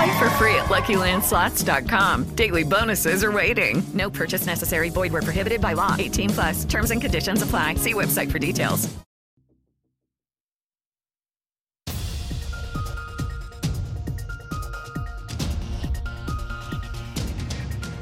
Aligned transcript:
Play 0.00 0.18
for 0.18 0.30
free 0.30 0.54
at 0.54 0.70
LuckyLandSlots.com. 0.70 2.34
Daily 2.34 2.64
bonuses 2.64 3.22
are 3.22 3.32
waiting. 3.32 3.82
No 3.92 4.08
purchase 4.08 4.46
necessary. 4.46 4.88
Void 4.88 5.12
were 5.12 5.20
prohibited 5.20 5.60
by 5.60 5.74
law. 5.74 5.94
18 5.98 6.30
plus. 6.30 6.64
Terms 6.64 6.90
and 6.90 7.02
conditions 7.02 7.42
apply. 7.42 7.74
See 7.74 7.92
website 7.92 8.32
for 8.32 8.38
details. 8.38 8.88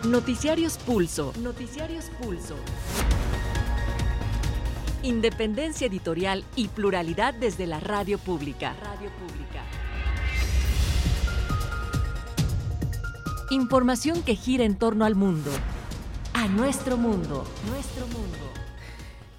Noticiarios 0.05 0.78
Pulso. 0.78 1.33
Noticiarios 1.42 2.10
Pulso. 2.22 2.55
Independencia 5.02 5.88
editorial 5.88 6.44
y 6.55 6.68
pluralidad 6.68 7.34
desde 7.34 7.66
la 7.66 7.80
radio 7.80 8.18
pública. 8.18 8.77
Radio 8.84 9.10
pública. 9.18 9.47
Información 13.50 14.22
que 14.22 14.36
gira 14.36 14.64
en 14.64 14.77
torno 14.77 15.06
al 15.06 15.14
mundo. 15.14 15.50
A 16.34 16.48
nuestro 16.48 16.98
mundo. 16.98 17.46
Nuestro 17.70 18.06
mundo. 18.08 18.47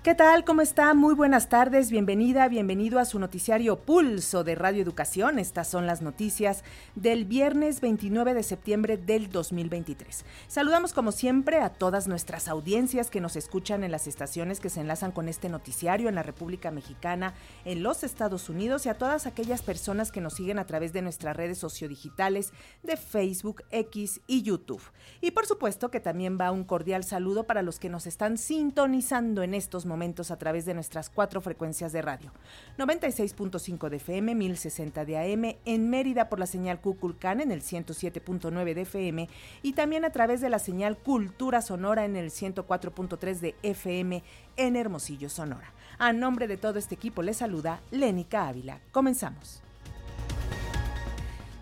¿Qué 0.02 0.16
tal? 0.16 0.46
¿Cómo 0.46 0.62
está? 0.62 0.94
Muy 0.94 1.14
buenas 1.14 1.50
tardes. 1.50 1.92
Bienvenida, 1.92 2.48
bienvenido 2.48 3.00
a 3.00 3.06
su 3.06 3.20
noticiario 3.20 3.80
Pulso 3.80 4.46
de 4.46 4.56
Radio 4.56 4.82
Educación. 4.82 5.40
Estas 5.40 5.68
son 5.68 5.86
las 5.86 6.02
noticias 6.02 6.64
del 6.96 7.26
viernes 7.26 7.82
29 7.82 8.34
de 8.34 8.44
septiembre 8.44 8.96
del 8.96 9.30
2023. 9.30 10.24
Saludamos 10.48 10.94
como 10.94 11.12
siempre 11.12 11.58
a 11.60 11.68
todas 11.68 12.08
nuestras 12.08 12.48
audiencias 12.48 13.10
que 13.10 13.20
nos 13.20 13.36
escuchan 13.36 13.84
en 13.84 13.92
las 13.92 14.08
estaciones 14.08 14.62
que 14.62 14.70
se 14.70 14.80
enlazan 14.80 15.12
con 15.12 15.28
este 15.28 15.50
noticiario 15.50 16.08
en 16.08 16.16
la 16.16 16.24
República 16.24 16.72
Mexicana, 16.72 17.34
en 17.66 17.84
los 17.84 18.06
Estados 18.06 18.48
Unidos 18.48 18.86
y 18.86 18.90
a 18.90 18.98
todas 18.98 19.28
aquellas 19.28 19.64
personas 19.64 20.14
que 20.14 20.22
nos 20.22 20.36
siguen 20.36 20.60
a 20.60 20.66
través 20.66 20.94
de 20.94 21.02
nuestras 21.02 21.36
redes 21.36 21.58
sociodigitales 21.58 22.54
de 22.84 22.96
Facebook, 22.96 23.64
X 23.70 24.22
y 24.28 24.44
YouTube. 24.44 24.82
Y 25.20 25.32
por 25.32 25.46
supuesto 25.46 25.92
que 25.92 26.00
también 26.00 26.38
va 26.40 26.52
un 26.52 26.64
cordial 26.64 27.04
saludo 27.04 27.44
para 27.44 27.64
los 27.64 27.80
que 27.80 27.90
nos 27.90 28.08
están 28.08 28.38
sintonizando 28.38 29.44
en 29.44 29.54
estos 29.54 29.89
momentos 29.90 30.32
a 30.32 30.38
través 30.38 30.66
de 30.66 30.74
nuestras 30.74 31.10
cuatro 31.10 31.42
frecuencias 31.42 31.92
de 31.92 32.02
radio. 32.02 32.32
96.5 32.78 33.90
de 33.90 33.98
FM, 33.98 34.36
1060 34.36 35.04
de 35.04 35.18
AM, 35.18 35.58
en 35.66 35.90
Mérida 35.90 36.30
por 36.30 36.40
la 36.40 36.46
señal 36.46 36.80
Cuculcán 36.80 37.42
en 37.42 37.52
el 37.52 37.62
107.9 37.62 38.74
de 38.74 38.82
FM 38.82 39.28
y 39.62 39.74
también 39.74 40.06
a 40.06 40.12
través 40.12 40.40
de 40.40 40.50
la 40.50 40.60
señal 40.60 40.98
Cultura 40.98 41.62
Sonora 41.62 42.06
en 42.06 42.16
el 42.16 42.32
104.3 42.32 43.40
de 43.40 43.56
FM 43.64 44.24
en 44.56 44.76
Hermosillo, 44.78 45.30
Sonora. 45.30 45.74
A 45.98 46.14
nombre 46.14 46.48
de 46.48 46.56
todo 46.56 46.80
este 46.80 46.96
equipo 46.96 47.22
les 47.22 47.38
saluda 47.38 47.82
Lénica 47.92 48.48
Ávila. 48.48 48.80
Comenzamos. 48.94 49.62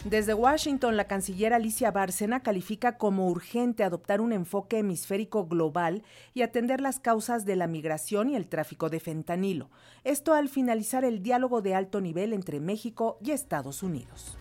Desde 0.10 0.34
Washington, 0.34 0.96
la 0.96 1.04
canciller 1.04 1.54
Alicia 1.54 1.92
Bárcena 1.92 2.42
califica 2.42 2.98
como 2.98 3.28
urgente 3.28 3.84
adoptar 3.84 4.22
un 4.22 4.32
enfoque 4.32 4.78
hemisférico 4.78 5.48
global 5.48 6.02
y 6.34 6.44
atender 6.44 6.80
las 6.80 7.02
causas 7.02 7.44
de 7.44 7.58
la 7.58 7.68
migración 7.68 8.30
y 8.30 8.38
el 8.38 8.48
tráfico 8.48 8.90
de 8.90 9.02
fentanilo. 9.02 9.70
Esto 10.06 10.34
al 10.34 10.48
finalizar 10.48 11.04
el 11.04 11.22
diálogo 11.22 11.62
de 11.62 11.76
alto 11.76 12.00
nivel 12.00 12.32
entre 12.32 12.62
México 12.62 13.18
y 13.22 13.32
Estados 13.32 13.84
Unidos. 13.84 14.38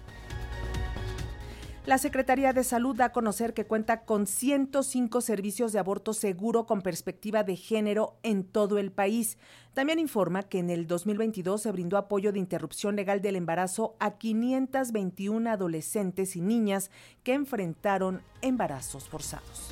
La 1.87 1.99
Secretaría 1.99 2.53
de 2.53 2.65
Salud 2.65 2.97
da 2.97 3.05
a 3.05 3.13
conocer 3.13 3.55
que 3.55 3.65
cuenta 3.65 4.03
con 4.03 4.27
105 4.27 5.21
servicios 5.21 5.73
de 5.73 5.79
aborto 5.79 6.15
seguro 6.15 6.67
con 6.67 6.83
perspectiva 6.83 7.45
de 7.45 7.55
género 7.55 8.17
en 8.25 8.43
todo 8.43 8.79
el 8.79 8.91
país. 8.91 9.39
También 9.73 10.01
informa 10.01 10.43
que 10.43 10.59
en 10.59 10.69
el 10.71 10.89
2022 10.89 11.63
se 11.63 11.71
brindó 11.71 11.97
apoyo 11.97 12.33
de 12.33 12.41
interrupción 12.41 12.97
legal 12.97 13.23
del 13.23 13.37
embarazo 13.37 13.95
a 14.01 14.19
521 14.19 15.49
adolescentes 15.49 16.35
y 16.35 16.41
niñas 16.41 16.91
que 17.23 17.35
enfrentaron 17.35 18.21
embarazos 18.43 19.09
forzados. 19.09 19.71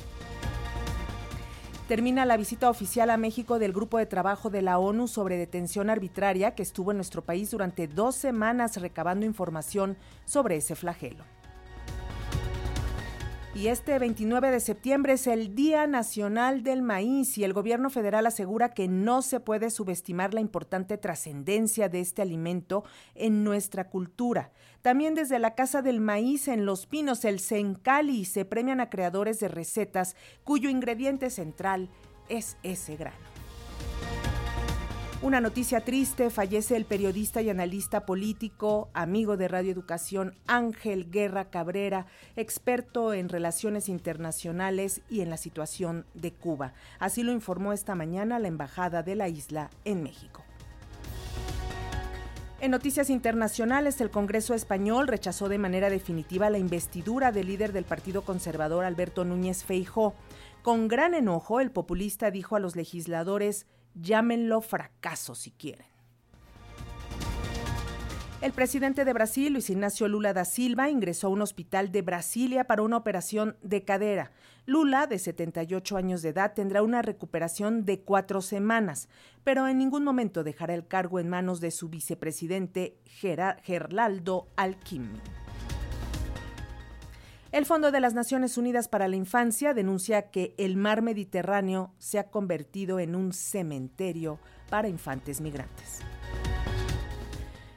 Termina 1.89 2.23
la 2.23 2.37
visita 2.37 2.69
oficial 2.69 3.09
a 3.09 3.17
México 3.17 3.59
del 3.59 3.73
Grupo 3.73 3.97
de 3.97 4.05
Trabajo 4.05 4.49
de 4.49 4.61
la 4.61 4.79
ONU 4.79 5.09
sobre 5.09 5.35
detención 5.35 5.89
arbitraria 5.89 6.55
que 6.55 6.63
estuvo 6.63 6.91
en 6.91 6.97
nuestro 6.97 7.25
país 7.25 7.51
durante 7.51 7.89
dos 7.89 8.15
semanas 8.15 8.77
recabando 8.77 9.25
información 9.25 9.97
sobre 10.23 10.55
ese 10.55 10.75
flagelo. 10.75 11.34
Y 13.55 13.69
este 13.69 13.97
29 13.97 14.51
de 14.51 14.59
septiembre 14.59 15.13
es 15.13 15.27
el 15.27 15.55
Día 15.55 15.87
Nacional 15.87 16.61
del 16.61 16.81
Maíz 16.81 17.37
y 17.37 17.45
el 17.45 17.53
gobierno 17.53 17.89
federal 17.89 18.25
asegura 18.27 18.73
que 18.73 18.89
no 18.89 19.21
se 19.21 19.39
puede 19.39 19.69
subestimar 19.69 20.33
la 20.33 20.41
importante 20.41 20.97
trascendencia 20.97 21.87
de 21.87 22.01
este 22.01 22.21
alimento 22.21 22.83
en 23.15 23.45
nuestra 23.45 23.87
cultura. 23.87 24.51
También 24.81 25.15
desde 25.15 25.39
la 25.39 25.55
Casa 25.55 25.81
del 25.81 26.01
Maíz 26.01 26.49
en 26.49 26.65
Los 26.65 26.85
Pinos, 26.85 27.23
el 27.23 27.39
Sencali, 27.39 28.25
se 28.25 28.43
premian 28.43 28.81
a 28.81 28.89
creadores 28.89 29.39
de 29.39 29.47
recetas 29.47 30.17
cuyo 30.43 30.69
ingrediente 30.69 31.29
central 31.29 31.87
es 32.27 32.57
ese 32.61 32.97
grano. 32.97 33.15
Una 35.25 35.41
noticia 35.41 35.81
triste, 35.81 36.29
fallece 36.29 36.75
el 36.75 36.85
periodista 36.85 37.41
y 37.41 37.49
analista 37.49 38.05
político, 38.05 38.89
amigo 38.93 39.37
de 39.37 39.47
Radio 39.47 39.71
Educación, 39.71 40.35
Ángel 40.45 41.09
Guerra 41.09 41.49
Cabrera, 41.49 42.05
experto 42.35 43.11
en 43.11 43.29
relaciones 43.29 43.89
internacionales 43.89 45.01
y 45.09 45.21
en 45.21 45.31
la 45.31 45.37
situación 45.37 46.05
de 46.13 46.31
Cuba. 46.31 46.73
Así 46.99 47.23
lo 47.23 47.31
informó 47.31 47.73
esta 47.73 47.95
mañana 47.95 48.37
la 48.37 48.49
Embajada 48.49 49.01
de 49.01 49.15
la 49.15 49.27
isla 49.27 49.71
en 49.83 50.03
México. 50.03 50.43
En 52.61 52.69
noticias 52.69 53.09
internacionales, 53.09 53.99
el 54.01 54.11
Congreso 54.11 54.53
español 54.53 55.07
rechazó 55.07 55.49
de 55.49 55.57
manera 55.57 55.89
definitiva 55.89 56.51
la 56.51 56.59
investidura 56.59 57.31
del 57.31 57.47
líder 57.47 57.73
del 57.73 57.85
Partido 57.85 58.21
Conservador 58.21 58.85
Alberto 58.85 59.25
Núñez 59.25 59.63
Feijó. 59.63 60.13
Con 60.61 60.87
gran 60.87 61.15
enojo, 61.15 61.61
el 61.61 61.71
populista 61.71 62.29
dijo 62.29 62.55
a 62.55 62.59
los 62.59 62.75
legisladores 62.75 63.65
llámenlo 63.95 64.61
fracaso 64.61 65.35
si 65.35 65.51
quieren. 65.51 65.87
El 68.41 68.51
presidente 68.51 69.05
de 69.05 69.13
Brasil, 69.13 69.53
Luis 69.53 69.71
Ignacio 69.71 70.07
Lula 70.07 70.31
da 70.31 70.45
Silva, 70.45 70.89
ingresó 70.89 71.27
a 71.27 71.29
un 71.31 71.41
hospital 71.41 71.91
de 71.91 72.03
Brasilia 72.03 72.65
para 72.65 72.83
una 72.83 72.97
operación 72.97 73.57
de 73.63 73.83
cadera. 73.83 74.31
Lula, 74.67 75.07
de 75.07 75.17
78 75.17 75.97
años 75.97 76.21
de 76.21 76.29
edad, 76.29 76.53
tendrá 76.53 76.83
una 76.83 77.01
recuperación 77.01 77.85
de 77.85 78.01
cuatro 78.01 78.41
semanas, 78.41 79.09
pero 79.43 79.67
en 79.67 79.79
ningún 79.79 80.03
momento 80.03 80.43
dejará 80.43 80.75
el 80.75 80.85
cargo 80.85 81.19
en 81.19 81.27
manos 81.27 81.59
de 81.59 81.71
su 81.71 81.89
vicepresidente 81.89 82.99
Geraldo 83.05 84.47
Alckmin. 84.57 85.44
El 87.55 87.65
Fondo 87.65 87.93
de 87.93 88.01
las 88.01 88.13
Naciones 88.13 88.57
Unidas 88.57 88.89
para 88.89 89.07
la 89.07 89.15
Infancia 89.15 89.73
denuncia 89.73 90.29
que 90.29 90.53
el 90.57 90.75
mar 90.75 91.01
Mediterráneo 91.01 91.93
se 91.99 92.19
ha 92.19 92.29
convertido 92.29 92.99
en 92.99 93.15
un 93.15 93.31
cementerio 93.31 94.39
para 94.69 94.89
infantes 94.89 95.39
migrantes. 95.39 96.01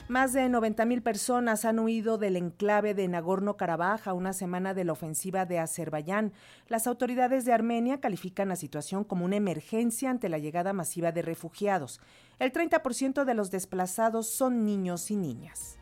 Más 0.09 0.33
de 0.33 0.49
90 0.49 0.85
mil 0.85 1.01
personas 1.01 1.65
han 1.65 1.79
huido 1.79 2.19
del 2.19 2.35
enclave 2.35 2.93
de 2.93 3.07
Nagorno-Karabaj 3.07 4.09
a 4.09 4.15
una 4.15 4.33
semana 4.33 4.75
de 4.75 4.83
la 4.83 4.95
ofensiva 4.95 5.47
de 5.47 5.61
Azerbaiyán. 5.61 6.33
Las 6.67 6.89
autoridades 6.89 7.45
de 7.45 7.53
Armenia 7.53 8.01
califican 8.01 8.49
la 8.49 8.57
situación 8.57 9.05
como 9.05 9.27
una 9.27 9.37
emergencia 9.37 10.11
ante 10.11 10.29
la 10.29 10.39
llegada 10.39 10.73
masiva 10.73 11.13
de 11.13 11.23
refugiados. 11.23 12.01
El 12.41 12.53
30% 12.53 13.25
de 13.25 13.35
los 13.35 13.53
desplazados 13.53 14.29
son 14.29 14.65
niños 14.65 15.13
y 15.13 15.17
niñas 15.17 15.78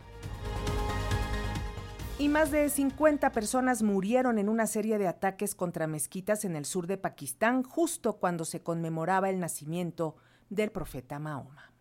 y 2.18 2.28
más 2.28 2.50
de 2.50 2.68
50 2.68 3.32
personas 3.32 3.82
murieron 3.82 4.38
en 4.38 4.48
una 4.48 4.66
serie 4.66 4.98
de 4.98 5.06
ataques 5.06 5.54
contra 5.54 5.86
mezquitas 5.86 6.44
en 6.44 6.56
el 6.56 6.64
sur 6.64 6.86
de 6.86 6.96
Pakistán 6.96 7.62
justo 7.62 8.14
cuando 8.14 8.44
se 8.44 8.62
conmemoraba 8.62 9.28
el 9.28 9.38
nacimiento 9.38 10.16
del 10.48 10.70
profeta 10.70 11.18
Mahoma. 11.18 11.72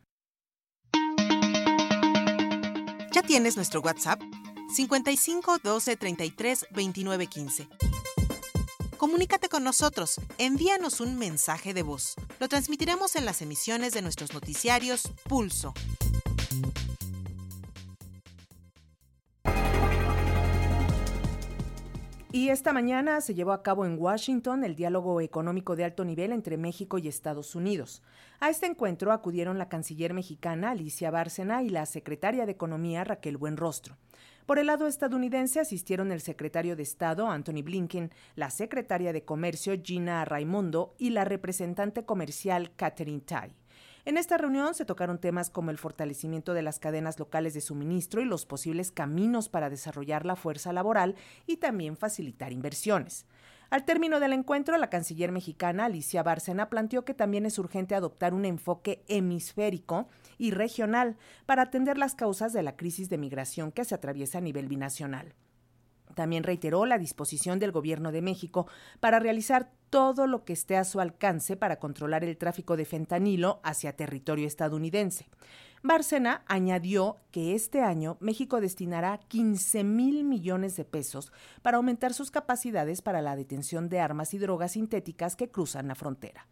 ¿Ya 3.12 3.22
tienes 3.22 3.56
nuestro 3.56 3.80
WhatsApp? 3.80 4.22
55 4.74 5.60
12 5.64 5.96
33 5.96 6.66
29 6.72 7.28
15. 7.28 7.70
Comunícate 8.98 9.50
con 9.50 9.64
nosotros, 9.64 10.20
envíanos 10.38 11.00
un 11.00 11.18
mensaje 11.18 11.74
de 11.74 11.84
voz. 11.84 12.16
Lo 12.40 12.50
transmitiremos 12.50 13.16
en 13.16 13.26
las 13.26 13.42
emisiones 13.42 13.94
de 13.94 14.02
nuestros 14.02 14.34
noticiarios 14.34 15.04
Pulso. 15.30 15.74
Y 22.36 22.50
esta 22.50 22.74
mañana 22.74 23.22
se 23.22 23.34
llevó 23.34 23.54
a 23.54 23.64
cabo 23.64 23.86
en 23.86 23.98
Washington 23.98 24.66
el 24.66 24.76
diálogo 24.76 25.22
económico 25.22 25.78
de 25.78 25.86
alto 25.86 26.04
nivel 26.04 26.34
entre 26.34 26.58
México 26.58 26.98
y 26.98 27.08
Estados 27.08 27.56
Unidos. 27.56 28.04
A 28.42 28.50
este 28.50 28.66
encuentro 28.66 29.14
acudieron 29.14 29.58
la 29.58 29.70
canciller 29.70 30.14
mexicana 30.14 30.72
Alicia 30.72 31.12
Bárcena 31.12 31.64
y 31.64 31.70
la 31.70 31.86
secretaria 31.86 32.46
de 32.46 32.52
Economía 32.52 33.06
Raquel 33.06 33.38
Buenrostro. 33.38 33.96
Por 34.46 34.60
el 34.60 34.68
lado 34.68 34.86
estadounidense 34.86 35.62
asistieron 35.62 36.12
el 36.12 36.20
secretario 36.20 36.76
de 36.76 36.84
Estado 36.84 37.30
Anthony 37.30 37.64
Blinken, 37.64 38.12
la 38.36 38.50
secretaria 38.50 39.14
de 39.14 39.24
Comercio 39.24 39.74
Gina 39.82 40.26
Raimondo 40.26 40.94
y 40.98 41.12
la 41.12 41.24
representante 41.24 42.04
comercial 42.04 42.76
Catherine 42.76 43.22
Tai. 43.22 43.54
En 44.06 44.18
esta 44.18 44.38
reunión 44.38 44.76
se 44.76 44.86
tocaron 44.86 45.18
temas 45.18 45.50
como 45.50 45.72
el 45.72 45.80
fortalecimiento 45.80 46.54
de 46.54 46.62
las 46.62 46.78
cadenas 46.78 47.18
locales 47.18 47.56
de 47.56 47.62
suministro 47.62 48.22
y 48.22 48.26
los 48.26 48.46
posibles 48.46 48.92
caminos 48.92 49.50
para 49.50 49.72
desarrollar 49.72 50.28
la 50.28 50.36
fuerza 50.36 50.72
laboral 50.72 51.16
y 51.48 51.58
también 51.58 51.98
facilitar 51.98 52.54
inversiones. 52.54 53.26
Al 53.72 53.84
término 53.84 54.20
del 54.20 54.34
encuentro, 54.34 54.78
la 54.78 54.92
canciller 54.92 55.32
mexicana 55.32 55.86
Alicia 55.86 56.22
Bárcena 56.22 56.70
planteó 56.70 57.04
que 57.04 57.16
también 57.16 57.48
es 57.48 57.58
urgente 57.58 57.96
adoptar 57.96 58.36
un 58.36 58.46
enfoque 58.46 59.04
hemisférico 59.08 60.08
y 60.38 60.52
regional 60.52 61.18
para 61.48 61.64
atender 61.64 61.98
las 61.98 62.14
causas 62.14 62.54
de 62.54 62.62
la 62.62 62.76
crisis 62.76 63.10
de 63.10 63.18
migración 63.18 63.72
que 63.72 63.86
se 63.86 63.96
atraviesa 63.96 64.38
a 64.38 64.42
nivel 64.42 64.68
binacional. 64.68 65.34
También 66.14 66.44
reiteró 66.44 66.86
la 66.86 67.00
disposición 67.00 67.58
del 67.58 67.72
Gobierno 67.72 68.12
de 68.12 68.22
México 68.22 68.68
para 69.00 69.20
realizar 69.20 69.72
todo 69.96 70.28
lo 70.28 70.44
que 70.44 70.52
esté 70.52 70.76
a 70.76 70.84
su 70.84 71.00
alcance 71.00 71.56
para 71.56 71.80
controlar 71.80 72.26
el 72.26 72.36
tráfico 72.36 72.76
de 72.76 72.84
fentanilo 72.84 73.62
hacia 73.64 73.96
territorio 73.96 74.46
estadounidense. 74.46 75.30
Bárcena 75.84 76.44
añadió 76.48 77.16
que 77.32 77.56
este 77.56 77.82
año 77.82 78.18
México 78.20 78.60
destinará 78.60 79.22
15 79.30 79.86
mil 79.86 80.26
millones 80.26 80.76
de 80.76 80.84
pesos 80.84 81.32
para 81.62 81.78
aumentar 81.78 82.14
sus 82.14 82.30
capacidades 82.30 83.02
para 83.02 83.22
la 83.22 83.38
detención 83.38 83.88
de 83.88 84.02
armas 84.02 84.34
y 84.34 84.38
drogas 84.38 84.74
sintéticas 84.74 85.38
que 85.38 85.50
cruzan 85.50 85.88
la 85.88 85.96
frontera. 85.96 86.46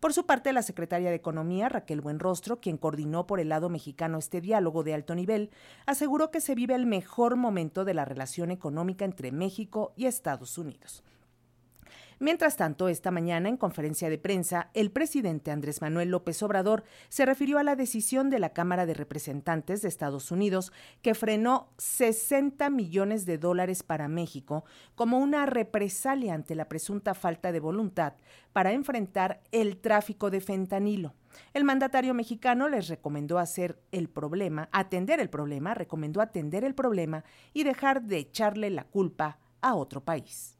Por 0.00 0.14
su 0.14 0.24
parte, 0.24 0.54
la 0.54 0.62
secretaria 0.62 1.10
de 1.10 1.16
Economía, 1.16 1.68
Raquel 1.68 2.00
Buenrostro, 2.00 2.62
quien 2.62 2.78
coordinó 2.78 3.26
por 3.26 3.40
el 3.40 3.50
lado 3.50 3.68
mexicano 3.68 4.16
este 4.16 4.40
diálogo 4.40 4.84
de 4.84 4.94
alto 4.94 5.14
nivel, 5.14 5.50
aseguró 5.84 6.30
que 6.30 6.40
se 6.40 6.54
vive 6.54 6.74
el 6.74 6.86
mejor 6.86 7.36
momento 7.36 7.84
de 7.84 7.92
la 7.92 8.06
relación 8.06 8.50
económica 8.50 9.04
entre 9.04 9.32
México 9.32 9.92
y 9.96 10.06
Estados 10.06 10.56
Unidos. 10.56 11.04
Mientras 12.18 12.56
tanto, 12.56 12.88
esta 12.88 13.10
mañana, 13.10 13.50
en 13.50 13.58
conferencia 13.58 14.08
de 14.08 14.16
prensa, 14.16 14.70
el 14.72 14.90
presidente 14.90 15.50
Andrés 15.50 15.82
Manuel 15.82 16.08
López 16.08 16.42
Obrador 16.42 16.82
se 17.10 17.26
refirió 17.26 17.58
a 17.58 17.62
la 17.62 17.76
decisión 17.76 18.30
de 18.30 18.38
la 18.38 18.54
Cámara 18.54 18.86
de 18.86 18.94
Representantes 18.94 19.82
de 19.82 19.88
Estados 19.88 20.30
Unidos 20.30 20.72
que 21.02 21.14
frenó 21.14 21.68
60 21.76 22.70
millones 22.70 23.26
de 23.26 23.36
dólares 23.36 23.82
para 23.82 24.08
México 24.08 24.64
como 24.94 25.18
una 25.18 25.44
represalia 25.44 26.32
ante 26.32 26.54
la 26.54 26.70
presunta 26.70 27.12
falta 27.12 27.52
de 27.52 27.60
voluntad 27.60 28.14
para 28.54 28.72
enfrentar 28.72 29.42
el 29.52 29.76
tráfico 29.76 30.30
de 30.30 30.40
fentanilo. 30.40 31.12
El 31.52 31.64
mandatario 31.64 32.14
mexicano 32.14 32.70
les 32.70 32.88
recomendó 32.88 33.38
hacer 33.38 33.78
el 33.92 34.08
problema, 34.08 34.70
atender 34.72 35.20
el 35.20 35.28
problema, 35.28 35.74
recomendó 35.74 36.22
atender 36.22 36.64
el 36.64 36.74
problema 36.74 37.24
y 37.52 37.64
dejar 37.64 38.00
de 38.04 38.16
echarle 38.16 38.70
la 38.70 38.84
culpa 38.84 39.38
a 39.60 39.74
otro 39.74 40.02
país. 40.02 40.55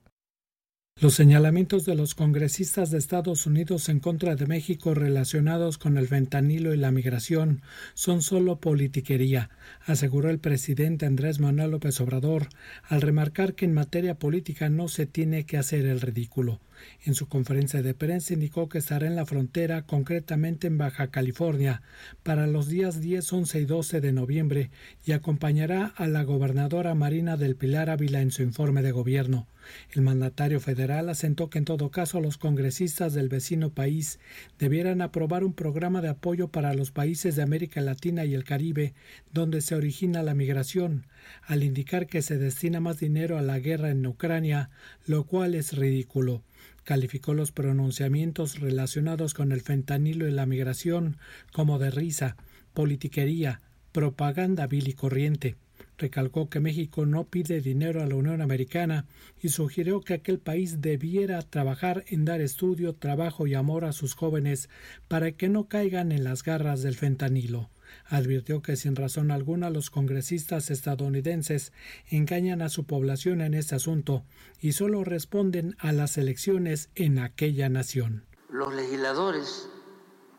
Los 0.98 1.12
señalamientos 1.12 1.84
de 1.84 1.94
los 1.94 2.14
congresistas 2.14 2.90
de 2.90 2.96
Estados 2.96 3.44
Unidos 3.44 3.90
en 3.90 4.00
contra 4.00 4.34
de 4.34 4.46
México 4.46 4.94
relacionados 4.94 5.76
con 5.76 5.98
el 5.98 6.08
fentanilo 6.08 6.72
y 6.72 6.78
la 6.78 6.90
migración 6.90 7.60
son 7.92 8.22
solo 8.22 8.60
politiquería, 8.60 9.50
aseguró 9.84 10.30
el 10.30 10.38
presidente 10.38 11.04
Andrés 11.04 11.38
Manuel 11.38 11.72
López 11.72 12.00
Obrador, 12.00 12.48
al 12.82 13.02
remarcar 13.02 13.52
que 13.52 13.66
en 13.66 13.74
materia 13.74 14.14
política 14.14 14.70
no 14.70 14.88
se 14.88 15.04
tiene 15.04 15.44
que 15.44 15.58
hacer 15.58 15.84
el 15.84 16.00
ridículo. 16.00 16.60
En 17.04 17.14
su 17.14 17.28
conferencia 17.28 17.82
de 17.82 17.94
prensa 17.94 18.34
indicó 18.34 18.68
que 18.68 18.78
estará 18.78 19.06
en 19.06 19.16
la 19.16 19.26
frontera, 19.26 19.82
concretamente 19.82 20.66
en 20.66 20.78
Baja 20.78 21.08
California, 21.08 21.82
para 22.22 22.46
los 22.46 22.68
días 22.68 23.00
10, 23.00 23.32
11 23.32 23.60
y 23.60 23.64
12 23.64 24.00
de 24.00 24.12
noviembre 24.12 24.70
y 25.04 25.12
acompañará 25.12 25.92
a 25.96 26.06
la 26.06 26.24
gobernadora 26.24 26.94
Marina 26.94 27.36
del 27.36 27.56
Pilar 27.56 27.90
Ávila 27.90 28.20
en 28.20 28.30
su 28.30 28.42
informe 28.42 28.82
de 28.82 28.92
gobierno. 28.92 29.46
El 29.92 30.02
mandatario 30.02 30.60
federal 30.60 31.08
asentó 31.08 31.50
que 31.50 31.58
en 31.58 31.64
todo 31.64 31.90
caso 31.90 32.20
los 32.20 32.38
congresistas 32.38 33.14
del 33.14 33.28
vecino 33.28 33.70
país 33.70 34.20
debieran 34.58 35.00
aprobar 35.00 35.44
un 35.44 35.54
programa 35.54 36.00
de 36.02 36.08
apoyo 36.08 36.48
para 36.48 36.74
los 36.74 36.92
países 36.92 37.36
de 37.36 37.42
América 37.42 37.80
Latina 37.80 38.24
y 38.24 38.34
el 38.34 38.44
Caribe 38.44 38.94
donde 39.32 39.60
se 39.60 39.74
origina 39.74 40.22
la 40.22 40.34
migración, 40.34 41.06
al 41.42 41.62
indicar 41.62 42.06
que 42.06 42.22
se 42.22 42.38
destina 42.38 42.80
más 42.80 42.98
dinero 42.98 43.38
a 43.38 43.42
la 43.42 43.58
guerra 43.58 43.90
en 43.90 44.06
Ucrania, 44.06 44.70
lo 45.06 45.24
cual 45.24 45.54
es 45.54 45.76
ridículo 45.76 46.42
calificó 46.86 47.34
los 47.34 47.50
pronunciamientos 47.50 48.60
relacionados 48.60 49.34
con 49.34 49.50
el 49.50 49.60
fentanilo 49.60 50.28
y 50.28 50.30
la 50.30 50.46
migración 50.46 51.16
como 51.52 51.80
de 51.80 51.90
risa, 51.90 52.36
politiquería, 52.74 53.60
propaganda 53.90 54.68
vil 54.68 54.86
y 54.86 54.92
corriente. 54.92 55.56
Recalcó 55.98 56.48
que 56.48 56.60
México 56.60 57.04
no 57.04 57.24
pide 57.24 57.60
dinero 57.60 58.02
a 58.02 58.06
la 58.06 58.14
Unión 58.14 58.40
Americana 58.40 59.04
y 59.42 59.48
sugirió 59.48 60.00
que 60.00 60.14
aquel 60.14 60.38
país 60.38 60.80
debiera 60.80 61.42
trabajar 61.42 62.04
en 62.06 62.24
dar 62.24 62.40
estudio, 62.40 62.94
trabajo 62.94 63.48
y 63.48 63.54
amor 63.54 63.84
a 63.84 63.92
sus 63.92 64.14
jóvenes 64.14 64.70
para 65.08 65.32
que 65.32 65.48
no 65.48 65.66
caigan 65.66 66.12
en 66.12 66.22
las 66.22 66.44
garras 66.44 66.82
del 66.82 66.94
fentanilo 66.94 67.68
advirtió 68.04 68.62
que 68.62 68.76
sin 68.76 68.96
razón 68.96 69.30
alguna 69.30 69.70
los 69.70 69.90
congresistas 69.90 70.70
estadounidenses 70.70 71.72
engañan 72.08 72.62
a 72.62 72.68
su 72.68 72.84
población 72.84 73.40
en 73.40 73.54
este 73.54 73.74
asunto 73.74 74.24
y 74.60 74.72
solo 74.72 75.04
responden 75.04 75.76
a 75.78 75.92
las 75.92 76.18
elecciones 76.18 76.90
en 76.94 77.18
aquella 77.18 77.68
nación. 77.68 78.24
Los 78.50 78.74
legisladores 78.74 79.68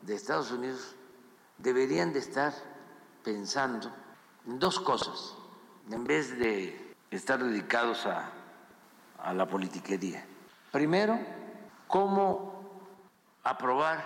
de 0.04 0.16
Estados 0.16 0.52
Unidos 0.52 0.96
deberían 1.58 2.14
de 2.14 2.20
estar 2.20 2.54
pensando 3.24 3.94
en 4.46 4.60
dos 4.60 4.80
cosas 4.80 5.36
en 5.92 6.04
vez 6.04 6.38
de 6.38 6.94
estar 7.12 7.44
dedicados 7.44 8.06
a, 8.06 8.32
a 9.20 9.34
la 9.34 9.48
politiquería. 9.48 10.26
Primero, 10.72 11.20
cómo 11.88 12.58
aprobar 13.44 14.04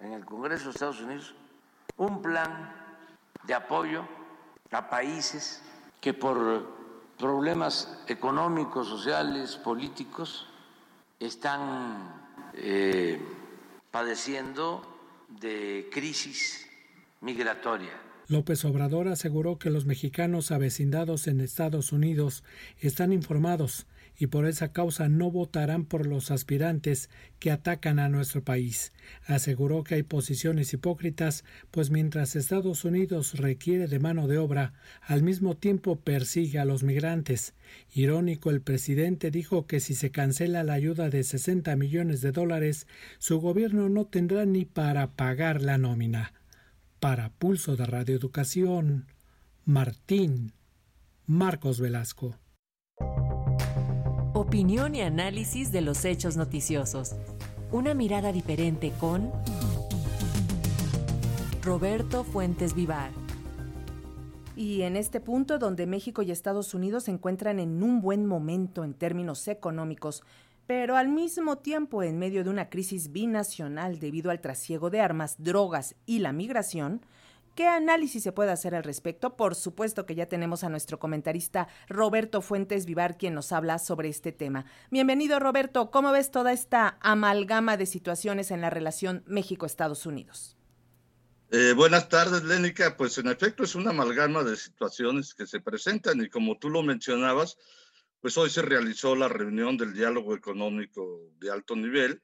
en 0.00 0.12
el 0.12 0.24
Congreso 0.24 0.66
de 0.66 0.70
Estados 0.70 1.00
Unidos 1.00 1.34
un 2.00 2.22
plan 2.22 2.72
de 3.46 3.52
apoyo 3.52 4.02
a 4.72 4.88
países 4.88 5.60
que 6.00 6.14
por 6.14 6.66
problemas 7.18 8.02
económicos, 8.08 8.88
sociales, 8.88 9.56
políticos, 9.56 10.46
están 11.18 12.24
eh, 12.54 13.20
padeciendo 13.90 14.80
de 15.28 15.90
crisis 15.92 16.66
migratoria. 17.20 17.92
López 18.28 18.64
Obrador 18.64 19.08
aseguró 19.08 19.58
que 19.58 19.68
los 19.68 19.84
mexicanos 19.84 20.52
avecindados 20.52 21.26
en 21.26 21.40
Estados 21.40 21.92
Unidos 21.92 22.44
están 22.78 23.12
informados 23.12 23.86
y 24.20 24.26
por 24.26 24.44
esa 24.44 24.70
causa 24.70 25.08
no 25.08 25.30
votarán 25.30 25.86
por 25.86 26.06
los 26.06 26.30
aspirantes 26.30 27.08
que 27.38 27.50
atacan 27.50 27.98
a 27.98 28.10
nuestro 28.10 28.44
país. 28.44 28.92
Aseguró 29.24 29.82
que 29.82 29.94
hay 29.94 30.02
posiciones 30.02 30.74
hipócritas, 30.74 31.42
pues 31.70 31.90
mientras 31.90 32.36
Estados 32.36 32.84
Unidos 32.84 33.38
requiere 33.38 33.88
de 33.88 33.98
mano 33.98 34.28
de 34.28 34.36
obra, 34.36 34.74
al 35.00 35.22
mismo 35.22 35.56
tiempo 35.56 36.00
persigue 36.00 36.58
a 36.58 36.66
los 36.66 36.82
migrantes. 36.82 37.54
Irónico, 37.94 38.50
el 38.50 38.60
presidente 38.60 39.30
dijo 39.30 39.66
que 39.66 39.80
si 39.80 39.94
se 39.94 40.10
cancela 40.10 40.64
la 40.64 40.74
ayuda 40.74 41.08
de 41.08 41.24
60 41.24 41.74
millones 41.76 42.20
de 42.20 42.32
dólares, 42.32 42.86
su 43.18 43.40
gobierno 43.40 43.88
no 43.88 44.04
tendrá 44.04 44.44
ni 44.44 44.66
para 44.66 45.12
pagar 45.12 45.62
la 45.62 45.78
nómina. 45.78 46.34
Para 46.98 47.30
Pulso 47.30 47.74
de 47.74 47.86
Radio 47.86 48.16
Educación, 48.16 49.06
Martín 49.64 50.52
Marcos 51.26 51.80
Velasco 51.80 52.36
opinión 54.32 54.94
y 54.94 55.00
análisis 55.00 55.72
de 55.72 55.80
los 55.80 56.04
hechos 56.04 56.36
noticiosos. 56.36 57.16
Una 57.72 57.94
mirada 57.94 58.32
diferente 58.32 58.92
con 58.98 59.30
Roberto 61.62 62.22
Fuentes 62.24 62.74
Vivar. 62.74 63.10
Y 64.56 64.82
en 64.82 64.96
este 64.96 65.20
punto 65.20 65.58
donde 65.58 65.86
México 65.86 66.22
y 66.22 66.30
Estados 66.30 66.74
Unidos 66.74 67.04
se 67.04 67.10
encuentran 67.10 67.58
en 67.58 67.82
un 67.82 68.00
buen 68.00 68.26
momento 68.26 68.84
en 68.84 68.94
términos 68.94 69.48
económicos, 69.48 70.22
pero 70.66 70.96
al 70.96 71.08
mismo 71.08 71.58
tiempo 71.58 72.02
en 72.02 72.18
medio 72.18 72.44
de 72.44 72.50
una 72.50 72.68
crisis 72.68 73.10
binacional 73.10 73.98
debido 73.98 74.30
al 74.30 74.40
trasiego 74.40 74.90
de 74.90 75.00
armas, 75.00 75.36
drogas 75.38 75.96
y 76.06 76.20
la 76.20 76.32
migración, 76.32 77.00
¿Qué 77.60 77.68
análisis 77.68 78.22
se 78.22 78.32
puede 78.32 78.52
hacer 78.52 78.74
al 78.74 78.84
respecto? 78.84 79.36
Por 79.36 79.54
supuesto 79.54 80.06
que 80.06 80.14
ya 80.14 80.24
tenemos 80.24 80.64
a 80.64 80.70
nuestro 80.70 80.98
comentarista 80.98 81.68
Roberto 81.90 82.40
Fuentes 82.40 82.86
Vivar 82.86 83.18
quien 83.18 83.34
nos 83.34 83.52
habla 83.52 83.78
sobre 83.78 84.08
este 84.08 84.32
tema. 84.32 84.64
Bienvenido 84.90 85.38
Roberto, 85.38 85.90
¿cómo 85.90 86.10
ves 86.10 86.30
toda 86.30 86.54
esta 86.54 86.96
amalgama 87.02 87.76
de 87.76 87.84
situaciones 87.84 88.50
en 88.50 88.62
la 88.62 88.70
relación 88.70 89.24
México-Estados 89.26 90.06
Unidos? 90.06 90.56
Eh, 91.50 91.74
buenas 91.76 92.08
tardes, 92.08 92.44
Lénica. 92.44 92.96
Pues 92.96 93.18
en 93.18 93.28
efecto 93.28 93.64
es 93.64 93.74
una 93.74 93.90
amalgama 93.90 94.42
de 94.42 94.56
situaciones 94.56 95.34
que 95.34 95.46
se 95.46 95.60
presentan 95.60 96.18
y 96.22 96.30
como 96.30 96.58
tú 96.58 96.70
lo 96.70 96.82
mencionabas, 96.82 97.58
pues 98.22 98.38
hoy 98.38 98.48
se 98.48 98.62
realizó 98.62 99.14
la 99.14 99.28
reunión 99.28 99.76
del 99.76 99.92
diálogo 99.92 100.34
económico 100.34 101.30
de 101.38 101.50
alto 101.50 101.76
nivel, 101.76 102.22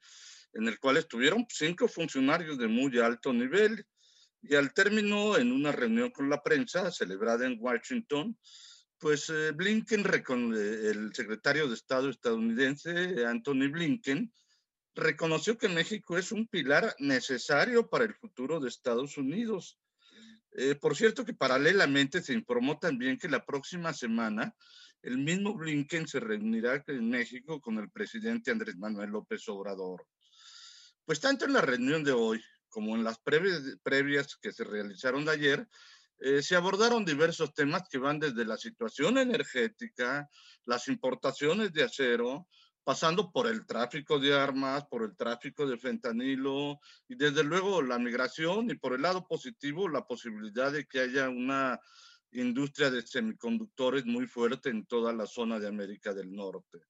en 0.54 0.66
el 0.66 0.78
cual 0.78 0.96
estuvieron 0.96 1.46
cinco 1.50 1.88
funcionarios 1.88 2.56
de 2.56 2.68
muy 2.68 2.98
alto 3.00 3.34
nivel. 3.34 3.84
Y 4.42 4.54
al 4.54 4.72
término, 4.72 5.36
en 5.36 5.52
una 5.52 5.72
reunión 5.72 6.10
con 6.10 6.30
la 6.30 6.42
prensa 6.42 6.90
celebrada 6.90 7.46
en 7.46 7.58
Washington, 7.60 8.36
pues 8.98 9.28
eh, 9.30 9.52
Blinken, 9.52 10.04
eh, 10.04 10.90
el 10.90 11.14
secretario 11.14 11.68
de 11.68 11.74
Estado 11.74 12.08
estadounidense, 12.08 13.26
Anthony 13.26 13.68
Blinken, 13.70 14.32
reconoció 14.94 15.58
que 15.58 15.68
México 15.68 16.16
es 16.16 16.32
un 16.32 16.46
pilar 16.46 16.94
necesario 16.98 17.88
para 17.88 18.04
el 18.04 18.14
futuro 18.14 18.60
de 18.60 18.68
Estados 18.68 19.18
Unidos. 19.18 19.78
Eh, 20.52 20.74
por 20.74 20.96
cierto 20.96 21.24
que 21.24 21.34
paralelamente 21.34 22.22
se 22.22 22.32
informó 22.32 22.78
también 22.78 23.18
que 23.18 23.28
la 23.28 23.44
próxima 23.44 23.92
semana 23.92 24.54
el 25.02 25.18
mismo 25.18 25.54
Blinken 25.54 26.08
se 26.08 26.18
reunirá 26.18 26.82
en 26.86 27.10
México 27.10 27.60
con 27.60 27.78
el 27.78 27.90
presidente 27.90 28.50
Andrés 28.50 28.76
Manuel 28.76 29.10
López 29.10 29.46
Obrador. 29.48 30.06
Pues 31.04 31.20
tanto 31.20 31.44
en 31.44 31.52
la 31.52 31.60
reunión 31.60 32.02
de 32.02 32.12
hoy 32.12 32.42
como 32.76 32.94
en 32.94 33.04
las 33.04 33.18
previas, 33.18 34.36
que 34.36 34.52
se 34.52 34.62
realizaron 34.62 35.26
ayer, 35.30 35.66
eh, 36.18 36.42
se 36.42 36.56
abordaron 36.56 37.06
diversos 37.06 37.54
temas 37.54 37.88
que 37.88 37.96
van 37.96 38.20
desde 38.20 38.44
la 38.44 38.58
situación 38.58 39.16
energética, 39.16 40.28
las 40.66 40.86
importaciones 40.88 41.72
de 41.72 41.84
acero, 41.84 42.46
pasando 42.84 43.32
por 43.32 43.46
el 43.46 43.64
tráfico 43.64 44.18
de 44.18 44.38
armas, 44.38 44.84
por 44.90 45.04
el 45.04 45.16
tráfico 45.16 45.66
de 45.66 45.78
fentanilo 45.78 46.78
y 47.08 47.14
desde 47.14 47.44
luego 47.44 47.80
la 47.80 47.98
migración 47.98 48.68
y 48.68 48.74
por 48.74 48.92
el 48.92 49.00
lado 49.00 49.26
positivo 49.26 49.88
la 49.88 50.06
posibilidad 50.06 50.70
de 50.70 50.84
que 50.84 51.00
haya 51.00 51.30
una 51.30 51.80
industria 52.32 52.90
de 52.90 53.00
semiconductores 53.00 54.04
muy 54.04 54.26
fuerte 54.26 54.68
en 54.68 54.84
toda 54.84 55.14
la 55.14 55.24
zona 55.24 55.58
de 55.58 55.68
América 55.68 56.12
del 56.12 56.30
Norte. 56.30 56.80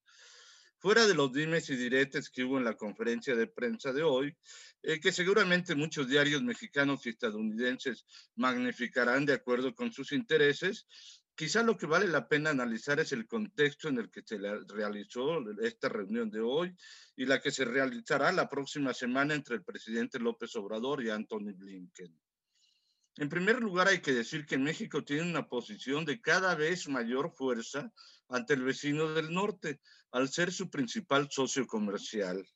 Fuera 0.86 1.04
de 1.04 1.14
los 1.14 1.32
dimes 1.32 1.68
y 1.70 1.74
diretes 1.74 2.30
que 2.30 2.44
hubo 2.44 2.58
en 2.58 2.64
la 2.64 2.76
conferencia 2.76 3.34
de 3.34 3.48
prensa 3.48 3.92
de 3.92 4.04
hoy, 4.04 4.36
eh, 4.84 5.00
que 5.00 5.10
seguramente 5.10 5.74
muchos 5.74 6.06
diarios 6.06 6.44
mexicanos 6.44 7.04
y 7.04 7.08
estadounidenses 7.08 8.06
magnificarán 8.36 9.26
de 9.26 9.32
acuerdo 9.32 9.74
con 9.74 9.90
sus 9.92 10.12
intereses, 10.12 10.86
quizá 11.34 11.64
lo 11.64 11.76
que 11.76 11.86
vale 11.86 12.06
la 12.06 12.28
pena 12.28 12.50
analizar 12.50 13.00
es 13.00 13.10
el 13.10 13.26
contexto 13.26 13.88
en 13.88 13.98
el 13.98 14.12
que 14.12 14.22
se 14.24 14.38
realizó 14.68 15.40
esta 15.60 15.88
reunión 15.88 16.30
de 16.30 16.38
hoy 16.38 16.72
y 17.16 17.26
la 17.26 17.40
que 17.40 17.50
se 17.50 17.64
realizará 17.64 18.30
la 18.30 18.48
próxima 18.48 18.94
semana 18.94 19.34
entre 19.34 19.56
el 19.56 19.64
presidente 19.64 20.20
López 20.20 20.54
Obrador 20.54 21.02
y 21.02 21.10
Anthony 21.10 21.52
Blinken. 21.52 22.14
En 23.18 23.28
primer 23.30 23.60
lugar, 23.60 23.88
hay 23.88 24.00
que 24.00 24.12
decir 24.12 24.44
que 24.44 24.58
México 24.58 25.02
tiene 25.02 25.22
una 25.22 25.48
posición 25.48 26.04
de 26.04 26.20
cada 26.20 26.54
vez 26.54 26.86
mayor 26.88 27.32
fuerza 27.32 27.90
ante 28.28 28.54
el 28.54 28.62
vecino 28.62 29.14
del 29.14 29.32
norte, 29.32 29.80
al 30.10 30.28
ser 30.28 30.52
su 30.52 30.68
principal 30.70 31.28
socio 31.30 31.66
comercial. 31.66 32.46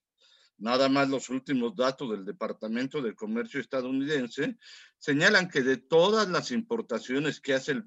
Nada 0.59 0.90
más 0.90 1.09
los 1.09 1.31
últimos 1.31 1.75
datos 1.75 2.11
del 2.11 2.26
Departamento 2.26 3.00
de 3.00 3.14
Comercio 3.14 3.61
estadounidense 3.61 4.59
señalan 4.99 5.49
que 5.49 5.62
de 5.62 5.79
todas 5.79 6.29
las 6.29 6.50
importaciones 6.50 7.40
que 7.40 7.55
hace 7.55 7.73
el, 7.73 7.83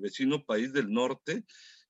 vecino 0.00 0.42
país 0.46 0.72
del 0.72 0.90
norte, 0.90 1.44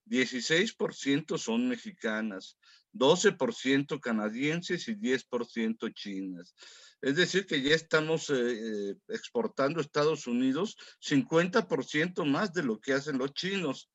16% 0.05 1.37
son 1.37 1.69
mexicanas, 1.69 2.57
12% 2.93 4.01
canadienses 4.01 4.89
y 4.89 4.95
10% 4.95 5.93
chinas. 5.93 6.53
Es 7.01 7.15
decir, 7.15 7.45
que 7.45 7.61
ya 7.61 7.75
estamos 7.75 8.29
eh, 8.29 8.35
eh, 8.35 8.95
exportando 9.09 9.79
a 9.79 9.83
Estados 9.83 10.27
Unidos 10.27 10.77
50% 11.01 12.25
más 12.25 12.53
de 12.53 12.63
lo 12.63 12.79
que 12.79 12.93
hacen 12.93 13.17
los 13.17 13.33
chinos. 13.33 13.89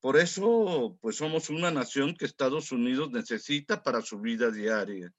Por 0.00 0.16
eso, 0.16 0.98
pues 1.00 1.16
somos 1.16 1.48
una 1.48 1.70
nación 1.70 2.14
que 2.16 2.24
Estados 2.24 2.72
Unidos 2.72 3.10
necesita 3.12 3.82
para 3.82 4.02
su 4.02 4.18
vida 4.20 4.50
diaria. 4.50 5.12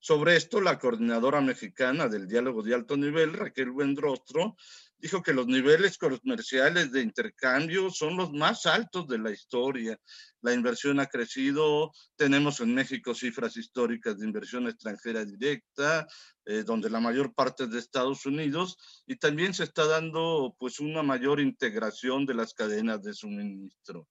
Sobre 0.00 0.34
esto, 0.34 0.62
la 0.62 0.78
coordinadora 0.78 1.42
mexicana 1.42 2.08
del 2.08 2.26
diálogo 2.26 2.62
de 2.62 2.74
alto 2.74 2.96
nivel, 2.96 3.34
Raquel 3.34 3.70
Buendrostro, 3.70 4.56
dijo 5.00 5.22
que 5.22 5.32
los 5.32 5.46
niveles 5.46 5.96
comerciales 5.96 6.92
de 6.92 7.00
intercambio 7.00 7.90
son 7.90 8.16
los 8.16 8.32
más 8.32 8.66
altos 8.66 9.08
de 9.08 9.18
la 9.18 9.30
historia. 9.30 9.98
La 10.42 10.52
inversión 10.52 11.00
ha 11.00 11.06
crecido, 11.06 11.92
tenemos 12.16 12.60
en 12.60 12.74
México 12.74 13.14
cifras 13.14 13.56
históricas 13.56 14.18
de 14.18 14.26
inversión 14.26 14.68
extranjera 14.68 15.24
directa, 15.24 16.06
eh, 16.44 16.62
donde 16.64 16.90
la 16.90 17.00
mayor 17.00 17.34
parte 17.34 17.64
es 17.64 17.70
de 17.70 17.78
Estados 17.78 18.26
Unidos, 18.26 18.76
y 19.06 19.16
también 19.16 19.54
se 19.54 19.64
está 19.64 19.86
dando 19.86 20.54
pues 20.58 20.80
una 20.80 21.02
mayor 21.02 21.40
integración 21.40 22.26
de 22.26 22.34
las 22.34 22.52
cadenas 22.52 23.02
de 23.02 23.14
suministro. 23.14 24.06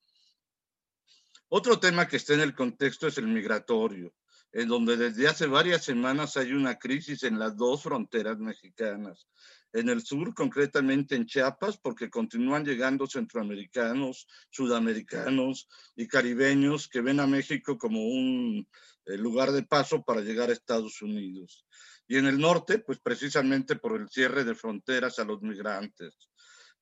Otro 1.49 1.79
tema 1.79 2.07
que 2.07 2.17
está 2.17 2.33
en 2.33 2.41
el 2.41 2.55
contexto 2.55 3.07
es 3.07 3.17
el 3.17 3.27
migratorio 3.27 4.13
en 4.51 4.67
donde 4.67 4.97
desde 4.97 5.27
hace 5.27 5.45
varias 5.45 5.83
semanas 5.83 6.35
hay 6.35 6.53
una 6.53 6.79
crisis 6.79 7.21
en 7.21 7.37
las 7.37 7.55
dos 7.55 7.83
fronteras 7.83 8.39
mexicanas 8.39 9.27
en 9.73 9.89
el 9.89 10.01
sur, 10.01 10.33
concretamente 10.33 11.15
en 11.15 11.25
Chiapas, 11.25 11.77
porque 11.77 12.09
continúan 12.09 12.65
llegando 12.65 13.07
centroamericanos, 13.07 14.27
sudamericanos 14.49 15.67
y 15.95 16.07
caribeños 16.07 16.87
que 16.87 17.01
ven 17.01 17.19
a 17.19 17.27
México 17.27 17.77
como 17.77 18.03
un 18.03 18.67
eh, 19.05 19.17
lugar 19.17 19.51
de 19.51 19.63
paso 19.63 20.03
para 20.03 20.21
llegar 20.21 20.49
a 20.49 20.53
Estados 20.53 21.01
Unidos. 21.01 21.65
Y 22.07 22.17
en 22.17 22.25
el 22.25 22.39
norte, 22.39 22.79
pues 22.79 22.99
precisamente 22.99 23.75
por 23.75 23.99
el 23.99 24.09
cierre 24.09 24.43
de 24.43 24.55
fronteras 24.55 25.19
a 25.19 25.25
los 25.25 25.41
migrantes. 25.41 26.17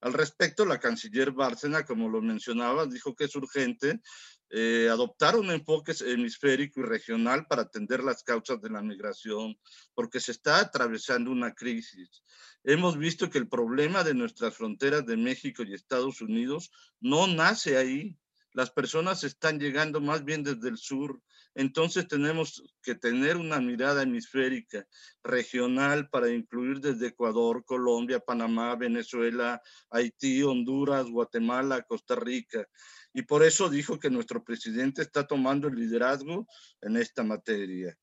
Al 0.01 0.13
respecto, 0.13 0.65
la 0.65 0.79
canciller 0.79 1.31
Bárcena, 1.31 1.85
como 1.85 2.07
lo 2.09 2.21
mencionaba, 2.21 2.85
dijo 2.85 3.15
que 3.15 3.25
es 3.25 3.35
urgente 3.35 3.99
eh, 4.49 4.87
adoptar 4.89 5.35
un 5.35 5.51
enfoque 5.51 5.93
hemisférico 6.05 6.79
y 6.79 6.83
regional 6.83 7.45
para 7.47 7.63
atender 7.63 8.01
las 8.01 8.23
causas 8.23 8.61
de 8.61 8.69
la 8.69 8.81
migración, 8.81 9.57
porque 9.93 10.21
se 10.21 10.31
está 10.31 10.59
atravesando 10.59 11.31
una 11.31 11.53
crisis. 11.53 12.23
Hemos 12.63 12.97
visto 12.97 13.29
que 13.29 13.39
el 13.39 13.49
problema 13.49 14.05
de 14.05 14.13
nuestras 14.13 14.55
fronteras 14.55 15.05
de 15.05 15.17
México 15.17 15.63
y 15.63 15.73
Estados 15.73 16.21
Unidos 16.21 16.71
no 17.01 17.27
nace 17.27 17.77
ahí. 17.77 18.15
Las 18.53 18.71
personas 18.71 19.25
están 19.25 19.59
llegando 19.59 19.99
más 19.99 20.23
bien 20.23 20.43
desde 20.43 20.69
el 20.69 20.77
sur. 20.77 21.21
Entonces 21.55 22.07
tenemos 22.07 22.63
que 22.81 22.95
tener 22.95 23.37
una 23.37 23.59
mirada 23.59 24.03
hemisférica, 24.03 24.85
regional, 25.23 26.09
para 26.09 26.29
incluir 26.29 26.79
desde 26.79 27.07
Ecuador, 27.07 27.65
Colombia, 27.65 28.19
Panamá, 28.19 28.75
Venezuela, 28.75 29.61
Haití, 29.89 30.43
Honduras, 30.43 31.07
Guatemala, 31.07 31.81
Costa 31.81 32.15
Rica 32.15 32.67
y 33.17 33.23
por 33.23 33.43
eso 33.43 33.67
dijo 33.67 33.97
que 33.97 34.11
nuestro 34.11 34.43
presidente 34.43 35.01
está 35.01 35.25
tomando 35.25 35.67
el 35.67 35.73
liderazgo 35.73 36.47
en 36.81 36.97
esta 36.97 37.23
materia. 37.23 37.97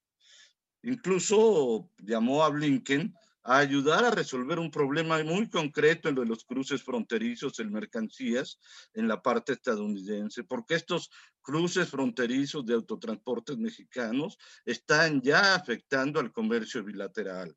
Incluso 0.82 1.88
llamó 1.98 2.42
a 2.42 2.48
Blinken 2.48 3.14
a 3.44 3.58
ayudar 3.58 4.04
a 4.04 4.10
resolver 4.10 4.58
un 4.58 4.70
problema 4.70 5.22
muy 5.22 5.48
concreto 5.48 6.08
en 6.08 6.16
lo 6.16 6.22
de 6.22 6.28
los 6.28 6.44
cruces 6.44 6.82
fronterizos 6.82 7.60
en 7.60 7.72
mercancías 7.72 8.58
en 8.94 9.06
la 9.06 9.22
parte 9.22 9.52
estadounidense, 9.52 10.44
porque 10.44 10.74
estos 10.74 11.10
cruces 11.42 11.88
fronterizos 11.90 12.64
de 12.64 12.74
autotransportes 12.74 13.58
mexicanos 13.58 14.38
están 14.64 15.20
ya 15.20 15.54
afectando 15.54 16.20
al 16.20 16.32
comercio 16.32 16.82
bilateral. 16.82 17.54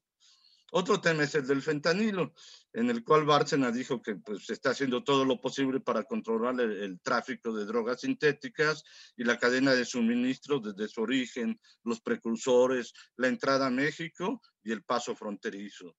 Otro 0.71 0.99
tema 0.99 1.23
es 1.23 1.33
el 1.35 1.47
del 1.47 1.61
fentanilo, 1.61 2.33
en 2.73 2.89
el 2.89 3.03
cual 3.03 3.23
Bárcena 3.23 3.71
dijo 3.71 4.01
que 4.01 4.15
pues, 4.15 4.45
se 4.45 4.53
está 4.53 4.71
haciendo 4.71 5.01
todo 5.01 5.23
lo 5.23 5.39
posible 5.39 5.79
para 5.79 6.03
controlar 6.03 6.59
el, 6.59 6.99
tráfico 6.99 7.53
de 7.53 7.65
drogas 7.65 8.01
sintéticas 8.01 8.83
y 9.15 9.23
la 9.23 9.39
cadena 9.39 9.73
de 9.73 9.85
suministro 9.85 10.59
desde 10.59 10.89
su 10.89 11.01
origen, 11.01 11.57
los 11.83 12.01
precursores, 12.01 12.93
la 13.15 13.29
entrada 13.29 13.67
a 13.67 13.71
México 13.71 14.41
y 14.61 14.73
el 14.73 14.83
paso 14.83 15.15
fronterizo. 15.15 15.95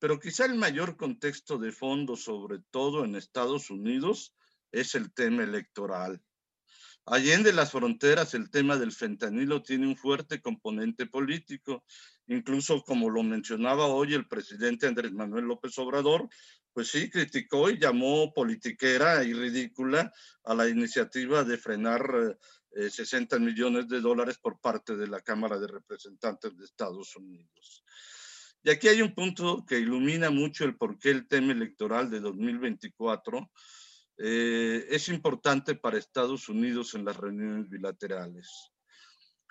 Pero 0.00 0.18
quizá 0.18 0.44
el 0.44 0.54
mayor 0.54 0.96
contexto 0.96 1.58
de 1.58 1.70
fondo, 1.70 2.16
sobre 2.16 2.58
todo 2.70 3.04
en 3.04 3.14
Estados 3.14 3.70
Unidos, 3.70 4.34
es 4.72 4.96
el 4.96 5.12
tema 5.12 5.44
electoral. 5.44 6.20
Allende 7.06 7.52
las 7.52 7.72
fronteras, 7.72 8.34
el 8.34 8.50
tema 8.50 8.76
del 8.76 8.92
fentanilo 8.92 9.62
tiene 9.62 9.86
un 9.86 9.96
fuerte 9.96 10.40
componente 10.40 11.06
político. 11.06 11.84
Incluso, 12.30 12.82
como 12.82 13.10
lo 13.10 13.24
mencionaba 13.24 13.86
hoy 13.86 14.14
el 14.14 14.28
presidente 14.28 14.86
Andrés 14.86 15.12
Manuel 15.12 15.46
López 15.46 15.76
Obrador, 15.78 16.28
pues 16.72 16.88
sí, 16.88 17.10
criticó 17.10 17.68
y 17.68 17.78
llamó 17.78 18.32
politiquera 18.32 19.24
y 19.24 19.32
ridícula 19.32 20.12
a 20.44 20.54
la 20.54 20.68
iniciativa 20.68 21.42
de 21.42 21.58
frenar 21.58 22.38
60 22.72 23.34
eh, 23.34 23.40
millones 23.40 23.88
de 23.88 24.00
dólares 24.00 24.38
por 24.38 24.60
parte 24.60 24.96
de 24.96 25.08
la 25.08 25.20
Cámara 25.20 25.58
de 25.58 25.66
Representantes 25.66 26.56
de 26.56 26.64
Estados 26.64 27.16
Unidos. 27.16 27.84
Y 28.62 28.70
aquí 28.70 28.86
hay 28.86 29.02
un 29.02 29.12
punto 29.12 29.64
que 29.66 29.80
ilumina 29.80 30.30
mucho 30.30 30.64
el 30.64 30.76
porqué 30.76 31.10
el 31.10 31.26
tema 31.26 31.50
electoral 31.50 32.10
de 32.10 32.20
2024 32.20 33.50
eh, 34.22 34.86
es 34.88 35.08
importante 35.08 35.74
para 35.74 35.98
Estados 35.98 36.48
Unidos 36.48 36.94
en 36.94 37.06
las 37.06 37.16
reuniones 37.16 37.68
bilaterales. 37.68 38.70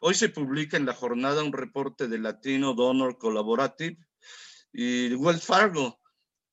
Hoy 0.01 0.13
se 0.13 0.29
publica 0.29 0.77
en 0.77 0.85
la 0.85 0.93
jornada 0.93 1.43
un 1.43 1.51
reporte 1.51 2.07
de 2.07 2.19
Latino 2.19 2.73
Donor 2.73 3.17
Collaborative 3.17 3.97
y 4.71 5.13
Wells 5.15 5.43
Fargo, 5.43 5.99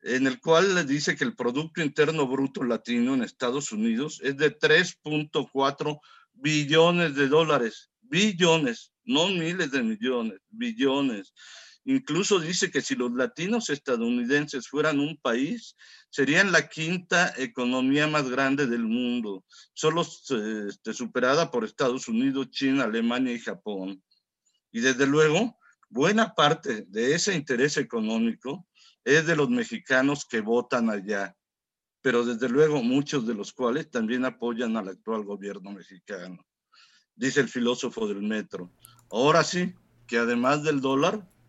en 0.03 0.27
el 0.27 0.41
cual 0.41 0.85
dice 0.87 1.15
que 1.15 1.25
el 1.25 1.37
Producto 1.37 1.81
Interno 1.81 2.27
Bruto 2.27 2.65
Latino 2.65 3.15
en 3.15 3.23
Estados 3.23 3.71
Unidos 3.71 4.21
es 4.25 4.37
de 4.37 4.57
3.4 4.57 6.01
billones 6.33 7.15
de 7.15 7.29
dólares, 7.29 7.91
billones, 8.01 8.93
no 9.05 9.29
miles 9.29 9.71
de 9.71 9.83
millones, 9.83 10.41
billones. 10.49 11.33
Incluso 11.89 12.41
dice 12.41 12.69
que 12.69 12.81
si 12.81 12.97
los 12.97 13.13
latinos 13.13 13.71
estadounidenses 13.71 14.67
fueran 14.67 14.99
un 14.99 15.17
país, 15.19 15.77
serían 16.11 16.51
la 16.51 16.69
quinta 16.69 17.33
economía 17.37 18.09
más 18.09 18.29
grande 18.29 18.67
del 18.67 18.83
mundo, 18.83 19.45
solo 19.73 20.03
este, 20.03 20.93
superada 20.93 21.49
por 21.49 21.65
Estados 21.65 22.09
Unidos, 22.09 22.51
China, 22.51 22.85
Alemania 22.85 23.33
y 23.33 23.39
Japón. 23.39 24.03
Y 24.73 24.81
desde 24.81 25.07
luego, 25.07 25.61
buena 25.89 26.35
parte 26.35 26.87
de 26.89 27.15
ese 27.15 27.37
interés 27.37 27.77
económico 27.77 28.67
es 29.05 29.25
de 29.25 29.37
los 29.37 29.49
mexicanos 29.49 30.27
que 30.29 30.41
votan 30.41 30.91
allá, 30.91 31.37
pero 32.03 32.25
desde 32.25 32.49
luego 32.49 32.83
muchos 32.83 33.29
de 33.29 33.35
los 33.35 33.53
cuales 33.53 33.89
también 33.93 34.25
apoyan 34.25 34.77
al 34.77 34.89
actual 34.89 35.23
gobierno 35.23 35.71
mexicano. 35.71 36.45
Dice 37.15 37.39
el 37.39 37.49
filósofo 37.49 38.09
del 38.09 38.23
metro. 38.23 38.73
Ahora 39.09 39.45
sí, 39.45 39.73
que 40.09 40.19
además 40.19 40.65
del 40.65 40.81
dólar, 40.81 41.25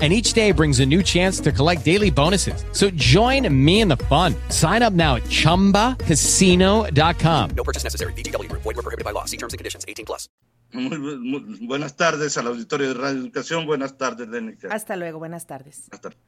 and 0.00 0.14
each 0.14 0.32
day 0.32 0.52
brings 0.52 0.80
a 0.80 0.86
new 0.86 1.02
chance 1.02 1.40
to 1.40 1.52
collect 1.52 1.84
daily 1.84 2.10
bonuses. 2.10 2.64
So 2.72 2.88
join 2.90 3.46
me 3.52 3.82
in 3.82 3.88
the 3.88 3.98
fun. 4.08 4.34
Sign 4.48 4.82
up 4.82 4.94
now 4.94 5.16
at 5.16 5.24
ChumbaCasino.com. 5.24 7.50
No 7.54 7.64
purchase 7.64 7.84
necessary. 7.84 8.14
BGW. 8.14 8.50
Void 8.52 8.64
were 8.64 8.74
prohibited 8.76 9.04
by 9.04 9.10
law. 9.10 9.26
See 9.26 9.36
terms 9.36 9.52
and 9.52 9.58
conditions. 9.58 9.84
18 9.86 10.06
plus. 10.06 10.30
Muy, 10.72 10.98
muy, 10.98 11.66
buenas 11.66 11.96
tardes 11.96 12.38
al 12.38 12.46
auditorio 12.46 12.88
de 12.88 12.94
Radio 12.94 13.20
Educación. 13.20 13.66
Buenas 13.66 13.98
tardes, 13.98 14.30
Denica. 14.30 14.68
Hasta 14.70 14.96
luego. 14.96 15.18
Buenas 15.18 15.46
tardes. 15.46 15.88
Buenas 15.88 16.00
tardes. 16.00 16.18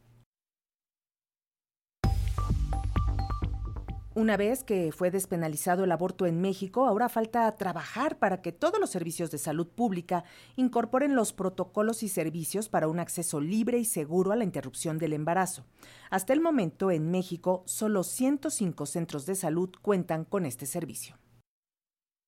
Una 4.14 4.36
vez 4.36 4.62
que 4.62 4.92
fue 4.92 5.10
despenalizado 5.10 5.84
el 5.84 5.92
aborto 5.92 6.26
en 6.26 6.42
México, 6.42 6.84
ahora 6.84 7.08
falta 7.08 7.50
trabajar 7.56 8.18
para 8.18 8.42
que 8.42 8.52
todos 8.52 8.78
los 8.78 8.90
servicios 8.90 9.30
de 9.30 9.38
salud 9.38 9.68
pública 9.68 10.24
incorporen 10.54 11.16
los 11.16 11.32
protocolos 11.32 12.02
y 12.02 12.08
servicios 12.08 12.68
para 12.68 12.88
un 12.88 12.98
acceso 12.98 13.40
libre 13.40 13.78
y 13.78 13.86
seguro 13.86 14.32
a 14.32 14.36
la 14.36 14.44
interrupción 14.44 14.98
del 14.98 15.14
embarazo. 15.14 15.64
Hasta 16.10 16.34
el 16.34 16.42
momento, 16.42 16.90
en 16.90 17.10
México, 17.10 17.62
solo 17.64 18.02
105 18.02 18.84
centros 18.84 19.24
de 19.24 19.34
salud 19.34 19.70
cuentan 19.80 20.26
con 20.26 20.44
este 20.44 20.66
servicio. 20.66 21.16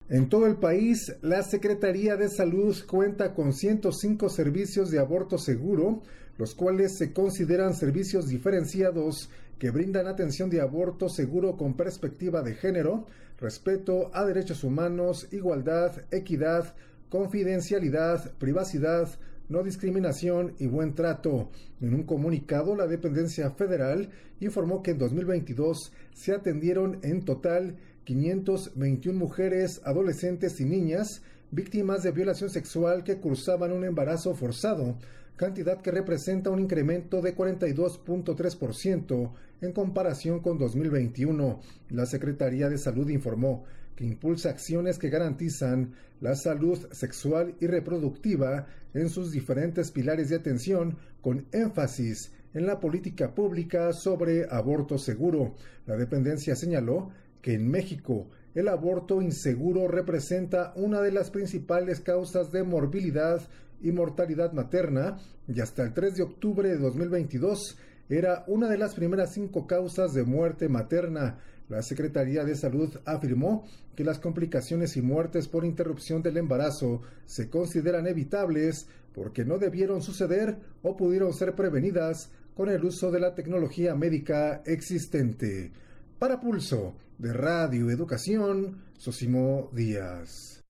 En 0.09 0.31
todo 0.31 0.47
el 0.47 0.57
país, 0.57 1.15
la 1.21 1.43
Secretaría 1.43 2.17
de 2.17 2.31
Salud 2.31 2.75
cuenta 2.87 3.35
con 3.35 3.53
105 3.53 4.31
servicios 4.31 4.91
de 4.91 5.01
aborto 5.01 5.37
seguro, 5.37 6.03
los 6.39 6.55
cuales 6.55 6.97
se 6.97 7.13
consideran 7.13 7.75
servicios 7.75 8.29
diferenciados 8.29 9.31
que 9.59 9.71
brindan 9.71 10.07
atención 10.07 10.51
de 10.51 10.61
aborto 10.61 11.09
seguro 11.09 11.57
con 11.57 11.75
perspectiva 11.75 12.43
de 12.43 12.55
género, 12.55 13.07
respeto 13.39 14.11
a 14.15 14.25
derechos 14.25 14.65
humanos, 14.65 15.29
igualdad, 15.31 16.03
equidad, 16.11 16.75
confidencialidad, 17.09 18.33
privacidad, 18.39 19.09
no 19.49 19.63
discriminación 19.63 20.55
y 20.59 20.67
buen 20.67 20.95
trato. 20.95 21.51
En 21.81 21.95
un 21.95 22.03
comunicado, 22.05 22.75
la 22.75 22.87
dependencia 22.87 23.51
federal 23.51 24.11
informó 24.41 24.83
que 24.83 24.93
en 24.93 24.99
2022 24.99 25.93
se 26.13 26.33
atendieron 26.33 26.99
en 27.03 27.25
total 27.25 27.77
521 28.05 29.19
mujeres, 29.19 29.81
adolescentes 29.85 30.61
y 30.61 30.65
niñas 30.65 31.23
víctimas 31.51 32.03
de 32.03 32.11
violación 32.11 32.51
sexual 32.51 33.05
que 33.05 33.21
cruzaban 33.21 33.73
un 33.73 33.85
embarazo 33.85 34.35
forzado, 34.35 34.97
cantidad 35.37 35.81
que 35.81 35.91
representa 35.91 36.51
un 36.51 36.61
incremento 36.61 37.21
de 37.21 37.37
42.3% 37.37 39.33
en 39.61 39.73
comparación 39.73 40.41
con 40.41 40.59
2021. 40.59 41.61
La 41.91 42.07
Secretaría 42.07 42.69
de 42.69 42.79
Salud 42.79 43.09
informó 43.09 43.65
que 43.97 44.05
impulsa 44.05 44.51
acciones 44.51 44.99
que 44.99 45.09
garantizan 45.11 45.95
la 46.21 46.35
salud 46.35 46.79
sexual 46.93 47.55
y 47.61 47.67
reproductiva 47.67 48.67
en 48.93 49.09
sus 49.09 49.33
diferentes 49.33 49.91
pilares 49.91 50.29
de 50.29 50.37
atención, 50.37 50.97
con 51.21 51.47
énfasis 51.53 52.33
en 52.55 52.67
la 52.67 52.81
política 52.81 53.35
pública 53.35 53.93
sobre 53.93 54.47
aborto 54.51 54.99
seguro. 54.99 55.55
La 55.87 55.97
dependencia 55.97 56.55
señaló 56.55 57.11
que 57.43 57.55
en 57.55 57.69
México 57.69 58.29
el 58.55 58.69
aborto 58.69 59.21
inseguro 59.21 59.89
representa 59.89 60.73
una 60.77 61.01
de 61.01 61.11
las 61.11 61.31
principales 61.31 62.01
causas 62.01 62.53
de 62.53 62.63
morbilidad 62.63 63.43
y 63.81 63.93
mortalidad 63.93 64.53
materna 64.53 65.19
y 65.47 65.61
hasta 65.61 65.83
el 65.83 65.93
3 65.93 66.17
de 66.17 66.23
octubre 66.23 66.69
de 66.69 66.79
2022 66.79 67.77
era 68.09 68.45
una 68.47 68.69
de 68.69 68.79
las 68.79 68.95
primeras 68.95 69.33
cinco 69.33 69.67
causas 69.67 70.13
de 70.13 70.25
muerte 70.25 70.69
materna. 70.69 71.39
La 71.69 71.83
Secretaría 71.83 72.45
de 72.45 72.55
Salud 72.55 72.95
afirmó 73.07 73.65
que 73.97 74.05
las 74.05 74.19
complicaciones 74.19 74.97
y 74.97 75.03
muertes 75.03 75.49
por 75.49 75.65
interrupción 75.65 76.23
del 76.23 76.37
embarazo 76.37 77.01
se 77.25 77.49
consideran 77.49 78.07
evitables 78.07 78.87
porque 79.15 79.45
no 79.45 79.59
debieron 79.59 80.03
suceder 80.03 80.57
o 80.83 80.97
pudieron 80.97 81.33
ser 81.33 81.55
prevenidas 81.55 82.31
con 82.55 82.69
el 82.69 82.85
uso 82.85 83.11
de 83.11 83.21
la 83.21 83.35
tecnología 83.35 83.95
médica 83.95 84.63
existente. 84.67 85.73
Para 86.19 86.41
Pulso 86.41 86.95
de 87.19 87.33
Radio 87.33 87.91
Educación, 87.91 88.83
Sosimo 88.99 89.71
Díaz. 89.73 90.64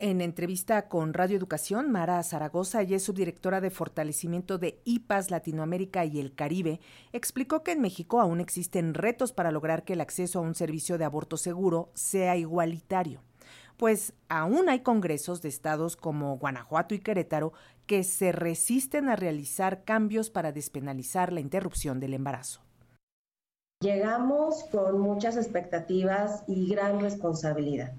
En 0.00 0.20
entrevista 0.20 0.86
con 0.86 1.12
Radio 1.12 1.36
Educación, 1.36 1.90
Mara 1.90 2.22
Zaragoza, 2.22 2.82
ella 2.82 2.98
es 2.98 3.02
subdirectora 3.02 3.60
de 3.60 3.70
fortalecimiento 3.70 4.56
de 4.56 4.80
IPAS 4.84 5.32
Latinoamérica 5.32 6.04
y 6.04 6.20
el 6.20 6.36
Caribe, 6.36 6.78
explicó 7.12 7.64
que 7.64 7.72
en 7.72 7.80
México 7.80 8.20
aún 8.20 8.38
existen 8.38 8.94
retos 8.94 9.32
para 9.32 9.50
lograr 9.50 9.82
que 9.82 9.94
el 9.94 10.00
acceso 10.00 10.38
a 10.38 10.42
un 10.42 10.54
servicio 10.54 10.98
de 10.98 11.04
aborto 11.04 11.36
seguro 11.36 11.90
sea 11.94 12.36
igualitario, 12.36 13.24
pues 13.76 14.14
aún 14.28 14.68
hay 14.68 14.84
congresos 14.84 15.42
de 15.42 15.48
estados 15.48 15.96
como 15.96 16.38
Guanajuato 16.38 16.94
y 16.94 17.00
Querétaro 17.00 17.52
que 17.86 18.04
se 18.04 18.30
resisten 18.30 19.08
a 19.08 19.16
realizar 19.16 19.82
cambios 19.82 20.30
para 20.30 20.52
despenalizar 20.52 21.32
la 21.32 21.40
interrupción 21.40 21.98
del 21.98 22.14
embarazo. 22.14 22.60
Llegamos 23.80 24.62
con 24.70 25.00
muchas 25.00 25.36
expectativas 25.36 26.44
y 26.46 26.68
gran 26.68 27.00
responsabilidad 27.00 27.94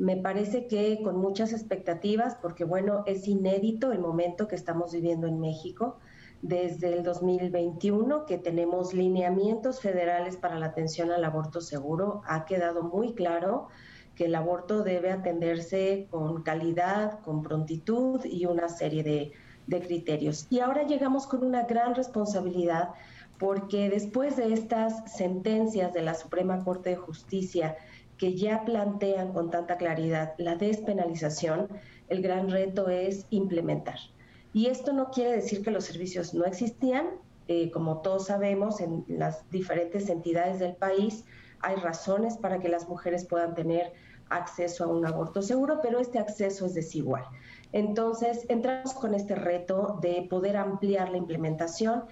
me 0.00 0.16
parece 0.16 0.66
que 0.66 1.02
con 1.02 1.18
muchas 1.18 1.52
expectativas, 1.52 2.34
porque 2.40 2.64
bueno, 2.64 3.02
es 3.06 3.28
inédito 3.28 3.92
el 3.92 3.98
momento 3.98 4.48
que 4.48 4.56
estamos 4.56 4.92
viviendo 4.92 5.26
en 5.26 5.38
México 5.38 5.98
desde 6.40 6.94
el 6.94 7.02
2021, 7.02 8.24
que 8.24 8.38
tenemos 8.38 8.94
lineamientos 8.94 9.80
federales 9.82 10.38
para 10.38 10.58
la 10.58 10.66
atención 10.66 11.10
al 11.10 11.22
aborto 11.22 11.60
seguro, 11.60 12.22
ha 12.26 12.46
quedado 12.46 12.82
muy 12.82 13.12
claro 13.12 13.68
que 14.14 14.24
el 14.24 14.34
aborto 14.36 14.82
debe 14.82 15.10
atenderse 15.10 16.06
con 16.10 16.42
calidad, 16.44 17.20
con 17.20 17.42
prontitud 17.42 18.24
y 18.24 18.46
una 18.46 18.70
serie 18.70 19.02
de, 19.02 19.32
de 19.66 19.80
criterios. 19.82 20.46
Y 20.48 20.60
ahora 20.60 20.84
llegamos 20.84 21.26
con 21.26 21.44
una 21.44 21.64
gran 21.64 21.94
responsabilidad 21.94 22.94
porque 23.38 23.90
después 23.90 24.36
de 24.36 24.52
estas 24.52 25.12
sentencias 25.12 25.92
de 25.92 26.02
la 26.02 26.14
Suprema 26.14 26.62
Corte 26.64 26.90
de 26.90 26.96
Justicia, 26.96 27.76
que 28.20 28.36
ya 28.36 28.66
plantean 28.66 29.32
con 29.32 29.50
tanta 29.50 29.78
claridad 29.78 30.34
la 30.36 30.54
despenalización, 30.54 31.68
el 32.10 32.20
gran 32.20 32.50
reto 32.50 32.90
es 32.90 33.26
implementar. 33.30 33.98
Y 34.52 34.66
esto 34.66 34.92
no 34.92 35.10
quiere 35.10 35.32
decir 35.32 35.64
que 35.64 35.70
los 35.70 35.86
servicios 35.86 36.34
no 36.34 36.44
existían, 36.44 37.06
eh, 37.48 37.70
como 37.70 38.02
todos 38.02 38.26
sabemos, 38.26 38.82
en 38.82 39.06
las 39.08 39.50
diferentes 39.50 40.10
entidades 40.10 40.58
del 40.58 40.76
país 40.76 41.24
hay 41.60 41.76
razones 41.76 42.36
para 42.36 42.58
que 42.58 42.68
las 42.68 42.88
mujeres 42.90 43.24
puedan 43.24 43.54
tener 43.54 43.94
acceso 44.28 44.84
a 44.84 44.88
un 44.88 45.06
aborto 45.06 45.40
seguro, 45.40 45.80
pero 45.82 45.98
este 45.98 46.18
acceso 46.18 46.66
es 46.66 46.74
desigual. 46.74 47.24
Entonces, 47.72 48.44
entramos 48.50 48.92
con 48.92 49.14
este 49.14 49.34
reto 49.34 49.98
de 50.02 50.26
poder 50.28 50.58
ampliar 50.58 51.10
la 51.10 51.16
implementación. 51.16 52.04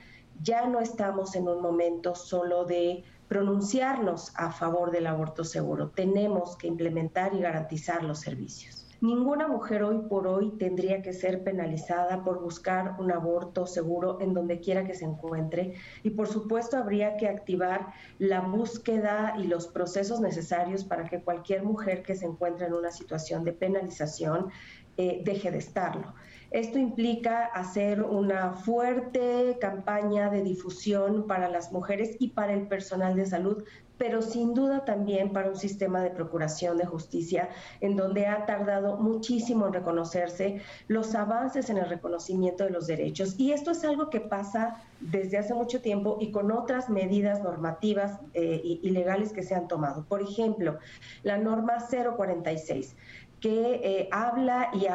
Ya 0.42 0.66
no 0.66 0.80
estamos 0.80 1.36
en 1.36 1.48
un 1.48 1.60
momento 1.60 2.14
solo 2.14 2.64
de 2.64 3.04
pronunciarnos 3.28 4.32
a 4.34 4.50
favor 4.50 4.90
del 4.90 5.06
aborto 5.06 5.44
seguro. 5.44 5.90
Tenemos 5.90 6.56
que 6.56 6.66
implementar 6.66 7.34
y 7.34 7.40
garantizar 7.40 8.02
los 8.02 8.20
servicios. 8.20 8.88
Ninguna 9.00 9.46
mujer 9.46 9.84
hoy 9.84 10.00
por 10.08 10.26
hoy 10.26 10.50
tendría 10.58 11.02
que 11.02 11.12
ser 11.12 11.44
penalizada 11.44 12.24
por 12.24 12.40
buscar 12.42 12.96
un 12.98 13.12
aborto 13.12 13.64
seguro 13.64 14.18
en 14.20 14.34
donde 14.34 14.58
quiera 14.58 14.84
que 14.84 14.94
se 14.94 15.04
encuentre 15.04 15.74
y 16.02 16.10
por 16.10 16.26
supuesto 16.26 16.76
habría 16.76 17.16
que 17.16 17.28
activar 17.28 17.92
la 18.18 18.40
búsqueda 18.40 19.36
y 19.38 19.44
los 19.44 19.68
procesos 19.68 20.20
necesarios 20.20 20.84
para 20.84 21.04
que 21.04 21.22
cualquier 21.22 21.62
mujer 21.62 22.02
que 22.02 22.16
se 22.16 22.26
encuentre 22.26 22.66
en 22.66 22.74
una 22.74 22.90
situación 22.90 23.44
de 23.44 23.52
penalización 23.52 24.48
eh, 24.96 25.22
deje 25.24 25.52
de 25.52 25.58
estarlo. 25.58 26.14
Esto 26.50 26.78
implica 26.78 27.44
hacer 27.44 28.02
una 28.02 28.54
fuerte 28.54 29.58
campaña 29.60 30.30
de 30.30 30.42
difusión 30.42 31.26
para 31.26 31.50
las 31.50 31.72
mujeres 31.72 32.16
y 32.18 32.28
para 32.28 32.54
el 32.54 32.68
personal 32.68 33.16
de 33.16 33.26
salud, 33.26 33.64
pero 33.98 34.22
sin 34.22 34.54
duda 34.54 34.86
también 34.86 35.32
para 35.32 35.50
un 35.50 35.56
sistema 35.56 36.00
de 36.00 36.10
procuración 36.10 36.78
de 36.78 36.86
justicia 36.86 37.50
en 37.82 37.96
donde 37.96 38.26
ha 38.26 38.46
tardado 38.46 38.96
muchísimo 38.96 39.66
en 39.66 39.74
reconocerse 39.74 40.62
los 40.86 41.14
avances 41.14 41.68
en 41.68 41.76
el 41.78 41.88
reconocimiento 41.88 42.64
de 42.64 42.70
los 42.70 42.86
derechos. 42.86 43.34
Y 43.38 43.52
esto 43.52 43.72
es 43.72 43.84
algo 43.84 44.08
que 44.08 44.20
pasa 44.20 44.82
desde 45.00 45.36
hace 45.36 45.52
mucho 45.52 45.82
tiempo 45.82 46.16
y 46.18 46.30
con 46.30 46.50
otras 46.50 46.88
medidas 46.88 47.42
normativas 47.42 48.20
eh, 48.32 48.62
y 48.64 48.90
legales 48.90 49.32
que 49.32 49.42
se 49.42 49.54
han 49.54 49.68
tomado. 49.68 50.06
Por 50.06 50.22
ejemplo, 50.22 50.78
la 51.24 51.36
norma 51.36 51.76
046 52.16 52.96
que 53.40 53.80
eh, 53.84 54.08
habla 54.10 54.70
y 54.72 54.86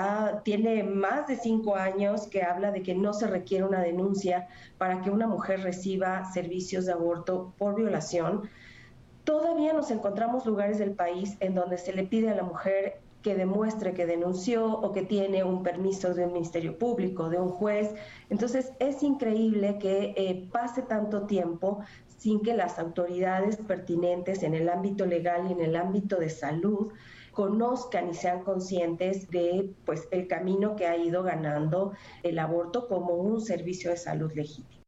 tiene 0.44 0.84
más 0.84 1.28
de 1.28 1.38
cinco 1.38 1.76
años 1.76 2.28
que 2.28 2.44
habla 2.44 2.72
de 2.72 2.84
que 2.84 2.94
no 2.94 3.14
se 3.14 3.28
requiere 3.28 3.64
una 3.64 3.82
denuncia 3.82 4.48
para 4.78 5.02
que 5.02 5.10
una 5.10 5.28
mujer 5.28 5.62
reciba 5.62 6.26
servicios 6.34 6.86
de 6.86 6.92
aborto 6.92 7.54
por 7.58 7.76
violación. 7.76 8.50
Todavía 9.24 9.72
nos 9.72 9.92
encontramos 9.92 10.46
lugares 10.46 10.78
del 10.78 10.92
país 10.92 11.38
en 11.40 11.56
donde 11.56 11.78
se 11.78 11.94
le 11.94 12.04
pide 12.04 12.30
a 12.30 12.36
la 12.36 12.44
mujer 12.44 13.00
que 13.22 13.36
demuestre 13.36 13.94
que 13.94 14.06
denunció 14.06 14.66
o 14.66 14.92
que 14.92 15.04
tiene 15.04 15.46
un 15.46 15.64
permiso 15.64 16.14
de 16.14 16.26
un 16.26 16.34
ministerio 16.34 16.78
público, 16.78 17.30
de 17.30 17.40
un 17.40 17.50
juez. 17.50 17.96
Entonces 18.30 18.74
es 18.80 19.02
increíble 19.02 19.78
que 19.80 20.14
eh, 20.18 20.50
pase 20.52 20.82
tanto 20.82 21.26
tiempo 21.26 21.80
sin 22.18 22.42
que 22.42 22.54
las 22.54 22.80
autoridades 22.80 23.56
pertinentes 23.56 24.44
en 24.44 24.54
el 24.54 24.68
ámbito 24.68 25.06
legal 25.06 25.48
y 25.48 25.54
en 25.54 25.62
el 25.62 25.78
ámbito 25.78 26.18
de 26.18 26.30
salud 26.30 26.92
conozcan 27.34 28.10
y 28.10 28.14
sean 28.14 28.44
conscientes 28.44 29.30
de 29.30 29.74
pues 29.86 30.08
el 30.12 30.28
camino 30.28 30.76
que 30.76 30.88
ha 30.88 30.96
ido 30.96 31.24
ganando 31.24 31.94
el 32.22 32.40
aborto 32.40 32.88
como 32.88 33.16
un 33.16 33.42
servicio 33.42 33.92
de 33.92 33.98
salud 33.98 34.32
legítimo. 34.34 34.84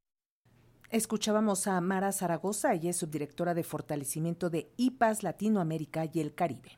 Escuchábamos 0.92 1.68
a 1.68 1.82
Mara 1.82 2.12
Zaragoza, 2.12 2.74
ella 2.74 2.92
es 2.92 2.98
subdirectora 2.98 3.54
de 3.54 3.64
fortalecimiento 3.64 4.50
de 4.50 4.72
IPAS 4.78 5.24
Latinoamérica 5.24 6.06
y 6.14 6.22
el 6.22 6.34
Caribe. 6.34 6.78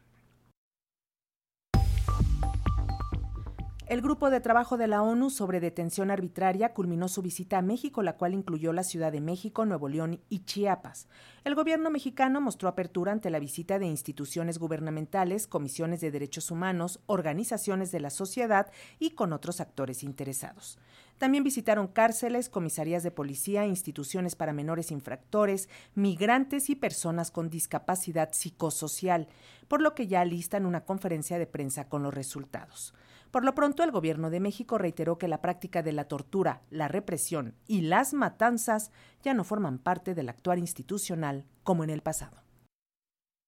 El 3.90 4.02
grupo 4.02 4.30
de 4.30 4.42
trabajo 4.42 4.76
de 4.76 4.88
la 4.88 5.02
ONU 5.02 5.30
sobre 5.30 5.62
detención 5.62 6.12
arbitraria 6.12 6.74
culminó 6.74 7.08
su 7.08 7.22
visita 7.22 7.58
a 7.58 7.62
México, 7.62 8.04
la 8.04 8.18
cual 8.18 8.34
incluyó 8.34 8.74
la 8.74 8.84
Ciudad 8.84 9.14
de 9.14 9.22
México, 9.22 9.66
Nuevo 9.66 9.88
León 9.88 10.20
y 10.28 10.40
Chiapas. 10.40 11.08
El 11.46 11.56
gobierno 11.56 11.90
mexicano 11.90 12.42
mostró 12.42 12.68
apertura 12.68 13.14
ante 13.14 13.30
la 13.30 13.40
visita 13.40 13.80
de 13.80 13.86
instituciones 13.86 14.60
gubernamentales, 14.60 15.48
comisiones 15.48 16.02
de 16.02 16.12
derechos 16.12 16.52
humanos, 16.52 17.00
organizaciones 17.06 17.90
de 17.92 18.02
la 18.02 18.10
sociedad 18.10 18.70
y 19.00 19.12
con 19.12 19.32
otros 19.32 19.62
actores 19.62 20.04
interesados. 20.04 20.78
También 21.18 21.46
visitaron 21.46 21.88
cárceles, 21.88 22.50
comisarías 22.50 23.04
de 23.04 23.12
policía, 23.12 23.66
instituciones 23.66 24.36
para 24.36 24.52
menores 24.52 24.92
infractores, 24.92 25.70
migrantes 25.96 26.70
y 26.70 26.76
personas 26.76 27.32
con 27.32 27.50
discapacidad 27.50 28.34
psicosocial, 28.34 29.30
por 29.70 29.82
lo 29.82 29.96
que 29.96 30.08
ya 30.08 30.26
listan 30.26 30.66
una 30.66 30.84
conferencia 30.84 31.40
de 31.40 31.48
prensa 31.48 31.88
con 31.88 32.04
los 32.04 32.14
resultados. 32.14 32.94
Por 33.32 33.44
lo 33.44 33.54
pronto, 33.54 33.84
el 33.84 33.92
gobierno 33.92 34.30
de 34.30 34.40
México 34.40 34.78
reiteró 34.78 35.18
que 35.18 35.28
la 35.28 35.42
práctica 35.42 35.84
de 35.84 35.92
la 35.92 36.06
tortura, 36.06 36.62
la 36.70 36.88
represión 36.88 37.56
y 37.68 37.82
las 37.82 38.14
matanzas 38.14 38.92
ya 39.22 39.34
no 39.34 39.44
forman 39.44 39.80
parte 39.80 40.16
del 40.16 40.30
actuar 40.30 40.60
institucional 40.60 41.46
como 41.64 41.84
en 41.84 41.90
el 41.90 42.02
pasado. 42.02 42.47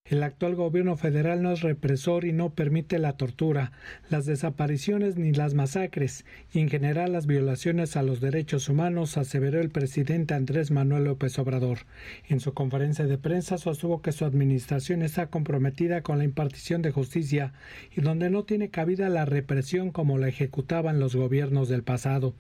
El 0.06 0.24
actual 0.24 0.56
gobierno 0.56 0.98
federal 0.98 1.44
no 1.44 1.52
es 1.52 1.62
represor 1.62 2.26
y 2.26 2.34
no 2.34 2.56
permite 2.56 2.98
la 2.98 3.14
tortura, 3.14 3.72
las 4.10 4.26
desapariciones 4.26 5.18
ni 5.18 5.34
las 5.34 5.54
masacres, 5.54 6.26
y 6.52 6.62
en 6.62 6.70
general 6.70 7.12
las 7.12 7.28
violaciones 7.28 7.96
a 7.96 8.02
los 8.02 8.20
derechos 8.20 8.70
humanos, 8.70 9.18
aseveró 9.18 9.62
el 9.62 9.70
presidente 9.70 10.34
Andrés 10.34 10.72
Manuel 10.72 11.04
López 11.04 11.38
Obrador. 11.38 11.80
En 12.28 12.40
su 12.40 12.56
conferencia 12.56 13.06
de 13.06 13.20
prensa 13.20 13.60
sostuvo 13.60 14.02
que 14.02 14.12
su 14.12 14.26
administración 14.26 15.04
está 15.04 15.28
comprometida 15.28 16.02
con 16.02 16.18
la 16.18 16.24
impartición 16.24 16.82
de 16.82 16.90
justicia 16.90 17.54
y 17.96 18.02
donde 18.02 18.32
no 18.32 18.46
tiene 18.46 18.70
cabida 18.70 19.10
la 19.10 19.26
represión 19.26 19.92
como 19.92 20.18
la 20.18 20.28
ejecutaban 20.28 21.00
los 21.00 21.16
gobiernos 21.16 21.70
del 21.70 21.84
pasado. 21.84 22.34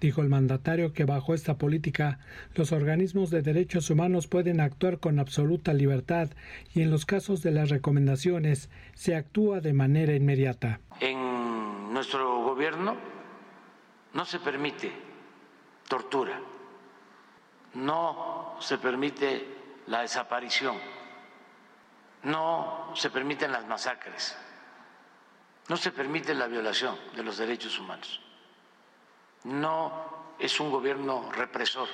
Dijo 0.00 0.22
el 0.22 0.28
mandatario 0.28 0.92
que 0.92 1.04
bajo 1.04 1.34
esta 1.34 1.56
política 1.56 2.18
los 2.54 2.72
organismos 2.72 3.30
de 3.30 3.42
derechos 3.42 3.90
humanos 3.90 4.26
pueden 4.26 4.60
actuar 4.60 4.98
con 4.98 5.18
absoluta 5.18 5.72
libertad 5.72 6.30
y 6.74 6.82
en 6.82 6.90
los 6.90 7.01
casos 7.06 7.42
de 7.42 7.50
las 7.50 7.68
recomendaciones 7.68 8.70
se 8.94 9.16
actúa 9.16 9.60
de 9.60 9.72
manera 9.72 10.14
inmediata. 10.14 10.80
En 11.00 11.92
nuestro 11.92 12.42
gobierno 12.42 12.96
no 14.14 14.24
se 14.24 14.38
permite 14.38 14.92
tortura, 15.88 16.40
no 17.74 18.56
se 18.60 18.78
permite 18.78 19.46
la 19.86 20.02
desaparición, 20.02 20.76
no 22.24 22.92
se 22.94 23.10
permiten 23.10 23.52
las 23.52 23.66
masacres, 23.66 24.36
no 25.68 25.76
se 25.76 25.90
permite 25.90 26.34
la 26.34 26.46
violación 26.46 26.96
de 27.16 27.22
los 27.22 27.38
derechos 27.38 27.78
humanos 27.78 28.20
no 29.44 30.34
es 30.38 30.60
un 30.60 30.70
gobierno 30.70 31.30
represor 31.32 31.88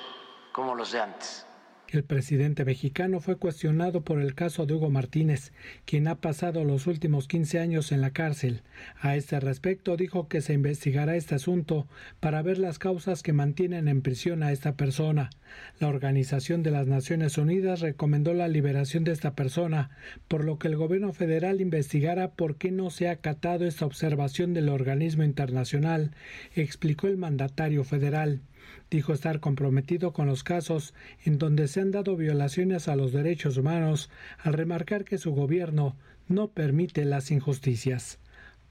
como 0.51 0.75
los 0.75 0.91
de 0.91 1.01
antes. 1.01 1.45
El 1.91 2.03
presidente 2.03 2.65
mexicano 2.65 3.19
fue 3.19 3.37
cuestionado 3.37 4.01
por 4.01 4.21
el 4.21 4.35
caso 4.35 4.67
de 4.67 4.75
Hugo 4.75 4.91
Martínez, 4.91 5.51
quien 5.85 6.07
ha 6.07 6.21
pasado 6.21 6.63
los 6.63 6.85
últimos 6.85 7.27
15 7.27 7.57
años 7.57 7.91
en 7.91 8.01
la 8.01 8.11
cárcel. 8.11 8.61
A 9.01 9.15
este 9.15 9.39
respecto 9.39 9.97
dijo 9.97 10.27
que 10.27 10.41
se 10.41 10.53
investigará 10.53 11.15
este 11.15 11.33
asunto 11.33 11.87
para 12.19 12.43
ver 12.43 12.59
las 12.59 12.77
causas 12.77 13.23
que 13.23 13.33
mantienen 13.33 13.87
en 13.87 14.03
prisión 14.03 14.43
a 14.43 14.51
esta 14.51 14.77
persona. 14.77 15.31
La 15.79 15.87
Organización 15.87 16.61
de 16.61 16.69
las 16.69 16.85
Naciones 16.85 17.39
Unidas 17.39 17.79
recomendó 17.79 18.35
la 18.35 18.47
liberación 18.47 19.03
de 19.03 19.13
esta 19.13 19.33
persona, 19.33 19.89
por 20.27 20.45
lo 20.45 20.59
que 20.59 20.67
el 20.67 20.75
gobierno 20.75 21.11
federal 21.11 21.59
investigará 21.59 22.29
por 22.29 22.57
qué 22.57 22.69
no 22.69 22.91
se 22.91 23.07
ha 23.07 23.13
acatado 23.13 23.65
esta 23.65 23.87
observación 23.87 24.53
del 24.53 24.69
organismo 24.69 25.23
internacional, 25.23 26.11
explicó 26.53 27.07
el 27.07 27.17
mandatario 27.17 27.83
federal 27.83 28.41
dijo 28.89 29.13
estar 29.13 29.39
comprometido 29.39 30.13
con 30.13 30.27
los 30.27 30.43
casos 30.43 30.93
en 31.23 31.37
donde 31.37 31.67
se 31.67 31.81
han 31.81 31.91
dado 31.91 32.15
violaciones 32.15 32.87
a 32.87 32.95
los 32.95 33.11
derechos 33.11 33.57
humanos, 33.57 34.09
al 34.39 34.53
remarcar 34.53 35.05
que 35.05 35.17
su 35.17 35.31
gobierno 35.33 35.95
no 36.27 36.49
permite 36.49 37.05
las 37.05 37.31
injusticias. 37.31 38.19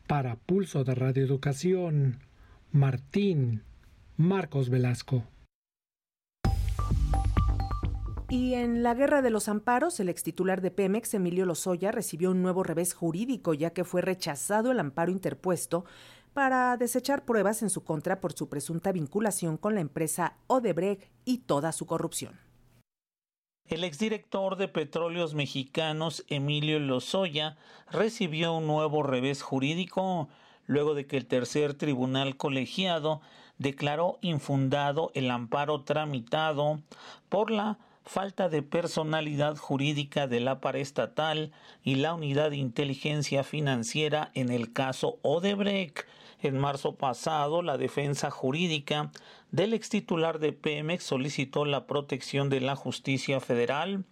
Para 0.07 0.37
Pulso 0.37 0.85
de 0.85 0.95
Radio 0.95 1.25
Educación, 1.25 2.19
Martín 2.73 3.63
Marcos 4.17 4.69
Velasco. 4.69 5.25
Y 8.31 8.55
en 8.55 8.83
la 8.83 8.93
guerra 8.93 9.23
de 9.23 9.31
los 9.31 9.49
amparos, 9.49 10.01
el 10.01 10.11
extitular 10.11 10.61
de 10.61 10.71
Pemex, 10.71 11.15
Emilio 11.15 11.47
Lozoya, 11.47 11.93
recibió 11.93 12.31
un 12.31 12.43
nuevo 12.43 12.63
revés 12.63 12.93
jurídico, 12.93 13.55
ya 13.55 13.71
que 13.71 13.85
fue 13.85 14.03
rechazado 14.03 14.71
el 14.71 14.81
amparo 14.81 15.11
interpuesto 15.11 15.87
para 16.39 16.77
desechar 16.77 17.25
pruebas 17.25 17.63
en 17.63 17.69
su 17.69 17.83
contra 17.83 18.21
por 18.21 18.33
su 18.33 18.49
presunta 18.49 18.93
vinculación 18.93 19.57
con 19.57 19.75
la 19.75 19.81
empresa 19.81 20.37
Odebrecht 20.47 21.11
y 21.25 21.39
toda 21.39 21.73
su 21.73 21.85
corrupción. 21.85 22.39
El 23.65 23.83
exdirector 23.83 24.55
de 24.55 24.69
Petróleos 24.69 25.35
Mexicanos, 25.35 26.25
Emilio 26.29 26.79
Lozoya, 26.79 27.57
recibió 27.91 28.53
un 28.53 28.69
nuevo 28.69 29.03
revés 29.03 29.43
jurídico 29.43 30.29
luego 30.67 30.95
de 30.95 31.09
que 31.09 31.17
el 31.17 31.27
tercer 31.27 31.75
tribunal 31.75 32.37
colegiado 32.37 33.21
declaró 33.57 34.21
infundado 34.21 35.11
el 35.15 35.33
amparo 35.33 35.83
tramitado 35.83 36.81
por 37.29 37.51
la 37.51 37.81
falta 38.05 38.49
de 38.49 38.63
personalidad 38.63 39.57
jurídica 39.57 40.29
de 40.29 40.39
la 40.39 40.61
paraestatal 40.61 41.51
y 41.83 41.97
la 41.97 42.15
unidad 42.15 42.51
de 42.51 42.59
inteligencia 42.59 43.43
financiera 43.43 44.31
en 44.35 44.51
el 44.51 44.73
caso 44.73 45.19
Odebrecht 45.23 46.07
en 46.41 46.59
marzo 46.59 46.95
pasado, 46.95 47.63
la 47.63 47.79
defensa 47.79 48.31
jurídica 48.31 49.11
del 49.51 49.75
ex 49.75 49.89
titular 49.89 50.39
de 50.39 50.53
Pemex 50.53 51.05
solicitó 51.05 51.65
la 51.65 51.87
protección 51.87 52.49
de 52.49 52.61
la 52.61 52.77
justicia 52.77 53.41
federal 53.41 54.05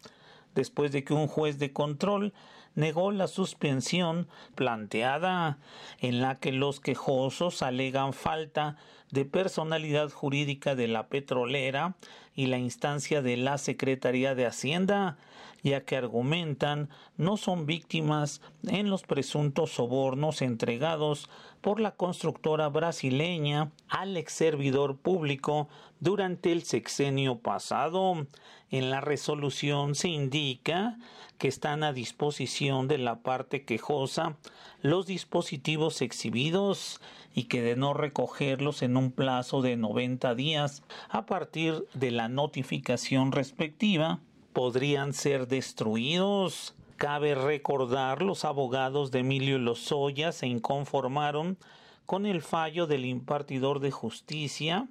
después 0.54 0.90
de 0.90 1.04
que 1.04 1.14
un 1.14 1.28
juez 1.28 1.58
de 1.58 1.72
control 1.72 2.32
negó 2.74 3.10
la 3.10 3.26
suspensión 3.26 4.28
planteada, 4.54 5.58
en 6.00 6.20
la 6.20 6.36
que 6.36 6.52
los 6.52 6.80
quejosos 6.80 7.62
alegan 7.62 8.12
falta 8.12 8.76
de 9.10 9.24
personalidad 9.24 10.10
jurídica 10.10 10.74
de 10.74 10.88
la 10.88 11.08
petrolera 11.08 11.96
y 12.34 12.46
la 12.46 12.58
instancia 12.58 13.22
de 13.22 13.36
la 13.36 13.56
Secretaría 13.58 14.34
de 14.34 14.46
Hacienda, 14.46 15.16
ya 15.62 15.84
que 15.84 15.96
argumentan 15.96 16.90
no 17.16 17.36
son 17.36 17.66
víctimas 17.66 18.42
en 18.66 18.90
los 18.90 19.02
presuntos 19.02 19.72
sobornos 19.72 20.42
entregados 20.42 21.30
por 21.66 21.80
la 21.80 21.96
constructora 21.96 22.68
brasileña 22.68 23.72
al 23.88 24.16
ex 24.16 24.34
servidor 24.34 24.98
público 24.98 25.68
durante 25.98 26.52
el 26.52 26.62
sexenio 26.62 27.40
pasado. 27.40 28.24
En 28.70 28.88
la 28.88 29.00
resolución 29.00 29.96
se 29.96 30.06
indica 30.06 30.96
que 31.38 31.48
están 31.48 31.82
a 31.82 31.92
disposición 31.92 32.86
de 32.86 32.98
la 32.98 33.16
parte 33.16 33.64
quejosa 33.64 34.36
los 34.80 35.06
dispositivos 35.06 36.02
exhibidos 36.02 37.00
y 37.34 37.46
que 37.48 37.62
de 37.62 37.74
no 37.74 37.94
recogerlos 37.94 38.82
en 38.82 38.96
un 38.96 39.10
plazo 39.10 39.60
de 39.60 39.76
90 39.76 40.36
días 40.36 40.84
a 41.08 41.26
partir 41.26 41.84
de 41.94 42.12
la 42.12 42.28
notificación 42.28 43.32
respectiva, 43.32 44.20
podrían 44.52 45.12
ser 45.12 45.48
destruidos. 45.48 46.75
Cabe 46.96 47.34
recordar, 47.34 48.22
los 48.22 48.46
abogados 48.46 49.10
de 49.10 49.18
Emilio 49.18 49.58
Lozoya 49.58 50.32
se 50.32 50.46
inconformaron 50.46 51.58
con 52.06 52.24
el 52.24 52.40
fallo 52.40 52.86
del 52.86 53.04
impartidor 53.04 53.80
de 53.80 53.90
justicia 53.90 54.88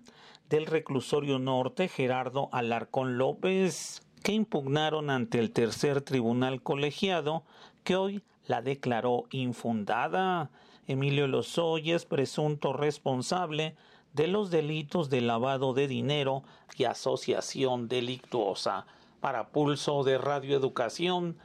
del 0.48 0.68
reclusorio 0.68 1.40
norte, 1.40 1.88
Gerardo 1.88 2.50
Alarcón 2.52 3.18
López, 3.18 4.04
que 4.22 4.34
impugnaron 4.34 5.10
ante 5.10 5.40
el 5.40 5.52
tercer 5.52 6.02
tribunal 6.02 6.62
colegiado, 6.62 7.44
que 7.84 7.96
hoy 7.96 8.22
la 8.46 8.62
declaró 8.62 9.24
infundada. 9.32 10.52
Emilio 10.86 11.26
Lozoya 11.26 11.96
es 11.96 12.06
presunto 12.06 12.72
responsable 12.72 13.76
de 14.14 14.28
los 14.28 14.52
delitos 14.52 15.10
de 15.10 15.22
lavado 15.22 15.74
de 15.74 15.88
dinero 15.88 16.44
y 16.78 16.84
asociación 16.84 17.88
delictuosa. 17.88 18.86
Para 19.22 19.48
Pulso 19.48 20.04
de 20.04 20.20
Radio 20.20 20.56
Educación, 20.56 21.38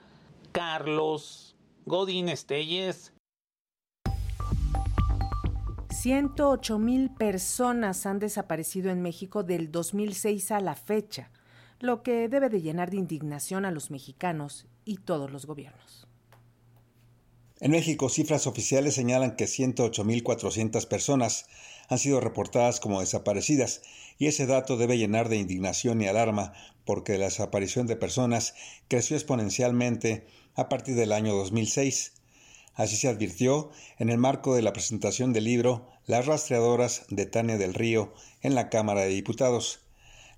Carlos 0.53 1.55
Godín 1.87 2.29
Estelles. 2.29 3.13
108 5.91 6.79
mil 6.79 7.11
personas 7.11 8.07
han 8.07 8.19
desaparecido 8.19 8.91
en 8.91 9.03
México 9.03 9.43
del 9.43 9.71
2006 9.71 10.51
a 10.51 10.61
la 10.61 10.75
fecha, 10.75 11.31
lo 11.79 12.03
que 12.03 12.29
debe 12.29 12.49
de 12.49 12.63
llenar 12.63 12.91
de 12.91 12.97
indignación 12.97 13.65
a 13.65 13.71
los 13.71 13.91
mexicanos 13.91 14.67
y 14.85 14.97
todos 14.97 15.31
los 15.31 15.47
gobiernos. 15.47 16.09
En 17.61 17.73
México, 17.73 18.09
cifras 18.09 18.47
oficiales 18.47 18.95
señalan 18.95 19.37
que 19.37 19.45
108.400 19.45 20.89
personas 20.89 21.47
han 21.89 21.99
sido 21.99 22.21
reportadas 22.21 22.81
como 22.81 23.01
desaparecidas 23.01 23.83
y 24.17 24.29
ese 24.29 24.47
dato 24.47 24.79
debe 24.79 24.97
llenar 24.97 25.29
de 25.29 25.37
indignación 25.37 26.01
y 26.01 26.09
alarma 26.09 26.55
porque 26.87 27.19
la 27.19 27.27
desaparición 27.27 27.87
de 27.87 27.97
personas 27.97 28.55
creció 28.89 29.17
exponencialmente 29.17 30.27
a 30.55 30.69
partir 30.69 30.95
del 30.95 31.13
año 31.13 31.35
2006. 31.35 32.13
Así 32.75 32.97
se 32.97 33.09
advirtió 33.09 33.71
en 33.99 34.11
el 34.11 34.19
marco 34.19 34.55
de 34.55 34.63
la 34.63 34.73
presentación 34.73 35.33
del 35.33 35.45
libro 35.45 35.89
Las 36.07 36.27
rastreadoras 36.27 37.05
de 37.09 37.27
Tania 37.27 37.59
del 37.59 37.75
Río 37.75 38.15
en 38.43 38.55
la 38.55 38.71
Cámara 38.71 39.03
de 39.03 39.09
Diputados. 39.09 39.81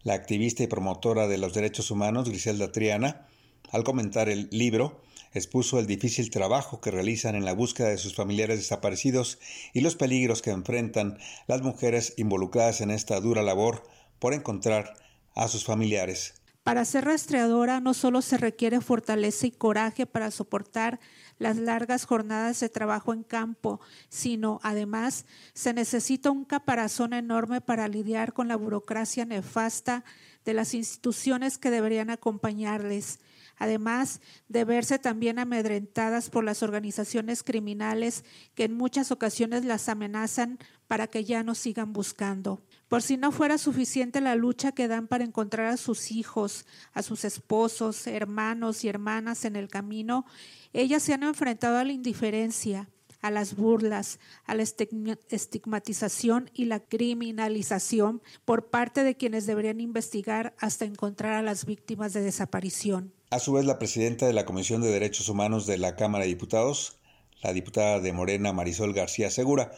La 0.02 0.14
activista 0.14 0.62
y 0.62 0.66
promotora 0.66 1.28
de 1.28 1.38
los 1.38 1.54
derechos 1.54 1.90
humanos 1.90 2.28
Griselda 2.28 2.72
Triana, 2.72 3.28
al 3.70 3.84
comentar 3.84 4.28
el 4.28 4.48
libro, 4.50 5.00
expuso 5.32 5.78
el 5.78 5.86
difícil 5.86 6.30
trabajo 6.30 6.80
que 6.80 6.90
realizan 6.90 7.34
en 7.36 7.44
la 7.44 7.54
búsqueda 7.54 7.88
de 7.88 7.98
sus 7.98 8.14
familiares 8.14 8.58
desaparecidos 8.58 9.38
y 9.72 9.80
los 9.80 9.96
peligros 9.96 10.42
que 10.42 10.50
enfrentan 10.50 11.18
las 11.46 11.62
mujeres 11.62 12.14
involucradas 12.16 12.80
en 12.80 12.90
esta 12.90 13.20
dura 13.20 13.42
labor 13.42 13.84
por 14.18 14.34
encontrar 14.34 14.94
a 15.34 15.48
sus 15.48 15.64
familiares. 15.64 16.41
Para 16.62 16.84
ser 16.84 17.06
rastreadora 17.06 17.80
no 17.80 17.92
solo 17.92 18.22
se 18.22 18.36
requiere 18.36 18.80
fortaleza 18.80 19.46
y 19.46 19.50
coraje 19.50 20.06
para 20.06 20.30
soportar 20.30 21.00
las 21.38 21.56
largas 21.56 22.04
jornadas 22.04 22.60
de 22.60 22.68
trabajo 22.68 23.12
en 23.12 23.24
campo, 23.24 23.80
sino 24.08 24.60
además 24.62 25.26
se 25.54 25.72
necesita 25.72 26.30
un 26.30 26.44
caparazón 26.44 27.14
enorme 27.14 27.60
para 27.60 27.88
lidiar 27.88 28.32
con 28.32 28.46
la 28.46 28.56
burocracia 28.56 29.24
nefasta 29.24 30.04
de 30.44 30.54
las 30.54 30.74
instituciones 30.74 31.58
que 31.58 31.70
deberían 31.70 32.10
acompañarles 32.10 33.18
además 33.62 34.20
de 34.48 34.64
verse 34.64 34.98
también 34.98 35.38
amedrentadas 35.38 36.30
por 36.30 36.42
las 36.42 36.64
organizaciones 36.64 37.44
criminales 37.44 38.24
que 38.56 38.64
en 38.64 38.76
muchas 38.76 39.12
ocasiones 39.12 39.64
las 39.64 39.88
amenazan 39.88 40.58
para 40.88 41.06
que 41.06 41.24
ya 41.24 41.44
no 41.44 41.54
sigan 41.54 41.92
buscando. 41.92 42.60
Por 42.92 43.00
si 43.00 43.16
no 43.16 43.32
fuera 43.32 43.56
suficiente 43.56 44.20
la 44.20 44.34
lucha 44.34 44.72
que 44.72 44.86
dan 44.86 45.08
para 45.08 45.24
encontrar 45.24 45.68
a 45.68 45.78
sus 45.78 46.10
hijos, 46.10 46.66
a 46.92 47.02
sus 47.02 47.24
esposos, 47.24 48.06
hermanos 48.06 48.84
y 48.84 48.88
hermanas 48.90 49.46
en 49.46 49.56
el 49.56 49.68
camino, 49.68 50.26
ellas 50.74 51.02
se 51.02 51.14
han 51.14 51.22
enfrentado 51.22 51.78
a 51.78 51.84
la 51.84 51.92
indiferencia, 51.92 52.90
a 53.22 53.30
las 53.30 53.56
burlas, 53.56 54.20
a 54.44 54.54
la 54.54 54.62
estigmatización 54.62 56.50
y 56.52 56.66
la 56.66 56.80
criminalización 56.80 58.20
por 58.44 58.68
parte 58.68 59.04
de 59.04 59.16
quienes 59.16 59.46
deberían 59.46 59.80
investigar 59.80 60.54
hasta 60.58 60.84
encontrar 60.84 61.32
a 61.32 61.40
las 61.40 61.64
víctimas 61.64 62.12
de 62.12 62.20
desaparición. 62.20 63.14
A 63.30 63.38
su 63.38 63.54
vez, 63.54 63.64
la 63.64 63.78
presidenta 63.78 64.26
de 64.26 64.34
la 64.34 64.44
Comisión 64.44 64.82
de 64.82 64.90
Derechos 64.90 65.30
Humanos 65.30 65.66
de 65.66 65.78
la 65.78 65.96
Cámara 65.96 66.24
de 66.24 66.28
Diputados, 66.28 66.98
la 67.42 67.54
diputada 67.54 68.00
de 68.00 68.12
Morena 68.12 68.52
Marisol 68.52 68.92
García 68.92 69.30
Segura, 69.30 69.72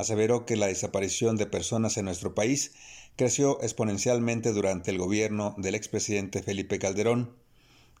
aseveró 0.00 0.46
que 0.46 0.56
la 0.56 0.66
desaparición 0.66 1.36
de 1.36 1.46
personas 1.46 1.96
en 1.96 2.06
nuestro 2.06 2.34
país 2.34 2.72
creció 3.16 3.62
exponencialmente 3.62 4.52
durante 4.52 4.90
el 4.90 4.98
gobierno 4.98 5.54
del 5.58 5.74
expresidente 5.74 6.42
Felipe 6.42 6.78
Calderón. 6.78 7.36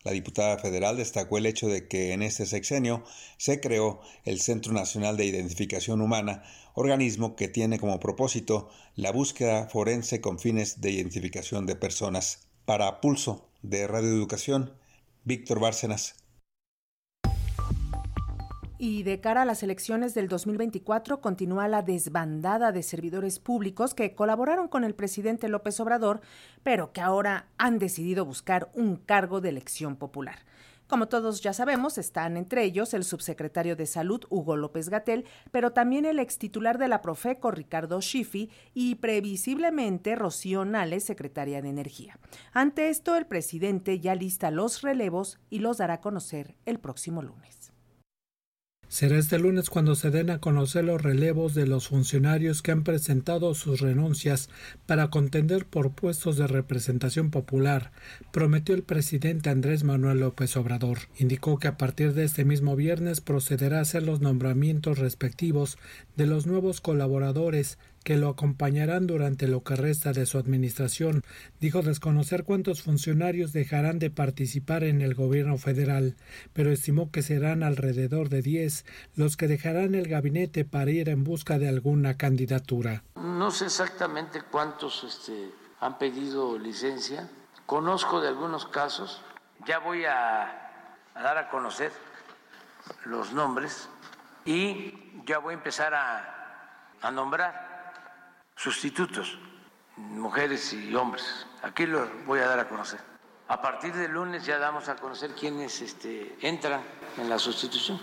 La 0.02 0.12
diputada 0.12 0.56
federal 0.56 0.96
destacó 0.96 1.36
el 1.36 1.44
hecho 1.44 1.68
de 1.68 1.86
que 1.86 2.12
en 2.12 2.22
este 2.22 2.46
sexenio 2.46 3.04
se 3.36 3.60
creó 3.60 4.00
el 4.24 4.40
Centro 4.40 4.72
Nacional 4.72 5.18
de 5.18 5.26
Identificación 5.26 6.00
Humana, 6.00 6.42
organismo 6.74 7.36
que 7.36 7.48
tiene 7.48 7.78
como 7.78 8.00
propósito 8.00 8.70
la 8.96 9.12
búsqueda 9.12 9.68
forense 9.68 10.22
con 10.22 10.38
fines 10.38 10.80
de 10.80 10.90
identificación 10.90 11.66
de 11.66 11.76
personas. 11.76 12.46
Para 12.64 13.00
Pulso 13.02 13.50
de 13.62 13.86
Radio 13.86 14.08
Educación, 14.08 14.72
Víctor 15.24 15.60
Bárcenas. 15.60 16.14
Y 18.82 19.02
de 19.02 19.20
cara 19.20 19.42
a 19.42 19.44
las 19.44 19.62
elecciones 19.62 20.14
del 20.14 20.28
2024 20.28 21.20
continúa 21.20 21.68
la 21.68 21.82
desbandada 21.82 22.72
de 22.72 22.82
servidores 22.82 23.38
públicos 23.38 23.92
que 23.92 24.14
colaboraron 24.14 24.68
con 24.68 24.84
el 24.84 24.94
presidente 24.94 25.50
López 25.50 25.78
Obrador, 25.80 26.22
pero 26.62 26.90
que 26.90 27.02
ahora 27.02 27.50
han 27.58 27.78
decidido 27.78 28.24
buscar 28.24 28.70
un 28.72 28.96
cargo 28.96 29.42
de 29.42 29.50
elección 29.50 29.96
popular. 29.96 30.38
Como 30.86 31.08
todos 31.08 31.42
ya 31.42 31.52
sabemos, 31.52 31.98
están 31.98 32.38
entre 32.38 32.64
ellos 32.64 32.94
el 32.94 33.04
subsecretario 33.04 33.76
de 33.76 33.84
Salud, 33.84 34.24
Hugo 34.30 34.56
López 34.56 34.88
Gatel, 34.88 35.26
pero 35.50 35.72
también 35.72 36.06
el 36.06 36.18
extitular 36.18 36.78
de 36.78 36.88
la 36.88 37.02
Profeco, 37.02 37.50
Ricardo 37.50 38.00
Schifi, 38.00 38.48
y 38.72 38.94
previsiblemente 38.94 40.16
Rocío 40.16 40.64
Nales, 40.64 41.04
secretaria 41.04 41.60
de 41.60 41.68
Energía. 41.68 42.18
Ante 42.54 42.88
esto, 42.88 43.14
el 43.16 43.26
presidente 43.26 44.00
ya 44.00 44.14
lista 44.14 44.50
los 44.50 44.80
relevos 44.80 45.38
y 45.50 45.58
los 45.58 45.76
dará 45.76 45.94
a 45.94 46.00
conocer 46.00 46.54
el 46.64 46.80
próximo 46.80 47.20
lunes. 47.20 47.59
Será 48.90 49.18
este 49.18 49.38
lunes 49.38 49.70
cuando 49.70 49.94
se 49.94 50.10
den 50.10 50.30
a 50.30 50.40
conocer 50.40 50.82
los 50.82 51.00
relevos 51.00 51.54
de 51.54 51.64
los 51.64 51.86
funcionarios 51.86 52.60
que 52.60 52.72
han 52.72 52.82
presentado 52.82 53.54
sus 53.54 53.78
renuncias 53.78 54.50
para 54.86 55.10
contender 55.10 55.64
por 55.64 55.92
puestos 55.92 56.36
de 56.36 56.48
representación 56.48 57.30
popular, 57.30 57.92
prometió 58.32 58.74
el 58.74 58.82
presidente 58.82 59.48
Andrés 59.48 59.84
Manuel 59.84 60.18
López 60.18 60.56
Obrador. 60.56 60.98
Indicó 61.16 61.60
que 61.60 61.68
a 61.68 61.76
partir 61.76 62.14
de 62.14 62.24
este 62.24 62.44
mismo 62.44 62.74
viernes 62.74 63.20
procederá 63.20 63.78
a 63.78 63.82
hacer 63.82 64.02
los 64.02 64.20
nombramientos 64.20 64.98
respectivos 64.98 65.78
de 66.16 66.26
los 66.26 66.48
nuevos 66.48 66.80
colaboradores 66.80 67.78
que 68.04 68.16
lo 68.16 68.28
acompañarán 68.28 69.06
durante 69.06 69.46
lo 69.46 69.62
que 69.62 69.76
resta 69.76 70.12
de 70.12 70.26
su 70.26 70.38
administración. 70.38 71.22
Dijo 71.60 71.82
desconocer 71.82 72.44
cuántos 72.44 72.82
funcionarios 72.82 73.52
dejarán 73.52 73.98
de 73.98 74.10
participar 74.10 74.84
en 74.84 75.02
el 75.02 75.14
gobierno 75.14 75.58
federal, 75.58 76.16
pero 76.52 76.70
estimó 76.70 77.10
que 77.10 77.22
serán 77.22 77.62
alrededor 77.62 78.28
de 78.28 78.42
diez 78.42 78.84
los 79.14 79.36
que 79.36 79.48
dejarán 79.48 79.94
el 79.94 80.08
gabinete 80.08 80.64
para 80.64 80.90
ir 80.90 81.08
en 81.08 81.24
busca 81.24 81.58
de 81.58 81.68
alguna 81.68 82.16
candidatura. 82.16 83.04
No 83.16 83.50
sé 83.50 83.66
exactamente 83.66 84.42
cuántos 84.50 85.04
este, 85.04 85.50
han 85.80 85.98
pedido 85.98 86.58
licencia. 86.58 87.28
Conozco 87.66 88.20
de 88.20 88.28
algunos 88.28 88.66
casos. 88.66 89.22
Ya 89.66 89.78
voy 89.78 90.04
a, 90.04 91.02
dar 91.14 91.36
a 91.36 91.50
conocer 91.50 91.92
los 93.04 93.32
nombres 93.32 93.88
y 94.46 95.22
ya 95.26 95.38
voy 95.38 95.52
a 95.52 95.58
empezar 95.58 95.92
a 95.94 97.10
nombrar 97.12 97.69
sustitutos, 98.60 99.38
mujeres 99.96 100.74
y 100.74 100.94
hombres. 100.94 101.46
Aquí 101.62 101.86
los 101.86 102.08
voy 102.26 102.40
a 102.40 102.46
dar 102.46 102.58
a 102.58 102.68
conocer 102.68 103.00
A 103.48 103.60
partir 103.60 103.94
del 103.94 104.12
lunes 104.12 104.44
ya 104.44 104.58
damos 104.58 104.88
a 104.88 104.96
conocer 104.96 105.30
quiénes 105.32 105.80
este, 105.80 106.36
entran 106.40 106.82
en 107.16 107.30
la 107.30 107.38
sustitución. 107.38 107.98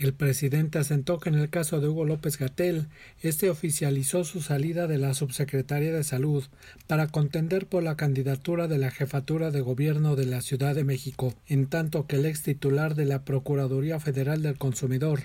El 0.00 0.14
presidente 0.14 0.78
asentó 0.78 1.20
que 1.20 1.28
en 1.28 1.34
el 1.34 1.50
caso 1.50 1.78
de 1.78 1.88
Hugo 1.88 2.06
López 2.06 2.38
Gatel, 2.38 2.86
este 3.20 3.50
oficializó 3.50 4.24
su 4.24 4.40
salida 4.40 4.86
de 4.86 4.96
la 4.96 5.12
subsecretaria 5.12 5.92
de 5.92 6.04
Salud 6.04 6.42
para 6.86 7.08
contender 7.08 7.66
por 7.66 7.82
la 7.82 7.98
candidatura 7.98 8.66
de 8.66 8.78
la 8.78 8.90
jefatura 8.90 9.50
de 9.50 9.60
gobierno 9.60 10.16
de 10.16 10.24
la 10.24 10.40
Ciudad 10.40 10.74
de 10.74 10.84
México, 10.84 11.34
en 11.48 11.66
tanto 11.66 12.06
que 12.06 12.16
el 12.16 12.24
ex 12.24 12.42
titular 12.42 12.94
de 12.94 13.04
la 13.04 13.26
Procuraduría 13.26 14.00
Federal 14.00 14.40
del 14.40 14.56
Consumidor, 14.56 15.20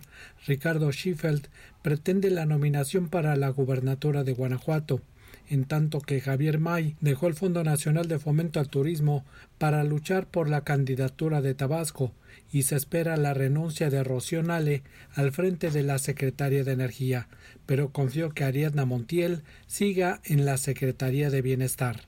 Ricardo 0.46 0.92
Schiffeld, 0.92 1.48
pretende 1.82 2.30
la 2.30 2.46
nominación 2.46 3.08
para 3.08 3.38
la 3.38 3.48
gubernatura 3.48 4.26
de 4.26 4.34
Guanajuato 4.34 5.00
en 5.48 5.66
tanto 5.66 6.02
que 6.02 6.22
Javier 6.22 6.60
May 6.60 6.96
dejó 7.02 7.28
el 7.28 7.36
Fondo 7.36 7.64
Nacional 7.64 8.08
de 8.08 8.20
Fomento 8.20 8.60
al 8.60 8.68
Turismo 8.68 9.24
para 9.58 9.84
luchar 9.84 10.26
por 10.26 10.50
la 10.50 10.62
candidatura 10.62 11.42
de 11.42 11.54
Tabasco 11.54 12.12
y 12.56 12.64
se 12.64 12.78
espera 12.78 13.18
la 13.18 13.34
renuncia 13.34 13.90
de 13.90 14.02
Rocío 14.02 14.42
Nale 14.42 14.82
al 15.14 15.34
frente 15.34 15.72
de 15.72 15.84
la 15.84 16.00
Secretaría 16.00 16.64
de 16.64 16.72
Energía, 16.72 17.28
pero 17.66 17.90
confió 17.90 18.30
que 18.30 18.46
Ariadna 18.46 18.86
Montiel 18.86 19.44
siga 19.68 20.22
en 20.24 20.46
la 20.46 20.56
Secretaría 20.56 21.30
de 21.30 21.42
Bienestar. 21.42 22.04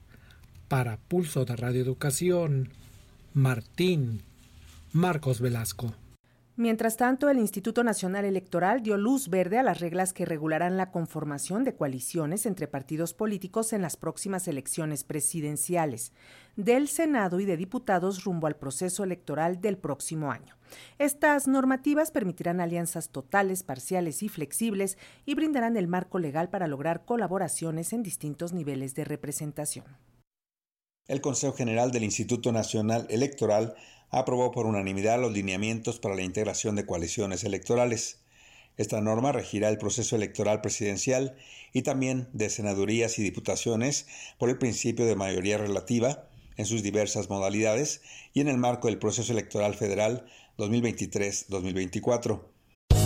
Para 0.69 0.95
Pulso 0.95 1.43
de 1.43 1.57
Radio 1.57 1.81
Educación, 1.81 2.69
Martín 3.33 4.21
Marcos 4.93 5.41
Velasco. 5.41 5.93
Mientras 6.59 6.97
tanto, 6.97 7.29
el 7.29 7.37
Instituto 7.37 7.83
Nacional 7.83 8.25
Electoral 8.25 8.81
dio 8.81 8.97
luz 8.97 9.29
verde 9.29 9.59
a 9.59 9.63
las 9.63 9.79
reglas 9.79 10.11
que 10.11 10.25
regularán 10.25 10.75
la 10.75 10.89
conformación 10.89 11.63
de 11.63 11.75
coaliciones 11.75 12.47
entre 12.47 12.67
partidos 12.67 13.13
políticos 13.13 13.73
en 13.73 13.83
las 13.83 13.95
próximas 13.95 14.47
elecciones 14.47 15.03
presidenciales, 15.03 16.13
del 16.55 16.87
Senado 16.87 17.39
y 17.39 17.45
de 17.45 17.57
diputados 17.57 18.23
rumbo 18.23 18.47
al 18.47 18.55
proceso 18.55 19.03
electoral 19.03 19.61
del 19.61 19.77
próximo 19.77 20.31
año. 20.31 20.55
Estas 20.97 21.47
normativas 21.47 22.09
permitirán 22.09 22.59
alianzas 22.59 23.09
totales, 23.09 23.61
parciales 23.61 24.23
y 24.23 24.27
flexibles 24.27 24.97
y 25.27 25.35
brindarán 25.35 25.77
el 25.77 25.87
marco 25.87 26.17
legal 26.17 26.49
para 26.49 26.65
lograr 26.65 27.05
colaboraciones 27.05 27.93
en 27.93 28.01
distintos 28.01 28.51
niveles 28.51 28.95
de 28.95 29.03
representación. 29.03 29.85
El 31.07 31.21
Consejo 31.21 31.53
General 31.53 31.91
del 31.91 32.03
Instituto 32.03 32.51
Nacional 32.51 33.05
Electoral 33.11 33.75
aprobó 34.09 34.51
por 34.51 34.65
unanimidad 34.65 35.19
los 35.19 35.33
lineamientos 35.33 35.99
para 35.99 36.15
la 36.15 36.23
integración 36.23 36.75
de 36.75 36.85
coaliciones 36.85 37.43
electorales. 37.43 38.19
Esta 38.77 39.01
norma 39.01 39.31
regirá 39.31 39.69
el 39.69 39.77
proceso 39.77 40.15
electoral 40.15 40.61
presidencial 40.61 41.35
y 41.73 41.81
también 41.81 42.29
de 42.33 42.49
senadurías 42.49 43.17
y 43.19 43.23
diputaciones 43.23 44.07
por 44.37 44.49
el 44.49 44.57
principio 44.57 45.05
de 45.05 45.15
mayoría 45.15 45.57
relativa 45.57 46.29
en 46.57 46.65
sus 46.65 46.83
diversas 46.83 47.29
modalidades 47.29 48.01
y 48.33 48.41
en 48.41 48.47
el 48.47 48.57
marco 48.57 48.87
del 48.87 48.99
proceso 48.99 49.33
electoral 49.33 49.75
federal 49.75 50.25
2023-2024. 50.57 52.56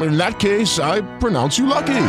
In 0.00 0.16
that 0.16 0.38
case, 0.38 0.78
I 0.78 1.02
pronounce 1.18 1.58
you 1.58 1.66
lucky. 1.66 2.06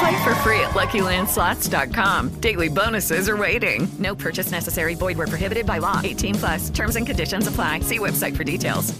Play 0.00 0.24
for 0.24 0.34
free 0.42 0.60
at 0.60 0.72
LuckyLandSlots.com. 0.74 2.30
Daily 2.40 2.68
bonuses 2.68 3.28
are 3.28 3.36
waiting. 3.36 3.88
No 3.98 4.14
purchase 4.14 4.50
necessary. 4.50 4.94
Void 4.94 5.16
where 5.16 5.28
prohibited 5.28 5.66
by 5.66 5.78
law. 5.78 6.00
18 6.02 6.34
plus. 6.34 6.70
Terms 6.70 6.96
and 6.96 7.06
conditions 7.06 7.46
apply. 7.46 7.80
See 7.80 7.98
website 7.98 8.36
for 8.36 8.44
details. 8.44 8.94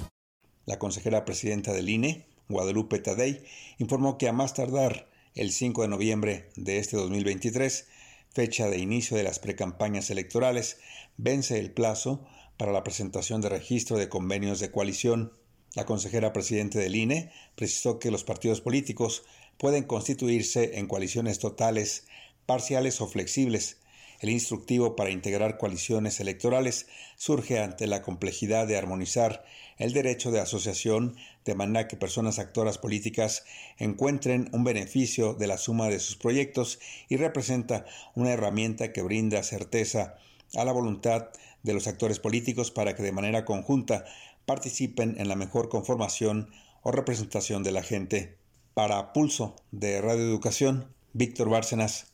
La 0.65 0.79
consejera 0.79 1.25
presidenta 1.25 1.73
del 1.73 1.89
INE, 1.89 2.25
Guadalupe 2.49 3.01
Tadei, 3.01 3.43
informó 3.79 4.17
que 4.17 4.29
a 4.29 4.33
más 4.33 4.55
tardar 4.55 5.09
el 5.35 5.51
5 5.51 5.83
de 5.83 5.89
noviembre 5.89 6.51
de 6.55 6.79
este 6.79 6.97
2023, 6.97 7.89
fecha 8.33 8.69
de 8.69 8.79
inicio 8.79 9.17
de 9.17 9.25
las 9.25 9.41
precampañas 9.41 10.11
electorales, 10.11 10.79
vence 11.17 11.59
el 11.59 11.73
plazo 11.73 12.25
para 12.59 12.71
la 12.71 12.85
presentación 12.85 13.41
de 13.41 13.49
registro 13.49 13.99
de 13.99 14.09
convenios 14.09 14.61
de 14.61 14.71
coalición. 14.71 15.33
La 15.75 15.87
consejera 15.87 16.33
presidente 16.33 16.79
del 16.79 16.95
INE 16.95 17.31
precisó 17.55 17.99
que 17.99 18.11
los 18.11 18.25
partidos 18.25 18.61
políticos 18.61 19.25
pueden 19.57 19.85
constituirse 19.85 20.79
en 20.79 20.87
coaliciones 20.87 21.39
totales, 21.39 22.07
parciales 22.45 23.01
o 23.01 23.07
flexibles. 23.07 23.79
El 24.21 24.31
instructivo 24.31 24.95
para 24.95 25.11
integrar 25.11 25.59
coaliciones 25.59 26.21
electorales 26.21 26.87
surge 27.17 27.59
ante 27.59 27.87
la 27.87 28.03
complejidad 28.03 28.67
de 28.67 28.77
armonizar 28.77 29.45
el 29.79 29.93
derecho 29.93 30.31
de 30.31 30.41
asociación 30.41 31.17
de 31.45 31.55
manera 31.55 31.89
que 31.89 31.97
personas 31.97 32.39
actoras 32.39 32.79
políticas 32.79 33.45
encuentren 33.79 34.49
un 34.53 34.65
beneficio 34.65 35.35
de 35.35 35.47
la 35.47 35.59
suma 35.59 35.89
de 35.89 35.99
sus 35.99 36.17
proyectos 36.17 36.79
y 37.09 37.17
representa 37.17 37.87
una 38.15 38.33
herramienta 38.33 38.93
que 38.93 39.03
brinda 39.03 39.43
certeza 39.43 40.19
a 40.55 40.65
la 40.65 40.73
voluntad 40.73 41.31
de 41.63 41.75
los 41.75 41.87
actores 41.87 42.19
políticos 42.19 42.71
para 42.71 42.95
que 42.95 43.03
de 43.03 43.13
manera 43.13 43.45
conjunta 43.45 44.05
participen 44.47 45.17
en 45.19 45.29
la 45.29 45.37
mejor 45.37 45.69
conformación 45.69 46.51
o 46.83 46.93
representación 46.93 47.63
de 47.63 47.73
la 47.73 47.83
gente. 47.83 48.39
Para 48.75 49.13
Pulso 49.13 49.57
de 49.71 50.01
Radio 50.01 50.23
Educación, 50.23 50.95
Víctor 51.13 51.49
Bárcenas. 51.49 52.12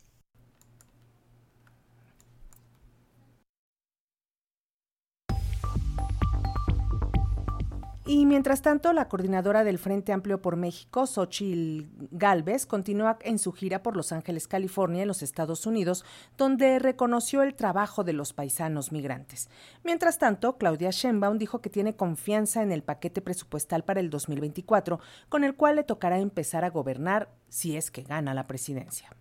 Y 8.09 8.25
mientras 8.25 8.63
tanto, 8.63 8.95
la 8.95 9.07
coordinadora 9.07 9.65
del 9.65 9.77
Frente 9.77 10.15
Amplio 10.15 10.41
por 10.41 10.57
México, 10.57 11.07
Xochil 11.07 11.91
Gálvez, 12.11 12.65
continúa 12.65 13.19
en 13.21 13.39
su 13.39 13.53
gira 13.53 13.83
por 13.83 13.99
Los 13.99 14.13
Ángeles, 14.13 14.49
California, 14.49 15.03
en 15.03 15.09
los 15.09 15.23
Estados 15.23 15.67
Unidos, 15.67 16.07
donde 16.39 16.79
reconoció 16.79 17.43
el 17.43 17.55
trabajo 17.55 18.05
de 18.05 18.15
los 18.15 18.33
paisanos 18.33 18.93
migrantes. 18.93 19.51
Mientras 19.85 20.17
tanto, 20.17 20.57
Claudia 20.57 20.89
Sheinbaum 20.89 21.37
dijo 21.37 21.61
que 21.61 21.69
tiene 21.69 21.97
confianza 21.97 22.63
en 22.63 22.73
el 22.73 22.83
paquete 22.83 23.21
presupuestal 23.21 23.85
para 23.85 24.01
el 24.01 24.09
2024, 24.09 25.01
con 25.29 25.45
el 25.45 25.55
cual 25.55 25.77
le 25.77 25.85
tocará 25.85 26.19
empezar 26.19 26.65
a 26.65 26.71
gobernar 26.71 27.29
si 27.51 27.77
es 27.77 27.91
que 27.91 28.05
gana 28.05 28.33
la 28.33 28.47
presidencia 28.47 29.15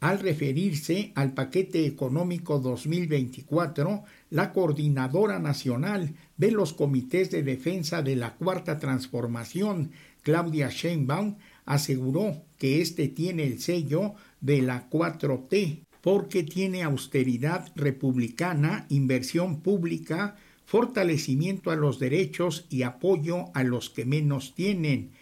al 0.00 0.20
referirse 0.20 1.12
al 1.14 1.32
paquete 1.32 1.86
económico 1.86 2.58
2024, 2.58 4.04
la 4.30 4.52
coordinadora 4.52 5.38
nacional 5.38 6.14
de 6.36 6.50
los 6.50 6.72
comités 6.72 7.30
de 7.30 7.42
defensa 7.42 8.02
de 8.02 8.16
la 8.16 8.34
Cuarta 8.34 8.78
Transformación, 8.78 9.92
Claudia 10.22 10.68
Sheinbaum, 10.68 11.36
aseguró 11.64 12.42
que 12.58 12.82
este 12.82 13.08
tiene 13.08 13.44
el 13.44 13.60
sello 13.60 14.14
de 14.40 14.62
la 14.62 14.90
4T 14.90 15.84
porque 16.00 16.42
tiene 16.42 16.82
austeridad 16.82 17.72
republicana, 17.74 18.84
inversión 18.90 19.62
pública, 19.62 20.36
fortalecimiento 20.66 21.70
a 21.70 21.76
los 21.76 21.98
derechos 21.98 22.66
y 22.68 22.82
apoyo 22.82 23.46
a 23.54 23.64
los 23.64 23.88
que 23.88 24.04
menos 24.04 24.54
tienen. 24.54 25.12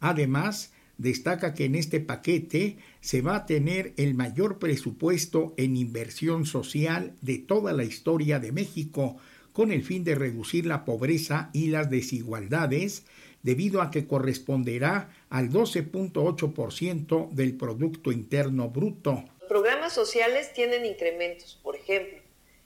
Además, 0.00 0.71
destaca 1.02 1.54
que 1.54 1.64
en 1.66 1.74
este 1.74 2.00
paquete 2.00 2.78
se 3.00 3.20
va 3.20 3.36
a 3.36 3.46
tener 3.46 3.92
el 3.96 4.14
mayor 4.14 4.58
presupuesto 4.58 5.52
en 5.56 5.76
inversión 5.76 6.46
social 6.46 7.14
de 7.20 7.38
toda 7.38 7.72
la 7.72 7.84
historia 7.84 8.38
de 8.38 8.52
México, 8.52 9.16
con 9.52 9.70
el 9.70 9.82
fin 9.82 10.04
de 10.04 10.14
reducir 10.14 10.64
la 10.64 10.84
pobreza 10.84 11.50
y 11.52 11.66
las 11.66 11.90
desigualdades, 11.90 13.04
debido 13.42 13.82
a 13.82 13.90
que 13.90 14.06
corresponderá 14.06 15.10
al 15.28 15.50
12.8% 15.50 17.30
del 17.30 17.56
Producto 17.56 18.12
Interno 18.12 18.70
Bruto. 18.70 19.24
Programas 19.48 19.92
sociales 19.92 20.52
tienen 20.54 20.86
incrementos, 20.86 21.58
por 21.62 21.76
ejemplo, 21.76 22.18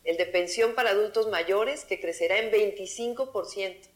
el 0.05 0.17
de 0.17 0.27
pensión 0.27 0.75
para 0.77 0.91
adultos 0.91 1.29
mayores 1.31 1.85
que 1.85 1.99
crecerá 1.99 2.39
en 2.39 2.53
25%, 2.53 3.89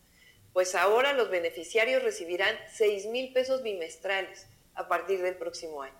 pues 0.53 0.75
ahora 0.75 1.13
los 1.13 1.31
beneficiarios 1.31 2.03
recibirán 2.03 2.59
6 2.73 3.07
mil 3.07 3.33
pesos 3.33 3.63
bimestrales 3.63 4.47
a 4.75 4.89
partir 4.89 5.23
del 5.23 5.37
próximo 5.37 5.83
año. 5.83 5.99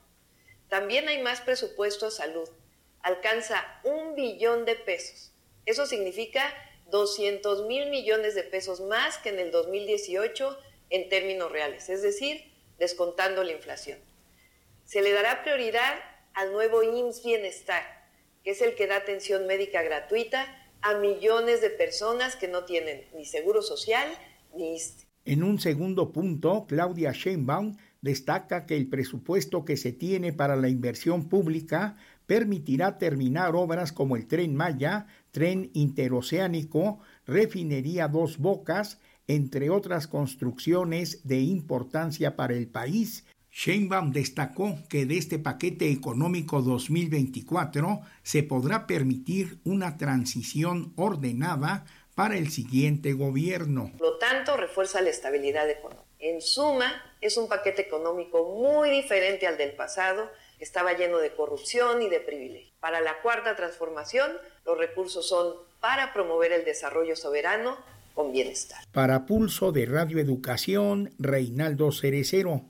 También 0.69 1.09
hay 1.09 1.23
más 1.23 1.41
presupuesto 1.41 2.07
a 2.07 2.11
salud, 2.11 2.49
alcanza 3.03 3.81
un 3.85 4.15
billón 4.15 4.65
de 4.65 4.77
pesos. 4.77 5.33
Eso 5.67 5.87
significa 5.87 6.53
200 6.91 7.67
mil 7.67 7.91
millones 7.91 8.35
de 8.35 8.43
pesos 8.43 8.81
más 8.81 9.19
que 9.19 9.31
en 9.31 9.39
el 9.39 9.51
2018 9.51 10.59
en 10.91 11.09
términos 11.09 11.51
reales, 11.51 11.89
es 11.89 12.03
decir, 12.03 12.53
descontando 12.79 13.45
la 13.45 13.53
inflación. 13.53 13.99
Se 14.85 15.03
le 15.03 15.13
dará 15.13 15.43
prioridad 15.43 16.01
al 16.35 16.53
nuevo 16.53 16.83
IMSS 16.83 17.25
Bienestar, 17.25 18.09
que 18.43 18.51
es 18.51 18.63
el 18.63 18.75
que 18.75 18.87
da 18.87 18.97
atención 18.97 19.47
médica 19.47 19.83
gratuita 19.83 20.57
a 20.83 20.95
millones 20.95 21.61
de 21.61 21.71
personas 21.71 22.37
que 22.37 22.49
no 22.49 22.65
tienen 22.65 23.09
ni 23.13 23.25
seguro 23.25 23.63
social. 23.63 24.09
En 25.25 25.43
un 25.43 25.59
segundo 25.59 26.13
punto, 26.13 26.67
Claudia 26.67 27.13
Sheinbaum 27.13 27.77
destaca 28.01 28.67
que 28.67 28.77
el 28.77 28.89
presupuesto 28.89 29.65
que 29.65 29.77
se 29.77 29.93
tiene 29.93 30.33
para 30.33 30.57
la 30.57 30.69
inversión 30.69 31.29
pública 31.29 31.97
permitirá 32.27 32.99
terminar 32.99 33.55
obras 33.55 33.93
como 33.93 34.17
el 34.17 34.27
tren 34.27 34.57
Maya, 34.57 35.07
tren 35.31 35.71
interoceánico, 35.75 37.01
refinería 37.27 38.09
Dos 38.09 38.39
Bocas, 38.39 38.99
entre 39.27 39.71
otras 39.71 40.07
construcciones 40.07 41.27
de 41.27 41.41
importancia 41.41 42.37
para 42.37 42.55
el 42.55 42.69
país. 42.69 43.25
Sheinbaum 43.53 44.13
destacó 44.13 44.79
que 44.89 45.07
de 45.07 45.19
este 45.19 45.39
paquete 45.39 45.91
económico 45.91 46.63
2024 46.63 48.01
se 48.23 48.43
podrá 48.45 48.87
permitir 48.87 49.59
una 49.65 49.97
transición 49.97 50.93
ordenada 50.95 51.85
para 52.15 52.37
el 52.37 52.51
siguiente 52.51 53.13
gobierno. 53.13 53.93
Por 53.99 54.13
lo 54.13 54.19
tanto, 54.19 54.57
refuerza 54.57 55.01
la 55.01 55.11
estabilidad 55.11 55.69
económica. 55.69 56.05
En 56.19 56.43
suma, 56.43 57.03
es 57.21 57.37
un 57.37 57.49
paquete 57.49 57.83
económico 57.83 58.55
muy 58.57 58.91
diferente 58.91 59.47
al 59.47 59.57
del 59.57 59.73
pasado, 59.73 60.31
que 60.59 60.65
estaba 60.65 60.93
lleno 60.93 61.19
de 61.19 61.35
corrupción 61.35 62.03
y 62.03 62.09
de 62.09 62.21
privilegios. 62.21 62.75
Para 62.81 63.01
la 63.01 63.21
cuarta 63.23 63.57
transformación, 63.57 64.31
los 64.67 64.77
recursos 64.77 65.27
son 65.27 65.55
para 65.81 66.13
promover 66.13 66.53
el 66.53 66.65
desarrollo 66.65 67.17
soberano 67.17 67.79
con 68.15 68.33
bienestar. 68.33 68.85
Para 68.93 69.25
Pulso 69.25 69.73
de 69.73 69.87
Radio 69.87 70.19
Educación, 70.19 71.15
Reinaldo 71.19 71.91
Cerecero. 71.93 72.67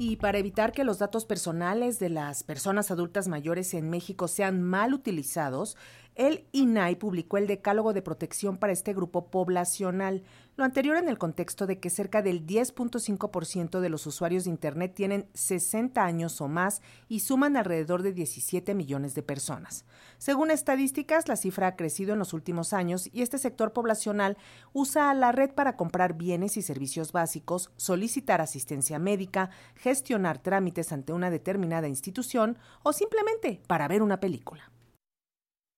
Y 0.00 0.16
para 0.16 0.38
evitar 0.38 0.70
que 0.70 0.84
los 0.84 1.00
datos 1.00 1.24
personales 1.24 1.98
de 1.98 2.08
las 2.08 2.44
personas 2.44 2.92
adultas 2.92 3.26
mayores 3.26 3.74
en 3.74 3.90
México 3.90 4.28
sean 4.28 4.62
mal 4.62 4.94
utilizados, 4.94 5.76
el 6.18 6.44
INAI 6.50 6.96
publicó 6.96 7.38
el 7.38 7.46
Decálogo 7.46 7.92
de 7.92 8.02
Protección 8.02 8.58
para 8.58 8.72
este 8.72 8.92
grupo 8.92 9.30
poblacional, 9.30 10.24
lo 10.56 10.64
anterior 10.64 10.96
en 10.96 11.08
el 11.08 11.16
contexto 11.16 11.68
de 11.68 11.78
que 11.78 11.90
cerca 11.90 12.22
del 12.22 12.44
10.5% 12.44 13.78
de 13.78 13.88
los 13.88 14.04
usuarios 14.04 14.42
de 14.42 14.50
Internet 14.50 14.94
tienen 14.96 15.28
60 15.34 16.04
años 16.04 16.40
o 16.40 16.48
más 16.48 16.82
y 17.08 17.20
suman 17.20 17.56
alrededor 17.56 18.02
de 18.02 18.12
17 18.12 18.74
millones 18.74 19.14
de 19.14 19.22
personas. 19.22 19.84
Según 20.18 20.50
estadísticas, 20.50 21.28
la 21.28 21.36
cifra 21.36 21.68
ha 21.68 21.76
crecido 21.76 22.14
en 22.14 22.18
los 22.18 22.32
últimos 22.32 22.72
años 22.72 23.08
y 23.12 23.22
este 23.22 23.38
sector 23.38 23.72
poblacional 23.72 24.36
usa 24.72 25.14
la 25.14 25.30
red 25.30 25.52
para 25.52 25.76
comprar 25.76 26.14
bienes 26.14 26.56
y 26.56 26.62
servicios 26.62 27.12
básicos, 27.12 27.70
solicitar 27.76 28.40
asistencia 28.40 28.98
médica, 28.98 29.50
gestionar 29.76 30.38
trámites 30.38 30.90
ante 30.90 31.12
una 31.12 31.30
determinada 31.30 31.86
institución 31.86 32.58
o 32.82 32.92
simplemente 32.92 33.62
para 33.68 33.86
ver 33.86 34.02
una 34.02 34.18
película. 34.18 34.72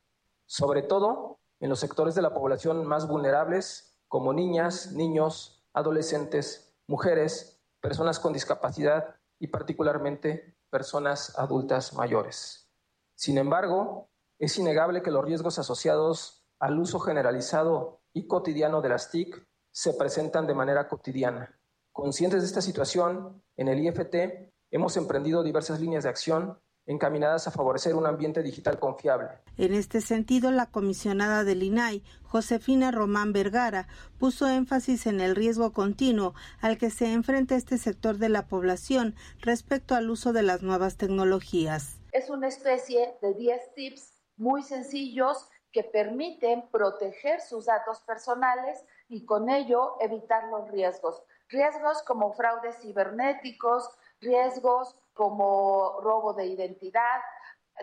sobre 0.46 0.82
todo 0.82 1.40
en 1.60 1.68
los 1.68 1.80
sectores 1.80 2.14
de 2.14 2.22
la 2.22 2.34
población 2.34 2.86
más 2.86 3.08
vulnerables 3.08 4.00
como 4.08 4.32
niñas, 4.32 4.92
niños, 4.92 5.66
adolescentes, 5.72 6.76
mujeres, 6.86 7.60
personas 7.80 8.18
con 8.18 8.32
discapacidad 8.32 9.16
y 9.38 9.48
particularmente 9.48 10.56
personas 10.70 11.38
adultas 11.38 11.92
mayores. 11.94 12.70
Sin 13.14 13.38
embargo, 13.38 14.08
es 14.38 14.58
innegable 14.58 15.02
que 15.02 15.10
los 15.10 15.24
riesgos 15.24 15.58
asociados 15.58 16.37
al 16.58 16.78
uso 16.78 16.98
generalizado 16.98 18.00
y 18.12 18.26
cotidiano 18.26 18.80
de 18.80 18.88
las 18.88 19.10
TIC 19.10 19.46
se 19.70 19.94
presentan 19.94 20.46
de 20.46 20.54
manera 20.54 20.88
cotidiana. 20.88 21.58
Conscientes 21.92 22.40
de 22.40 22.46
esta 22.46 22.62
situación, 22.62 23.42
en 23.56 23.68
el 23.68 23.80
IFT 23.80 24.50
hemos 24.70 24.96
emprendido 24.96 25.42
diversas 25.42 25.80
líneas 25.80 26.04
de 26.04 26.10
acción 26.10 26.58
encaminadas 26.88 27.46
a 27.46 27.50
favorecer 27.50 27.94
un 27.94 28.06
ambiente 28.06 28.42
digital 28.42 28.78
confiable. 28.78 29.28
En 29.58 29.74
este 29.74 30.00
sentido, 30.00 30.50
la 30.50 30.66
comisionada 30.66 31.44
del 31.44 31.62
INAI, 31.62 32.02
Josefina 32.22 32.90
Román 32.90 33.34
Vergara, 33.34 33.88
puso 34.18 34.48
énfasis 34.48 35.06
en 35.06 35.20
el 35.20 35.36
riesgo 35.36 35.72
continuo 35.74 36.34
al 36.60 36.78
que 36.78 36.88
se 36.88 37.12
enfrenta 37.12 37.56
este 37.56 37.76
sector 37.76 38.16
de 38.16 38.30
la 38.30 38.48
población 38.48 39.14
respecto 39.40 39.94
al 39.94 40.08
uso 40.08 40.32
de 40.32 40.42
las 40.42 40.62
nuevas 40.62 40.96
tecnologías. 40.96 42.00
Es 42.12 42.30
una 42.30 42.48
especie 42.48 43.18
de 43.20 43.34
10 43.34 43.74
tips 43.74 44.22
muy 44.38 44.62
sencillos 44.62 45.46
que 45.78 45.84
permiten 45.84 46.68
proteger 46.70 47.40
sus 47.40 47.66
datos 47.66 48.00
personales 48.00 48.84
y 49.08 49.24
con 49.24 49.48
ello 49.48 49.94
evitar 50.00 50.48
los 50.48 50.68
riesgos. 50.72 51.22
Riesgos 51.48 52.02
como 52.02 52.32
fraudes 52.32 52.80
cibernéticos, 52.80 53.88
riesgos 54.20 54.96
como 55.14 56.00
robo 56.00 56.34
de 56.34 56.46
identidad. 56.46 57.20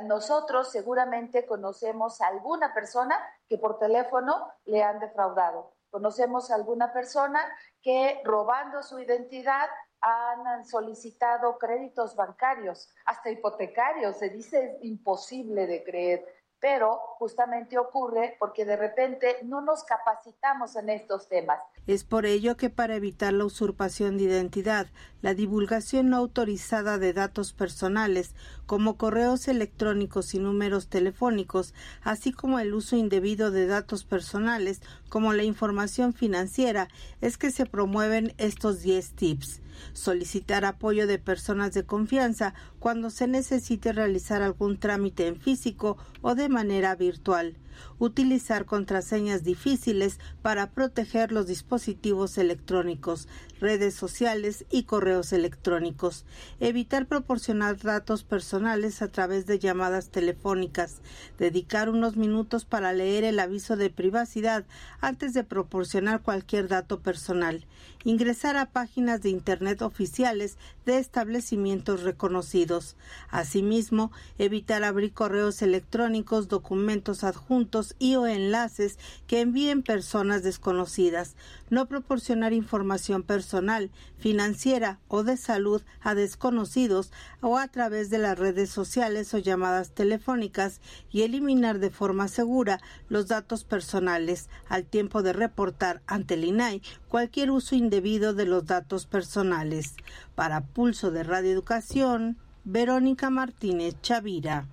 Nosotros 0.01 0.73
seguramente 0.73 1.45
conocemos 1.45 2.19
a 2.19 2.27
alguna 2.27 2.73
persona 2.73 3.17
que 3.47 3.57
por 3.57 3.79
teléfono 3.79 4.51
le 4.65 4.83
han 4.83 4.99
defraudado. 4.99 5.71
Conocemos 5.89 6.51
a 6.51 6.55
alguna 6.55 6.91
persona 6.91 7.39
que 7.81 8.19
robando 8.25 8.83
su 8.83 8.99
identidad 8.99 9.69
han 10.01 10.65
solicitado 10.65 11.57
créditos 11.57 12.13
bancarios, 12.17 12.93
hasta 13.05 13.31
hipotecarios. 13.31 14.17
Se 14.17 14.29
dice 14.31 14.79
imposible 14.81 15.65
de 15.65 15.81
creer 15.85 16.34
pero 16.65 16.99
justamente 17.19 17.77
ocurre 17.77 18.37
porque 18.39 18.65
de 18.65 18.75
repente 18.75 19.35
no 19.43 19.61
nos 19.61 19.83
capacitamos 19.83 20.75
en 20.75 20.89
estos 20.89 21.29
temas. 21.29 21.59
Es 21.85 22.03
por 22.03 22.25
ello 22.25 22.57
que 22.57 22.71
para 22.71 22.95
evitar 22.95 23.33
la 23.33 23.45
usurpación 23.45 24.17
de 24.17 24.23
identidad, 24.23 24.87
la 25.25 25.33
divulgación 25.33 26.11
no 26.11 26.17
autorizada 26.17 26.99
de 26.99 27.11
datos 27.11 27.51
personales, 27.51 28.35
como 28.67 28.95
correos 28.95 29.47
electrónicos 29.47 30.35
y 30.35 30.39
números 30.39 30.87
telefónicos, 30.87 31.73
así 32.03 32.31
como 32.31 32.59
el 32.59 32.75
uso 32.75 32.95
indebido 32.95 33.49
de 33.49 33.65
datos 33.65 34.03
personales, 34.03 34.81
como 35.09 35.33
la 35.33 35.41
información 35.41 36.13
financiera, 36.13 36.89
es 37.21 37.39
que 37.39 37.49
se 37.49 37.65
promueven 37.65 38.35
estos 38.37 38.83
10 38.83 39.13
tips. 39.13 39.61
Solicitar 39.93 40.63
apoyo 40.63 41.07
de 41.07 41.17
personas 41.17 41.73
de 41.73 41.85
confianza 41.85 42.53
cuando 42.77 43.09
se 43.09 43.25
necesite 43.25 43.93
realizar 43.93 44.43
algún 44.43 44.77
trámite 44.77 45.25
en 45.25 45.41
físico 45.41 45.97
o 46.21 46.35
de 46.35 46.49
manera 46.49 46.93
virtual, 46.93 47.57
utilizar 47.99 48.65
contraseñas 48.65 49.43
difíciles 49.43 50.19
para 50.41 50.71
proteger 50.71 51.31
los 51.31 51.47
dispositivos 51.47 52.37
electrónicos, 52.37 53.27
redes 53.59 53.93
sociales 53.93 54.65
y 54.69 54.83
correos 54.83 55.33
electrónicos. 55.33 56.25
Evitar 56.59 57.07
proporcionar 57.07 57.77
datos 57.77 58.23
personales 58.23 59.01
a 59.01 59.07
través 59.07 59.45
de 59.45 59.59
llamadas 59.59 60.09
telefónicas. 60.09 61.01
Dedicar 61.37 61.89
unos 61.89 62.17
minutos 62.17 62.65
para 62.65 62.93
leer 62.93 63.23
el 63.23 63.39
aviso 63.39 63.75
de 63.75 63.89
privacidad 63.89 64.65
antes 65.01 65.33
de 65.33 65.43
proporcionar 65.43 66.21
cualquier 66.21 66.67
dato 66.67 66.99
personal. 66.99 67.65
Ingresar 68.07 68.55
a 68.55 68.67
páginas 68.67 69.23
de 69.23 69.29
Internet 69.29 69.81
oficiales 69.81 70.59
de 70.85 70.99
establecimientos 70.99 72.03
reconocidos. 72.03 72.95
Asimismo, 73.31 74.11
evitar 74.37 74.83
abrir 74.83 75.11
correos 75.11 75.63
electrónicos, 75.63 76.47
documentos 76.47 77.23
adjuntos 77.23 77.95
y 77.97 78.15
o 78.15 78.27
enlaces 78.27 78.99
que 79.25 79.41
envíen 79.41 79.81
personas 79.81 80.43
desconocidas. 80.43 81.35
No 81.69 81.87
proporcionar 81.87 82.53
información 82.53 83.23
personal, 83.23 83.89
financiera 84.17 84.99
o 85.07 85.23
de 85.23 85.35
salud 85.35 85.81
a 86.01 86.13
desconocidos 86.13 87.11
o 87.41 87.57
a 87.57 87.67
través 87.67 88.09
de 88.09 88.19
las 88.19 88.37
redes 88.37 88.69
sociales 88.69 89.33
o 89.33 89.39
llamadas 89.39 89.91
telefónicas 89.91 90.79
y 91.11 91.23
eliminar 91.23 91.79
de 91.79 91.89
forma 91.89 92.27
segura 92.27 92.79
los 93.09 93.27
datos 93.27 93.63
personales 93.63 94.49
al 94.69 94.85
tiempo 94.85 95.23
de 95.23 95.33
reportar 95.33 96.01
ante 96.05 96.35
el 96.35 96.43
INAI 96.43 96.81
cualquier 97.07 97.51
uso 97.51 97.75
indebido 97.75 98.33
de 98.33 98.45
los 98.45 98.65
datos 98.65 99.05
personales. 99.05 99.95
Para 100.35 100.61
Pulso 100.61 101.11
de 101.11 101.23
Radio 101.23 101.51
Educación, 101.51 102.37
Verónica 102.63 103.29
Martínez 103.29 103.95
Chavira. 104.01 104.67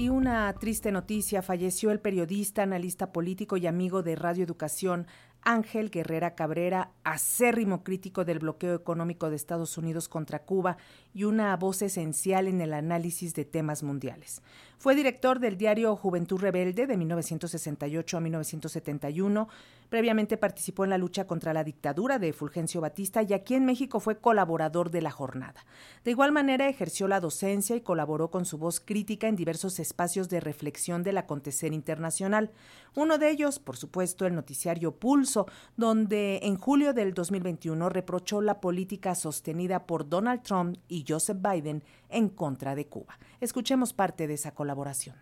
Y 0.00 0.08
una 0.08 0.50
triste 0.54 0.92
noticia, 0.92 1.42
falleció 1.42 1.90
el 1.90 2.00
periodista, 2.00 2.62
analista 2.62 3.12
político 3.12 3.58
y 3.58 3.66
amigo 3.66 4.02
de 4.02 4.16
Radio 4.16 4.42
Educación, 4.42 5.06
Ángel 5.42 5.90
Guerrera 5.90 6.34
Cabrera, 6.34 6.92
acérrimo 7.04 7.84
crítico 7.84 8.24
del 8.24 8.38
bloqueo 8.38 8.74
económico 8.74 9.28
de 9.28 9.36
Estados 9.36 9.76
Unidos 9.76 10.08
contra 10.08 10.38
Cuba 10.38 10.78
y 11.12 11.24
una 11.24 11.54
voz 11.58 11.82
esencial 11.82 12.48
en 12.48 12.62
el 12.62 12.72
análisis 12.72 13.34
de 13.34 13.44
temas 13.44 13.82
mundiales. 13.82 14.40
Fue 14.80 14.94
director 14.94 15.40
del 15.40 15.58
diario 15.58 15.94
Juventud 15.94 16.40
Rebelde 16.40 16.86
de 16.86 16.96
1968 16.96 18.16
a 18.16 18.20
1971. 18.20 19.46
Previamente 19.90 20.38
participó 20.38 20.84
en 20.84 20.90
la 20.90 20.96
lucha 20.96 21.26
contra 21.26 21.52
la 21.52 21.64
dictadura 21.64 22.18
de 22.18 22.32
Fulgencio 22.32 22.80
Batista 22.80 23.20
y 23.20 23.34
aquí 23.34 23.56
en 23.56 23.66
México 23.66 24.00
fue 24.00 24.16
colaborador 24.16 24.90
de 24.90 25.02
la 25.02 25.10
jornada. 25.10 25.66
De 26.02 26.12
igual 26.12 26.32
manera 26.32 26.66
ejerció 26.66 27.08
la 27.08 27.20
docencia 27.20 27.76
y 27.76 27.82
colaboró 27.82 28.30
con 28.30 28.46
su 28.46 28.56
voz 28.56 28.80
crítica 28.80 29.28
en 29.28 29.36
diversos 29.36 29.78
espacios 29.80 30.30
de 30.30 30.40
reflexión 30.40 31.02
del 31.02 31.18
acontecer 31.18 31.74
internacional. 31.74 32.50
Uno 32.94 33.18
de 33.18 33.28
ellos, 33.28 33.58
por 33.58 33.76
supuesto, 33.76 34.24
el 34.24 34.34
noticiario 34.34 34.92
Pulso, 34.92 35.46
donde 35.76 36.38
en 36.42 36.56
julio 36.56 36.94
del 36.94 37.12
2021 37.12 37.90
reprochó 37.90 38.40
la 38.40 38.62
política 38.62 39.14
sostenida 39.14 39.84
por 39.86 40.08
Donald 40.08 40.40
Trump 40.40 40.78
y 40.88 41.04
Joseph 41.06 41.36
Biden 41.38 41.84
en 42.10 42.28
contra 42.28 42.74
de 42.74 42.88
Cuba. 42.88 43.18
Escuchemos 43.40 43.92
parte 43.92 44.26
de 44.26 44.34
esa 44.34 44.54
colaboración. 44.54 45.16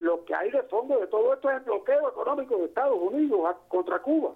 Lo 0.00 0.24
que 0.24 0.34
hay 0.34 0.50
de 0.50 0.62
fondo 0.64 0.98
de 0.98 1.06
todo 1.06 1.34
esto 1.34 1.50
es 1.50 1.56
el 1.56 1.64
bloqueo 1.64 2.08
económico 2.08 2.56
de 2.58 2.66
Estados 2.66 2.98
Unidos 3.00 3.56
contra 3.68 4.00
Cuba. 4.00 4.34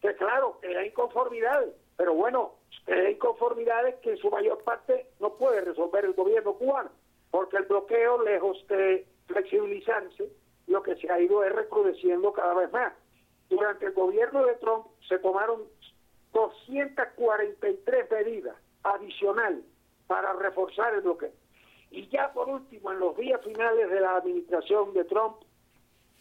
Que 0.00 0.14
claro, 0.14 0.58
hay 0.62 0.88
inconformidades, 0.88 1.74
pero 1.96 2.14
bueno, 2.14 2.54
hay 2.86 3.12
inconformidades 3.12 3.96
que 3.96 4.12
en 4.12 4.18
su 4.18 4.30
mayor 4.30 4.62
parte 4.64 5.06
no 5.20 5.34
puede 5.34 5.60
resolver 5.60 6.04
el 6.04 6.14
gobierno 6.14 6.54
cubano, 6.54 6.90
porque 7.30 7.58
el 7.58 7.64
bloqueo, 7.64 8.22
lejos 8.22 8.64
de 8.68 9.06
flexibilizarse, 9.26 10.30
lo 10.66 10.82
que 10.82 10.96
se 10.96 11.10
ha 11.10 11.20
ido 11.20 11.44
es 11.44 11.52
recrudeciendo 11.52 12.32
cada 12.32 12.54
vez 12.54 12.72
más. 12.72 12.92
Durante 13.48 13.86
el 13.86 13.92
gobierno 13.92 14.44
de 14.46 14.54
Trump 14.54 14.86
se 15.08 15.18
tomaron 15.18 15.64
243 16.32 18.10
medidas 18.10 18.56
adicionales 18.84 19.64
para 20.10 20.32
reforzar 20.32 20.92
el 20.92 21.02
bloqueo. 21.02 21.30
Y 21.92 22.08
ya 22.08 22.32
por 22.32 22.48
último, 22.48 22.90
en 22.90 22.98
los 22.98 23.16
días 23.16 23.40
finales 23.44 23.88
de 23.88 24.00
la 24.00 24.16
administración 24.16 24.92
de 24.92 25.04
Trump, 25.04 25.36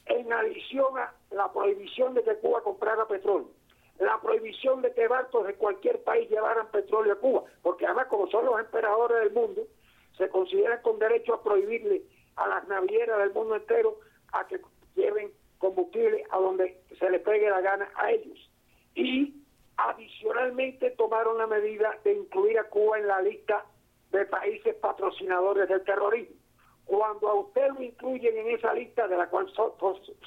en 0.05 0.31
adición 0.31 0.95
a 0.99 1.11
la 1.31 1.51
prohibición 1.51 2.13
de 2.13 2.21
que 2.21 2.35
Cuba 2.35 2.61
comprara 2.61 3.07
petróleo, 3.07 3.49
la 3.97 4.21
prohibición 4.21 4.83
de 4.83 4.93
que 4.93 5.07
barcos 5.07 5.47
de 5.47 5.55
cualquier 5.55 6.03
país 6.03 6.29
llevaran 6.29 6.69
petróleo 6.69 7.13
a 7.13 7.15
Cuba, 7.15 7.43
porque 7.63 7.87
además 7.87 8.05
como 8.09 8.27
son 8.27 8.45
los 8.45 8.59
emperadores 8.59 9.21
del 9.21 9.31
mundo, 9.31 9.63
se 10.19 10.29
consideran 10.29 10.83
con 10.83 10.99
derecho 10.99 11.33
a 11.33 11.41
prohibirle 11.41 12.03
a 12.35 12.47
las 12.47 12.67
navieras 12.67 13.17
del 13.17 13.33
mundo 13.33 13.55
entero 13.55 13.97
a 14.33 14.45
que 14.45 14.61
lleven 14.95 15.31
combustible 15.57 16.25
a 16.29 16.37
donde 16.37 16.79
se 16.99 17.09
les 17.09 17.21
pegue 17.23 17.49
la 17.49 17.61
gana 17.61 17.89
a 17.95 18.11
ellos. 18.11 18.51
Y 18.93 19.33
adicionalmente 19.77 20.91
tomaron 20.91 21.39
la 21.39 21.47
medida 21.47 21.97
de 22.03 22.13
incluir 22.13 22.59
a 22.59 22.65
Cuba 22.65 22.99
en 22.99 23.07
la 23.07 23.21
lista 23.23 23.65
de 24.11 24.25
países 24.25 24.75
patrocinadores 24.75 25.69
del 25.69 25.83
terrorismo. 25.83 26.35
Cuando 26.85 27.29
a 27.29 27.33
usted 27.35 27.67
lo 27.69 27.83
incluyen 27.83 28.35
en 28.37 28.49
esa 28.55 28.73
lista, 28.73 29.07
de 29.07 29.17
la 29.17 29.29
cual 29.29 29.47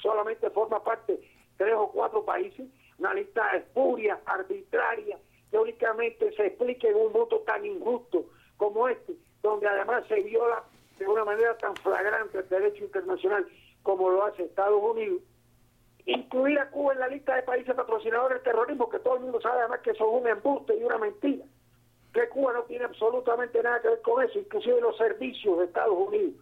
solamente 0.01 0.49
forma 0.51 0.81
parte 0.83 1.19
tres 1.57 1.73
o 1.75 1.91
cuatro 1.91 2.23
países, 2.23 2.67
una 2.97 3.13
lista 3.13 3.55
espuria, 3.55 4.19
arbitraria, 4.25 5.19
que 5.51 5.57
únicamente 5.57 6.33
se 6.35 6.47
explique 6.47 6.87
en 6.87 6.95
un 6.95 7.11
mundo 7.11 7.39
tan 7.45 7.65
injusto 7.65 8.25
como 8.57 8.87
este, 8.87 9.13
donde 9.41 9.67
además 9.67 10.05
se 10.07 10.21
viola 10.21 10.63
de 10.97 11.07
una 11.07 11.25
manera 11.25 11.57
tan 11.57 11.75
flagrante 11.75 12.39
el 12.39 12.49
derecho 12.49 12.85
internacional 12.85 13.45
como 13.81 14.09
lo 14.09 14.23
hace 14.23 14.43
Estados 14.43 14.81
Unidos, 14.81 15.21
incluir 16.05 16.57
a 16.59 16.69
Cuba 16.69 16.93
en 16.93 16.99
la 16.99 17.07
lista 17.09 17.35
de 17.35 17.43
países 17.43 17.75
patrocinadores 17.75 18.37
del 18.37 18.43
terrorismo, 18.43 18.89
que 18.89 18.99
todo 18.99 19.15
el 19.15 19.21
mundo 19.21 19.41
sabe 19.41 19.59
además 19.59 19.81
que 19.81 19.93
son 19.95 20.09
un 20.09 20.27
embuste 20.27 20.77
y 20.77 20.83
una 20.83 20.97
mentira 20.97 21.43
que 22.13 22.29
Cuba 22.29 22.53
no 22.53 22.63
tiene 22.63 22.85
absolutamente 22.85 23.61
nada 23.63 23.81
que 23.81 23.89
ver 23.89 24.01
con 24.01 24.23
eso, 24.23 24.39
inclusive 24.39 24.79
los 24.81 24.95
servicios 24.97 25.57
de 25.57 25.65
Estados 25.65 25.97
Unidos 25.97 26.35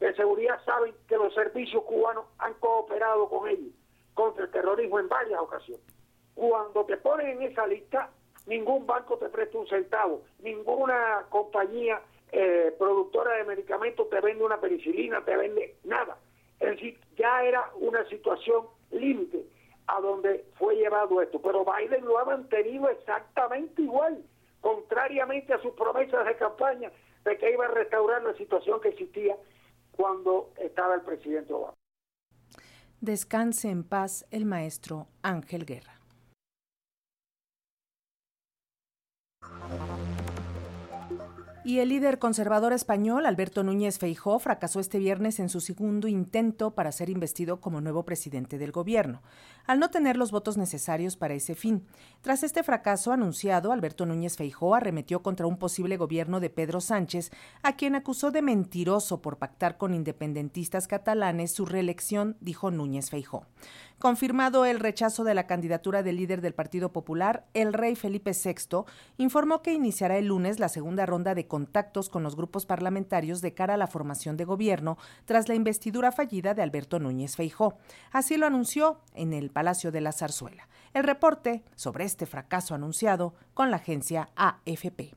de 0.00 0.14
seguridad 0.14 0.62
saben 0.64 0.94
que 1.08 1.16
los 1.16 1.32
servicios 1.34 1.82
cubanos 1.84 2.26
han 2.38 2.54
cooperado 2.54 3.28
con 3.28 3.48
ellos 3.48 3.72
contra 4.12 4.44
el 4.44 4.50
terrorismo 4.50 4.98
en 4.98 5.08
varias 5.08 5.40
ocasiones. 5.40 5.84
Cuando 6.34 6.84
te 6.84 6.96
ponen 6.96 7.28
en 7.28 7.42
esa 7.42 7.66
lista, 7.66 8.10
ningún 8.46 8.86
banco 8.86 9.16
te 9.18 9.28
presta 9.28 9.56
un 9.56 9.68
centavo, 9.68 10.22
ninguna 10.40 11.24
compañía 11.30 12.00
eh, 12.32 12.74
productora 12.78 13.36
de 13.36 13.44
medicamentos 13.44 14.10
te 14.10 14.20
vende 14.20 14.44
una 14.44 14.60
penicilina, 14.60 15.24
te 15.24 15.36
vende 15.36 15.76
nada. 15.84 16.18
Es 16.58 16.70
decir, 16.70 16.98
ya 17.16 17.44
era 17.44 17.70
una 17.76 18.04
situación 18.08 18.66
límite 18.90 19.44
a 19.86 20.00
donde 20.00 20.44
fue 20.58 20.76
llevado 20.76 21.22
esto, 21.22 21.40
pero 21.40 21.64
Biden 21.64 22.04
lo 22.04 22.18
ha 22.18 22.24
mantenido 22.24 22.88
exactamente 22.88 23.82
igual 23.82 24.22
contrariamente 24.64 25.52
a 25.52 25.60
sus 25.60 25.74
promesas 25.74 26.24
de 26.24 26.36
campaña 26.38 26.90
de 27.22 27.36
que 27.36 27.52
iba 27.52 27.66
a 27.66 27.68
restaurar 27.68 28.22
la 28.22 28.34
situación 28.34 28.80
que 28.80 28.88
existía 28.88 29.36
cuando 29.92 30.54
estaba 30.56 30.94
el 30.94 31.02
presidente 31.02 31.52
Obama. 31.52 31.74
Descanse 33.02 33.68
en 33.68 33.84
paz 33.84 34.26
el 34.30 34.46
maestro 34.46 35.06
Ángel 35.22 35.66
Guerra. 35.66 36.00
Y 41.66 41.78
el 41.78 41.88
líder 41.90 42.18
conservador 42.18 42.72
español, 42.72 43.24
Alberto 43.24 43.62
Núñez 43.64 43.98
Feijó, 43.98 44.38
fracasó 44.38 44.80
este 44.80 44.98
viernes 44.98 45.40
en 45.40 45.48
su 45.48 45.60
segundo 45.60 46.08
intento 46.08 46.74
para 46.74 46.92
ser 46.92 47.08
investido 47.08 47.60
como 47.60 47.80
nuevo 47.80 48.04
presidente 48.04 48.58
del 48.58 48.70
gobierno, 48.70 49.22
al 49.66 49.78
no 49.78 49.90
tener 49.90 50.16
los 50.16 50.30
votos 50.30 50.56
necesarios 50.56 51.16
para 51.16 51.34
ese 51.34 51.54
fin. 51.54 51.86
Tras 52.20 52.42
este 52.42 52.62
fracaso 52.62 53.12
anunciado, 53.12 53.72
Alberto 53.72 54.06
Núñez 54.06 54.36
Feijó 54.36 54.74
arremetió 54.74 55.22
contra 55.22 55.46
un 55.46 55.58
posible 55.58 55.96
gobierno 55.96 56.40
de 56.40 56.50
Pedro 56.50 56.80
Sánchez, 56.80 57.30
a 57.62 57.76
quien 57.76 57.94
acusó 57.94 58.30
de 58.30 58.42
mentiroso 58.42 59.20
por 59.20 59.38
pactar 59.38 59.76
con 59.76 59.94
independentistas 59.94 60.86
catalanes 60.86 61.52
su 61.52 61.66
reelección, 61.66 62.36
dijo 62.40 62.70
Núñez 62.70 63.10
Feijó. 63.10 63.46
Confirmado 63.98 64.66
el 64.66 64.80
rechazo 64.80 65.24
de 65.24 65.34
la 65.34 65.46
candidatura 65.46 66.02
del 66.02 66.16
líder 66.16 66.40
del 66.40 66.52
Partido 66.52 66.92
Popular, 66.92 67.46
el 67.54 67.72
rey 67.72 67.94
Felipe 67.94 68.32
VI 68.32 68.84
informó 69.16 69.62
que 69.62 69.72
iniciará 69.72 70.18
el 70.18 70.26
lunes 70.26 70.58
la 70.58 70.68
segunda 70.68 71.06
ronda 71.06 71.34
de 71.34 71.46
contactos 71.46 72.10
con 72.10 72.22
los 72.22 72.36
grupos 72.36 72.66
parlamentarios 72.66 73.40
de 73.40 73.54
cara 73.54 73.74
a 73.74 73.78
la 73.78 73.86
formación 73.86 74.36
de 74.36 74.44
gobierno 74.44 74.98
tras 75.24 75.48
la 75.48 75.54
investidura 75.54 76.12
fallida 76.12 76.54
de 76.54 76.62
Alberto 76.62 76.98
Núñez 76.98 77.36
Feijó. 77.36 77.78
Así 78.12 78.36
lo 78.36 78.46
anunció 78.46 79.00
en 79.14 79.32
el 79.32 79.50
Palacio 79.54 79.90
de 79.90 80.02
la 80.02 80.12
Zarzuela. 80.12 80.68
El 80.92 81.04
reporte 81.04 81.64
sobre 81.74 82.04
este 82.04 82.26
fracaso 82.26 82.74
anunciado 82.74 83.34
con 83.54 83.70
la 83.70 83.76
agencia 83.76 84.28
AFP. 84.36 85.14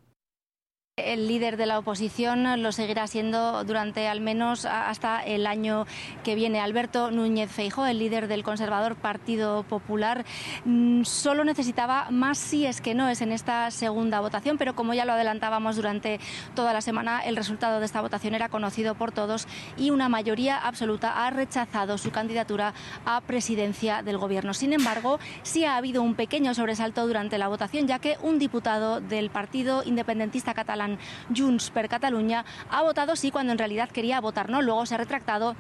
El 0.98 1.28
líder 1.28 1.58
de 1.58 1.68
la 1.68 1.78
oposición 1.78 2.64
lo 2.64 2.72
seguirá 2.72 3.06
siendo 3.06 3.64
durante 3.66 4.08
al 4.08 4.20
menos 4.20 4.66
hasta 4.66 5.24
el 5.24 5.46
año 5.46 5.86
que 6.24 6.34
viene. 6.34 6.60
Alberto 6.60 7.12
Núñez 7.12 7.52
Feijo, 7.52 7.86
el 7.86 8.00
líder 8.00 8.28
del 8.28 8.42
conservador 8.42 8.96
Partido 8.96 9.62
Popular, 9.62 10.26
mm, 10.66 11.04
solo 11.04 11.44
necesitaba 11.44 12.08
más 12.10 12.40
sí 12.40 12.66
es 12.66 12.82
que 12.82 12.96
no 12.96 13.10
es 13.10 13.22
en 13.22 13.32
esta 13.32 13.70
segunda 13.70 14.22
votación, 14.22 14.58
pero 14.58 14.74
como 14.74 14.96
ya 14.96 15.06
lo 15.06 15.14
adelantábamos 15.14 15.76
durante 15.76 16.20
toda 16.56 16.74
la 16.74 16.82
semana, 16.82 17.20
el 17.20 17.36
resultado 17.36 17.80
de 17.80 17.86
esta 17.86 18.02
votación 18.02 18.34
era 18.34 18.50
conocido 18.50 18.96
por 18.96 19.12
todos 19.12 19.48
y 19.78 19.92
una 19.92 20.10
mayoría 20.10 20.58
absoluta 20.58 21.28
ha 21.28 21.30
rechazado 21.30 22.00
su 22.00 22.10
candidatura 22.10 22.74
a 23.06 23.22
presidencia 23.22 24.02
del 24.02 24.18
gobierno. 24.18 24.56
Sin 24.56 24.74
embargo, 24.74 25.20
sí 25.44 25.64
ha 25.64 25.78
habido 25.78 26.02
un 26.02 26.16
pequeño 26.16 26.56
sobresalto 26.56 27.06
durante 27.06 27.38
la 27.38 27.50
votación, 27.50 27.86
ya 27.86 28.00
que 28.00 28.18
un 28.24 28.40
diputado 28.40 29.00
del 29.00 29.30
Partido 29.30 29.84
Independentista 29.86 30.56
Catalán 30.56 30.87
Junts 31.36 31.70
per 31.72 31.90
Catalunya 31.90 32.46
ha 32.70 32.82
votado 32.82 33.16
sí 33.16 33.32
cuando 33.32 33.52
en 33.52 33.58
realidad 33.58 33.90
quería 33.90 34.22
votar 34.22 34.50
no, 34.50 34.62
luego 34.62 34.86
se 34.86 34.96
ha 34.96 34.98
retractado 34.98 35.56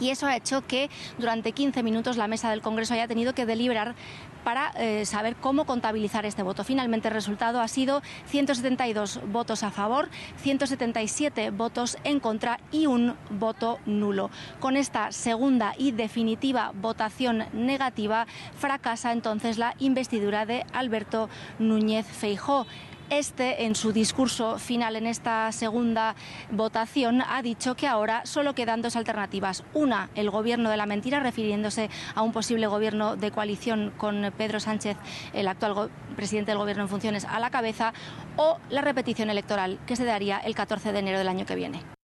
y 0.00 0.10
eso 0.10 0.26
ha 0.26 0.34
hecho 0.34 0.66
que 0.66 0.90
durante 1.18 1.52
15 1.52 1.82
minutos 1.82 2.16
la 2.16 2.26
mesa 2.26 2.50
del 2.50 2.62
Congreso 2.62 2.94
haya 2.94 3.06
tenido 3.06 3.34
que 3.34 3.46
deliberar 3.46 3.94
para 4.42 4.72
eh, 4.76 5.04
saber 5.04 5.36
cómo 5.36 5.66
contabilizar 5.66 6.24
este 6.24 6.42
voto. 6.42 6.64
Finalmente 6.64 7.08
el 7.08 7.14
resultado 7.14 7.60
ha 7.60 7.68
sido 7.68 8.02
172 8.26 9.20
votos 9.26 9.62
a 9.62 9.70
favor, 9.70 10.08
177 10.38 11.50
votos 11.50 11.98
en 12.04 12.20
contra 12.20 12.58
y 12.72 12.86
un 12.86 13.16
voto 13.28 13.78
nulo. 13.84 14.30
Con 14.58 14.78
esta 14.78 15.12
segunda 15.12 15.74
y 15.76 15.92
definitiva 15.92 16.72
votación 16.74 17.44
negativa 17.52 18.26
fracasa 18.56 19.12
entonces 19.12 19.58
la 19.58 19.74
investidura 19.78 20.46
de 20.46 20.64
Alberto 20.72 21.28
Núñez 21.58 22.06
Feijó. 22.06 22.66
Este, 23.10 23.64
en 23.64 23.74
su 23.74 23.92
discurso 23.92 24.56
final 24.60 24.94
en 24.94 25.08
esta 25.08 25.50
segunda 25.50 26.14
votación, 26.52 27.22
ha 27.22 27.42
dicho 27.42 27.74
que 27.74 27.88
ahora 27.88 28.24
solo 28.24 28.54
quedan 28.54 28.82
dos 28.82 28.94
alternativas. 28.94 29.64
Una, 29.74 30.10
el 30.14 30.30
gobierno 30.30 30.70
de 30.70 30.76
la 30.76 30.86
mentira, 30.86 31.18
refiriéndose 31.18 31.90
a 32.14 32.22
un 32.22 32.30
posible 32.30 32.68
gobierno 32.68 33.16
de 33.16 33.32
coalición 33.32 33.92
con 33.96 34.32
Pedro 34.38 34.60
Sánchez, 34.60 34.96
el 35.32 35.48
actual 35.48 35.90
presidente 36.14 36.52
del 36.52 36.58
gobierno 36.58 36.84
en 36.84 36.88
funciones, 36.88 37.24
a 37.24 37.40
la 37.40 37.50
cabeza, 37.50 37.92
o 38.36 38.58
la 38.70 38.80
repetición 38.80 39.28
electoral, 39.28 39.80
que 39.86 39.96
se 39.96 40.04
daría 40.04 40.38
el 40.38 40.54
14 40.54 40.92
de 40.92 40.98
enero 41.00 41.18
del 41.18 41.28
año 41.28 41.46
que 41.46 41.56
viene. 41.56 41.99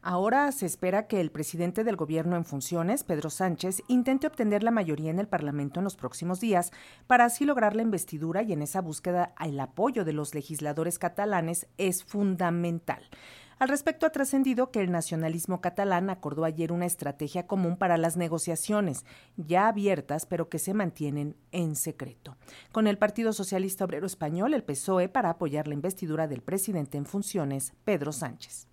Ahora 0.00 0.52
se 0.52 0.64
espera 0.64 1.08
que 1.08 1.20
el 1.20 1.32
presidente 1.32 1.82
del 1.82 1.96
gobierno 1.96 2.36
en 2.36 2.44
funciones, 2.44 3.02
Pedro 3.02 3.30
Sánchez, 3.30 3.82
intente 3.88 4.28
obtener 4.28 4.62
la 4.62 4.70
mayoría 4.70 5.10
en 5.10 5.18
el 5.18 5.26
Parlamento 5.26 5.80
en 5.80 5.84
los 5.84 5.96
próximos 5.96 6.38
días 6.38 6.70
para 7.08 7.24
así 7.24 7.44
lograr 7.44 7.74
la 7.74 7.82
investidura 7.82 8.42
y 8.42 8.52
en 8.52 8.62
esa 8.62 8.80
búsqueda 8.80 9.34
el 9.44 9.58
apoyo 9.58 10.04
de 10.04 10.12
los 10.12 10.34
legisladores 10.34 11.00
catalanes 11.00 11.66
es 11.78 12.04
fundamental. 12.04 13.02
Al 13.58 13.68
respecto 13.68 14.06
ha 14.06 14.10
trascendido 14.10 14.70
que 14.70 14.80
el 14.80 14.92
nacionalismo 14.92 15.60
catalán 15.60 16.10
acordó 16.10 16.44
ayer 16.44 16.70
una 16.70 16.86
estrategia 16.86 17.48
común 17.48 17.76
para 17.76 17.96
las 17.96 18.16
negociaciones, 18.16 19.04
ya 19.36 19.66
abiertas 19.66 20.26
pero 20.26 20.48
que 20.48 20.60
se 20.60 20.74
mantienen 20.74 21.34
en 21.50 21.74
secreto, 21.74 22.36
con 22.70 22.86
el 22.86 22.98
Partido 22.98 23.32
Socialista 23.32 23.84
Obrero 23.84 24.06
Español, 24.06 24.54
el 24.54 24.62
PSOE, 24.62 25.08
para 25.08 25.30
apoyar 25.30 25.66
la 25.66 25.74
investidura 25.74 26.28
del 26.28 26.42
presidente 26.42 26.98
en 26.98 27.06
funciones, 27.06 27.72
Pedro 27.84 28.12
Sánchez. 28.12 28.67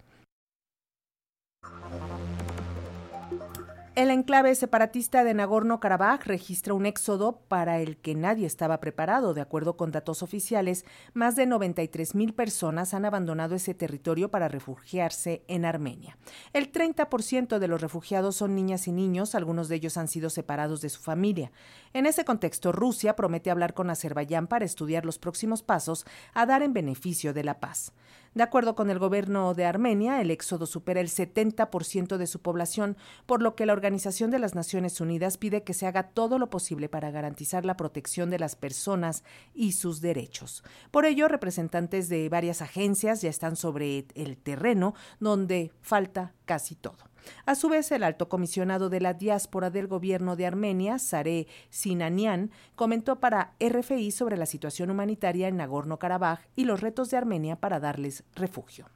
El 3.96 4.12
enclave 4.12 4.54
separatista 4.56 5.24
de 5.24 5.34
Nagorno-Karabaj 5.34 6.26
registra 6.26 6.74
un 6.74 6.86
éxodo 6.86 7.40
para 7.48 7.80
el 7.80 7.96
que 7.96 8.14
nadie 8.14 8.46
estaba 8.46 8.82
preparado. 8.82 9.34
De 9.34 9.40
acuerdo 9.40 9.78
con 9.78 9.92
datos 9.92 10.22
oficiales, 10.22 10.84
más 11.14 11.38
de 11.38 11.46
93 11.46 12.14
mil 12.14 12.34
personas 12.34 12.94
han 12.94 13.06
abandonado 13.06 13.56
ese 13.56 13.74
territorio 13.74 14.30
para 14.30 14.50
refugiarse 14.50 15.44
en 15.48 15.64
Armenia. 15.64 16.18
El 16.52 16.74
30% 16.74 17.58
de 17.58 17.68
los 17.70 17.80
refugiados 17.80 18.36
son 18.36 18.54
niñas 18.54 18.90
y 18.90 18.92
niños, 18.92 19.34
algunos 19.34 19.70
de 19.70 19.78
ellos 19.78 19.96
han 19.96 20.10
sido 20.10 20.30
separados 20.30 20.82
de 20.82 20.90
su 20.90 21.00
familia. 21.00 21.54
En 21.94 22.06
ese 22.06 22.26
contexto, 22.26 22.74
Rusia 22.74 23.16
promete 23.16 23.50
hablar 23.50 23.74
con 23.74 23.90
Azerbaiyán 23.90 24.48
para 24.48 24.66
estudiar 24.66 25.06
los 25.06 25.20
próximos 25.20 25.64
pasos 25.64 26.06
a 26.34 26.46
dar 26.46 26.64
en 26.64 26.74
beneficio 26.74 27.34
de 27.34 27.46
la 27.46 27.62
paz. 27.62 27.94
De 28.36 28.44
acuerdo 28.44 28.76
con 28.76 28.90
el 28.90 29.00
gobierno 29.00 29.54
de 29.54 29.64
Armenia, 29.64 30.20
el 30.20 30.30
éxodo 30.30 30.66
supera 30.66 31.00
el 31.00 31.08
70% 31.08 32.18
de 32.18 32.28
su 32.28 32.42
población, 32.42 32.98
por 33.26 33.42
lo 33.42 33.56
que 33.56 33.66
la 33.66 33.72
Organización 33.72 34.30
de 34.30 34.40
las 34.40 34.56
Naciones 34.56 35.00
Unidas 35.00 35.38
pide 35.38 35.64
que 35.64 35.74
se 35.74 35.88
haga 35.88 36.10
todo 36.10 36.38
lo 36.38 36.50
posible 36.50 36.90
para 36.90 37.12
garantizar 37.12 37.66
la 37.66 37.78
protección 37.78 38.30
de 38.30 38.40
las 38.40 38.58
personas 38.58 39.24
y 39.54 39.72
sus 39.72 40.02
derechos. 40.02 40.66
Por 40.92 41.06
ello, 41.06 41.30
representantes 41.30 42.10
de 42.10 42.28
varias 42.28 42.62
agencias 42.62 43.22
ya 43.22 43.30
están 43.30 43.56
sobre 43.56 44.06
el 44.16 44.36
terreno 44.36 44.96
donde 45.22 45.72
falta 45.80 46.34
casi 46.44 46.76
todo. 46.76 47.15
A 47.46 47.56
su 47.56 47.70
vez, 47.70 47.92
el 47.92 48.04
alto 48.04 48.30
comisionado 48.30 48.90
de 48.90 49.02
la 49.02 49.14
diáspora 49.14 49.70
del 49.70 49.88
gobierno 49.88 50.36
de 50.36 50.46
Armenia, 50.46 51.00
Sare 51.00 51.48
Sinanian, 51.70 52.52
comentó 52.76 53.20
para 53.20 53.54
RFI 53.60 54.12
sobre 54.12 54.38
la 54.38 54.46
situación 54.46 54.90
humanitaria 54.90 55.48
en 55.48 55.58
Nagorno-Karabaj 55.58 56.40
y 56.56 56.66
los 56.66 56.82
retos 56.82 57.10
de 57.10 57.18
Armenia 57.18 57.56
para 57.56 57.80
darles 57.80 58.24
refugio. 58.36 58.88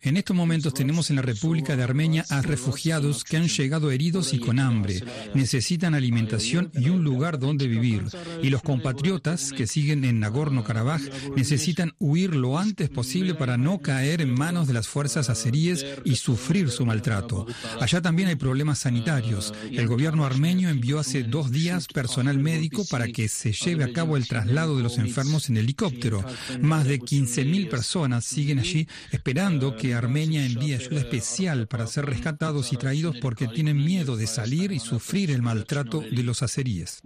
En 0.00 0.16
estos 0.16 0.36
momentos 0.36 0.74
tenemos 0.74 1.10
en 1.10 1.16
la 1.16 1.22
República 1.22 1.76
de 1.76 1.82
Armenia 1.82 2.24
a 2.28 2.42
refugiados 2.42 3.24
que 3.24 3.36
han 3.36 3.48
llegado 3.48 3.90
heridos 3.90 4.32
y 4.34 4.38
con 4.38 4.58
hambre, 4.58 5.02
necesitan 5.34 5.94
alimentación 5.94 6.70
y 6.74 6.88
un 6.88 7.04
lugar 7.04 7.38
donde 7.38 7.68
vivir. 7.68 8.04
Y 8.42 8.50
los 8.50 8.62
compatriotas 8.62 9.52
que 9.52 9.66
siguen 9.66 10.04
en 10.04 10.20
Nagorno-Karabaj 10.20 11.00
necesitan 11.36 11.94
huir 11.98 12.34
lo 12.34 12.58
antes 12.58 12.90
posible 12.90 13.34
para 13.34 13.56
no 13.56 13.78
caer 13.80 14.20
en 14.20 14.32
manos 14.32 14.66
de 14.66 14.74
las 14.74 14.88
fuerzas 14.88 15.30
azeríes 15.30 15.84
y 16.04 16.16
sufrir 16.16 16.70
su 16.70 16.84
maltrato. 16.86 17.46
Allá 17.80 18.02
también 18.02 18.28
hay 18.28 18.36
problemas 18.36 18.80
sanitarios. 18.80 19.54
El 19.70 19.86
gobierno 19.86 20.24
armenio 20.24 20.68
envió 20.68 20.98
hace 20.98 21.22
dos 21.22 21.50
días 21.50 21.86
personal 21.86 22.38
médico 22.38 22.84
para 22.90 23.08
que 23.08 23.28
se 23.28 23.52
lleve 23.52 23.84
a 23.84 23.92
cabo 23.92 24.16
el 24.16 24.28
traslado 24.28 24.76
de 24.76 24.82
los 24.82 24.98
enfermos 24.98 25.48
en 25.48 25.56
el 25.56 25.61
helicóptero. 25.62 26.24
Más 26.60 26.84
de 26.84 27.00
15.000 27.00 27.68
personas 27.68 28.24
siguen 28.24 28.58
allí 28.58 28.86
esperando 29.10 29.76
que 29.76 29.94
Armenia 29.94 30.44
envíe 30.44 30.74
ayuda 30.74 31.00
especial 31.00 31.66
para 31.68 31.86
ser 31.86 32.06
rescatados 32.06 32.72
y 32.72 32.76
traídos 32.76 33.16
porque 33.18 33.48
tienen 33.48 33.76
miedo 33.76 34.16
de 34.16 34.26
salir 34.26 34.72
y 34.72 34.78
sufrir 34.78 35.30
el 35.30 35.42
maltrato 35.42 36.00
de 36.00 36.22
los 36.22 36.42
azeríes. 36.42 37.02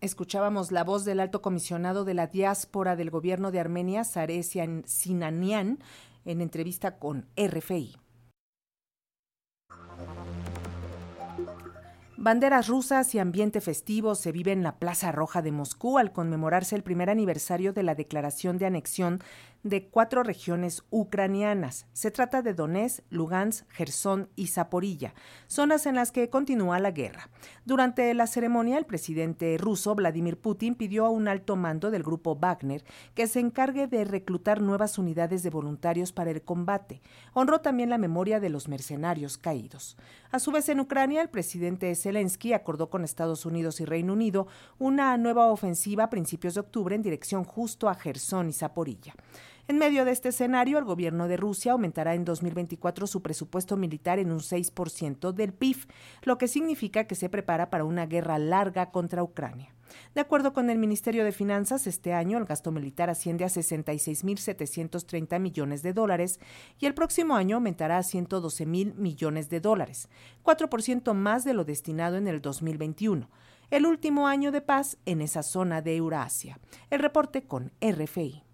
Escuchábamos 0.00 0.72
la 0.72 0.84
voz 0.84 1.04
del 1.04 1.20
alto 1.20 1.42
comisionado 1.42 2.04
de 2.04 2.14
la 2.14 2.26
diáspora 2.26 2.96
del 2.96 3.10
gobierno 3.10 3.50
de 3.50 3.60
Armenia, 3.60 4.04
Saresian 4.04 4.82
Sinanian, 4.86 5.78
en 6.24 6.40
entrevista 6.40 6.98
con 6.98 7.26
RFI. 7.36 7.96
Banderas 12.18 12.66
rusas 12.68 13.14
y 13.14 13.18
ambiente 13.18 13.60
festivo 13.60 14.14
se 14.14 14.32
vive 14.32 14.50
en 14.50 14.62
la 14.62 14.78
Plaza 14.78 15.12
Roja 15.12 15.42
de 15.42 15.52
Moscú 15.52 15.98
al 15.98 16.12
conmemorarse 16.12 16.74
el 16.74 16.82
primer 16.82 17.10
aniversario 17.10 17.74
de 17.74 17.82
la 17.82 17.94
declaración 17.94 18.56
de 18.56 18.64
anexión 18.64 19.20
de 19.68 19.88
cuatro 19.88 20.22
regiones 20.22 20.84
ucranianas. 20.90 21.86
Se 21.92 22.10
trata 22.10 22.42
de 22.42 22.54
Donetsk, 22.54 23.04
Lugansk, 23.10 23.68
Gerson 23.70 24.28
y 24.36 24.48
Zaporilla, 24.48 25.14
zonas 25.46 25.86
en 25.86 25.94
las 25.94 26.12
que 26.12 26.30
continúa 26.30 26.78
la 26.78 26.90
guerra. 26.90 27.28
Durante 27.64 28.12
la 28.14 28.26
ceremonia, 28.26 28.78
el 28.78 28.86
presidente 28.86 29.56
ruso 29.58 29.94
Vladimir 29.94 30.38
Putin 30.38 30.74
pidió 30.74 31.06
a 31.06 31.10
un 31.10 31.28
alto 31.28 31.56
mando 31.56 31.90
del 31.90 32.02
grupo 32.02 32.36
Wagner 32.36 32.84
que 33.14 33.26
se 33.26 33.40
encargue 33.40 33.86
de 33.86 34.04
reclutar 34.04 34.60
nuevas 34.60 34.98
unidades 34.98 35.42
de 35.42 35.50
voluntarios 35.50 36.12
para 36.12 36.30
el 36.30 36.42
combate. 36.42 37.02
Honró 37.32 37.60
también 37.60 37.90
la 37.90 37.98
memoria 37.98 38.40
de 38.40 38.50
los 38.50 38.68
mercenarios 38.68 39.38
caídos. 39.38 39.96
A 40.30 40.38
su 40.38 40.52
vez, 40.52 40.68
en 40.68 40.80
Ucrania, 40.80 41.22
el 41.22 41.28
presidente 41.28 41.94
Zelensky 41.94 42.52
acordó 42.52 42.90
con 42.90 43.04
Estados 43.04 43.46
Unidos 43.46 43.80
y 43.80 43.84
Reino 43.84 44.12
Unido 44.12 44.46
una 44.78 45.16
nueva 45.16 45.46
ofensiva 45.46 46.04
a 46.04 46.10
principios 46.10 46.54
de 46.54 46.60
octubre 46.60 46.94
en 46.94 47.02
dirección 47.02 47.44
justo 47.44 47.88
a 47.88 47.94
Gerson 47.94 48.48
y 48.48 48.52
Zaporilla. 48.52 49.14
En 49.68 49.78
medio 49.78 50.04
de 50.04 50.12
este 50.12 50.28
escenario, 50.28 50.78
el 50.78 50.84
gobierno 50.84 51.26
de 51.26 51.36
Rusia 51.36 51.72
aumentará 51.72 52.14
en 52.14 52.24
2024 52.24 53.08
su 53.08 53.20
presupuesto 53.20 53.76
militar 53.76 54.20
en 54.20 54.30
un 54.30 54.38
6% 54.38 55.32
del 55.32 55.52
PIB, 55.52 55.88
lo 56.22 56.38
que 56.38 56.46
significa 56.46 57.08
que 57.08 57.16
se 57.16 57.28
prepara 57.28 57.68
para 57.68 57.82
una 57.84 58.06
guerra 58.06 58.38
larga 58.38 58.92
contra 58.92 59.24
Ucrania. 59.24 59.74
De 60.14 60.20
acuerdo 60.20 60.52
con 60.52 60.70
el 60.70 60.78
Ministerio 60.78 61.24
de 61.24 61.32
Finanzas, 61.32 61.88
este 61.88 62.12
año 62.12 62.38
el 62.38 62.44
gasto 62.44 62.70
militar 62.70 63.10
asciende 63.10 63.44
a 63.44 63.48
66.730 63.48 65.40
millones 65.40 65.82
de 65.82 65.92
dólares 65.92 66.38
y 66.78 66.86
el 66.86 66.94
próximo 66.94 67.34
año 67.34 67.56
aumentará 67.56 67.98
a 67.98 68.02
112.000 68.02 68.94
millones 68.94 69.48
de 69.48 69.58
dólares, 69.60 70.08
4% 70.44 71.12
más 71.12 71.42
de 71.42 71.54
lo 71.54 71.64
destinado 71.64 72.16
en 72.16 72.28
el 72.28 72.40
2021 72.40 73.28
el 73.68 73.84
último 73.84 74.28
año 74.28 74.52
de 74.52 74.60
paz 74.60 74.96
en 75.06 75.20
esa 75.20 75.42
zona 75.42 75.82
de 75.82 75.96
Eurasia. 75.96 76.60
El 76.88 77.00
reporte 77.00 77.42
con 77.42 77.72
RFI. 77.80 78.45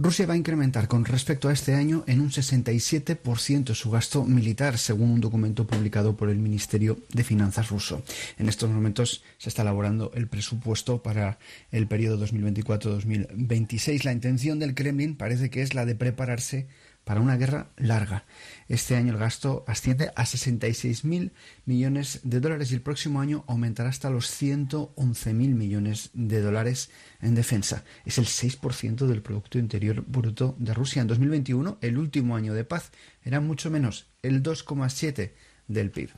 Rusia 0.00 0.26
va 0.26 0.34
a 0.34 0.36
incrementar 0.36 0.86
con 0.86 1.04
respecto 1.04 1.48
a 1.48 1.52
este 1.52 1.74
año 1.74 2.04
en 2.06 2.20
un 2.20 2.30
67% 2.30 3.74
su 3.74 3.90
gasto 3.90 4.22
militar, 4.22 4.78
según 4.78 5.10
un 5.10 5.20
documento 5.20 5.66
publicado 5.66 6.16
por 6.16 6.30
el 6.30 6.38
Ministerio 6.38 7.00
de 7.12 7.24
Finanzas 7.24 7.70
ruso. 7.70 8.04
En 8.38 8.48
estos 8.48 8.70
momentos 8.70 9.24
se 9.38 9.48
está 9.48 9.62
elaborando 9.62 10.12
el 10.14 10.28
presupuesto 10.28 11.02
para 11.02 11.40
el 11.72 11.88
periodo 11.88 12.24
2024-2026. 12.28 14.04
La 14.04 14.12
intención 14.12 14.60
del 14.60 14.76
Kremlin 14.76 15.16
parece 15.16 15.50
que 15.50 15.62
es 15.62 15.74
la 15.74 15.84
de 15.84 15.96
prepararse 15.96 16.68
para 17.08 17.22
una 17.22 17.38
guerra 17.38 17.70
larga. 17.78 18.26
Este 18.68 18.94
año 18.94 19.14
el 19.14 19.18
gasto 19.18 19.64
asciende 19.66 20.10
a 20.14 20.24
66.000 20.24 21.30
millones 21.64 22.20
de 22.22 22.38
dólares 22.38 22.70
y 22.70 22.74
el 22.74 22.82
próximo 22.82 23.22
año 23.22 23.44
aumentará 23.46 23.88
hasta 23.88 24.10
los 24.10 24.30
111.000 24.30 25.32
millones 25.32 26.10
de 26.12 26.42
dólares 26.42 26.90
en 27.22 27.34
defensa. 27.34 27.82
Es 28.04 28.18
el 28.18 28.26
6% 28.26 29.06
del 29.06 29.22
Producto 29.22 29.58
Interior 29.58 30.04
Bruto 30.06 30.54
de 30.58 30.74
Rusia. 30.74 31.00
En 31.00 31.08
2021, 31.08 31.78
el 31.80 31.96
último 31.96 32.36
año 32.36 32.52
de 32.52 32.64
paz, 32.64 32.92
era 33.24 33.40
mucho 33.40 33.70
menos, 33.70 34.08
el 34.20 34.42
2,7% 34.42 35.30
del 35.66 35.90
PIB. 35.90 36.10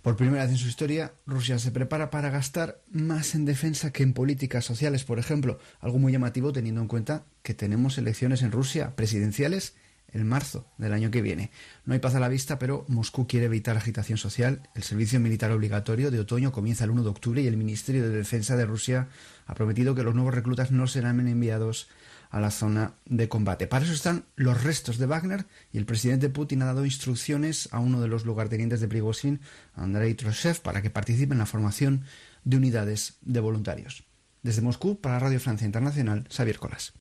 Por 0.00 0.16
primera 0.16 0.44
vez 0.44 0.52
en 0.52 0.58
su 0.58 0.68
historia, 0.68 1.12
Rusia 1.26 1.58
se 1.58 1.70
prepara 1.70 2.10
para 2.10 2.30
gastar 2.30 2.80
más 2.90 3.34
en 3.34 3.44
defensa 3.44 3.92
que 3.92 4.04
en 4.04 4.14
políticas 4.14 4.64
sociales, 4.64 5.04
por 5.04 5.18
ejemplo, 5.18 5.58
algo 5.80 5.98
muy 5.98 6.12
llamativo 6.12 6.50
teniendo 6.50 6.80
en 6.80 6.88
cuenta 6.88 7.26
que 7.42 7.52
tenemos 7.52 7.98
elecciones 7.98 8.40
en 8.40 8.52
Rusia 8.52 8.96
presidenciales 8.96 9.74
en 10.12 10.26
marzo 10.26 10.66
del 10.78 10.92
año 10.92 11.10
que 11.10 11.22
viene. 11.22 11.50
No 11.84 11.94
hay 11.94 12.00
paz 12.00 12.14
a 12.14 12.20
la 12.20 12.28
vista, 12.28 12.58
pero 12.58 12.84
Moscú 12.88 13.26
quiere 13.26 13.46
evitar 13.46 13.76
agitación 13.76 14.18
social. 14.18 14.68
El 14.74 14.82
servicio 14.82 15.20
militar 15.20 15.50
obligatorio 15.52 16.10
de 16.10 16.20
otoño 16.20 16.52
comienza 16.52 16.84
el 16.84 16.90
1 16.90 17.02
de 17.02 17.08
octubre 17.10 17.42
y 17.42 17.46
el 17.46 17.56
Ministerio 17.56 18.02
de 18.02 18.10
Defensa 18.10 18.56
de 18.56 18.66
Rusia 18.66 19.08
ha 19.46 19.54
prometido 19.54 19.94
que 19.94 20.02
los 20.02 20.14
nuevos 20.14 20.34
reclutas 20.34 20.70
no 20.70 20.86
serán 20.86 21.20
enviados 21.26 21.88
a 22.30 22.40
la 22.40 22.50
zona 22.50 22.94
de 23.06 23.28
combate. 23.28 23.66
Para 23.66 23.84
eso 23.84 23.92
están 23.92 24.24
los 24.36 24.62
restos 24.62 24.98
de 24.98 25.06
Wagner 25.06 25.46
y 25.72 25.78
el 25.78 25.84
presidente 25.84 26.28
Putin 26.28 26.62
ha 26.62 26.66
dado 26.66 26.84
instrucciones 26.84 27.68
a 27.72 27.80
uno 27.80 28.00
de 28.00 28.08
los 28.08 28.24
lugartenientes 28.24 28.80
de 28.80 28.88
Prigozhin, 28.88 29.40
Andrei 29.74 30.14
Troshev, 30.14 30.60
para 30.60 30.80
que 30.80 30.90
participe 30.90 31.32
en 31.32 31.38
la 31.38 31.46
formación 31.46 32.04
de 32.44 32.56
unidades 32.56 33.18
de 33.22 33.40
voluntarios. 33.40 34.04
Desde 34.42 34.62
Moscú, 34.62 35.00
para 35.00 35.18
Radio 35.18 35.40
Francia 35.40 35.66
Internacional, 35.66 36.26
Xavier 36.30 36.58
Colas. 36.58 36.99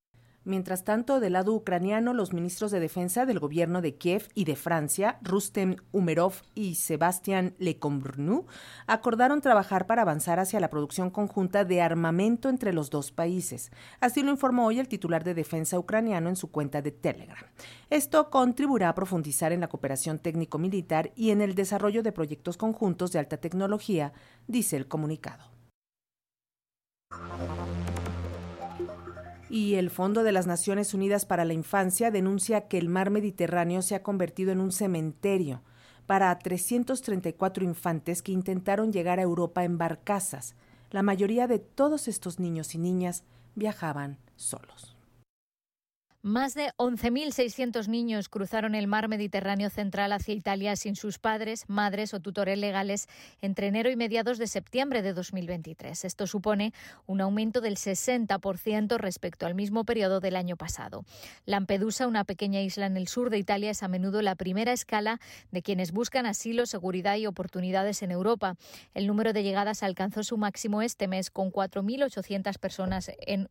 Mientras 0.50 0.84
tanto, 0.84 1.20
del 1.20 1.34
lado 1.34 1.54
ucraniano, 1.54 2.12
los 2.12 2.34
ministros 2.34 2.72
de 2.72 2.80
Defensa 2.80 3.28
del 3.28 3.38
gobierno 3.38 3.84
de 3.84 3.97
Kiev 3.97 4.30
y 4.34 4.45
de 4.45 4.56
Francia, 4.56 5.20
Rustem 5.22 5.76
Umerov 5.91 6.34
y 6.56 6.74
Sebastián 6.74 7.54
Lecornu, 7.60 8.47
acordaron 8.88 9.41
trabajar 9.41 9.86
para 9.86 10.02
avanzar 10.02 10.39
hacia 10.39 10.60
la 10.60 10.72
producción 10.72 11.12
conjunta 11.12 11.66
de 11.66 11.84
armamento 11.84 12.50
entre 12.50 12.74
los 12.74 12.89
dos 12.89 13.12
países. 13.12 13.72
Así 14.00 14.24
lo 14.24 14.32
informó 14.32 14.66
hoy 14.66 14.80
el 14.80 14.88
titular 14.88 15.24
de 15.24 15.36
Defensa 15.36 15.78
ucraniano 15.78 16.30
en 16.30 16.36
su 16.36 16.50
cuenta 16.50 16.82
de 16.82 16.93
Telegram. 16.93 17.45
Esto 17.91 18.32
contribuirá 18.32 18.89
a 18.89 18.95
profundizar 18.95 19.52
en 19.52 19.60
la 19.60 19.70
cooperación 19.70 20.18
técnico-militar 20.18 21.12
y 21.16 21.30
en 21.30 21.41
el 21.41 21.54
desarrollo 21.54 22.02
de 22.02 22.12
proyectos 22.12 22.58
conjuntos 22.58 23.12
de 23.12 23.20
alta 23.20 23.38
tecnología, 23.38 24.14
dice 24.47 24.78
el 24.78 24.88
comunicado 24.88 25.43
y 29.50 29.76
el 29.76 29.89
Fondo 29.89 30.24
de 30.24 30.32
las 30.32 30.47
Naciones 30.47 30.93
Unidas 30.93 31.26
para 31.26 31.45
la 31.45 31.54
Infancia 31.54 32.12
denuncia 32.12 32.68
que 32.68 32.78
el 32.78 32.89
mar 32.89 33.10
Mediterráneo 33.10 33.82
se 33.82 33.95
ha 33.95 34.04
convertido 34.04 34.52
en 34.52 34.60
un 34.60 34.72
cementerio 34.72 35.62
para 36.06 36.38
334 36.38 37.64
infantes 37.64 38.22
que 38.22 38.32
intentaron 38.32 38.91
llegar 38.91 39.20
a 39.20 39.24
Europa 39.24 39.64
en 39.64 39.78
barcazas. 39.78 40.56
La 40.91 41.04
mayoría 41.04 41.47
de 41.47 41.60
todos 41.60 42.08
estos 42.08 42.39
niños 42.39 42.74
y 42.76 42.78
niñas 42.78 43.24
viajaban 43.56 44.18
solos. 44.36 44.99
Más 46.22 46.53
de 46.53 46.74
11.600 46.76 47.88
niños 47.88 48.28
cruzaron 48.28 48.76
el 48.76 48.88
mar 48.88 49.07
Mediterráneo 49.07 49.70
central 49.70 50.11
hacia 50.11 50.34
Italia 50.34 50.76
sin 50.76 50.97
sus 50.97 51.17
padres, 51.17 51.63
madres 51.70 52.13
o 52.13 52.20
tutores 52.20 52.57
legales 52.57 53.07
entre 53.41 53.67
enero 53.67 53.89
y 53.89 53.95
mediados 53.95 54.38
de 54.38 54.47
septiembre 54.47 55.01
de 55.01 55.13
2023. 55.13 56.03
Esto 56.03 56.28
supone 56.28 56.74
un 57.05 57.22
aumento 57.22 57.61
del 57.61 57.78
60% 57.78 58.97
respecto 58.97 59.45
al 59.45 59.55
mismo 59.55 59.86
periodo 59.86 60.20
del 60.20 60.36
año 60.36 60.57
pasado. 60.57 61.05
Lampedusa, 61.45 62.05
una 62.05 62.26
pequeña 62.26 62.59
isla 62.59 62.86
en 62.86 62.97
el 62.97 63.07
sur 63.07 63.30
de 63.30 63.38
Italia, 63.38 63.72
es 63.72 63.82
a 63.82 63.88
menudo 63.88 64.22
la 64.22 64.36
primera 64.36 64.74
escala 64.74 65.22
de 65.51 65.61
quienes 65.61 65.93
buscan 65.93 66.26
asilo, 66.26 66.65
seguridad 66.65 67.15
y 67.15 67.28
oportunidades 67.28 68.03
en 68.03 68.11
Europa. 68.11 68.57
El 68.93 69.07
número 69.07 69.32
de 69.32 69.43
llegadas 69.43 69.84
alcanzó 69.84 70.26
su 70.26 70.38
máximo 70.38 70.82
este 70.82 71.07
mes 71.07 71.32
con 71.32 71.49
4.800 71.49 72.59
personas 72.59 73.09
en 73.26 73.47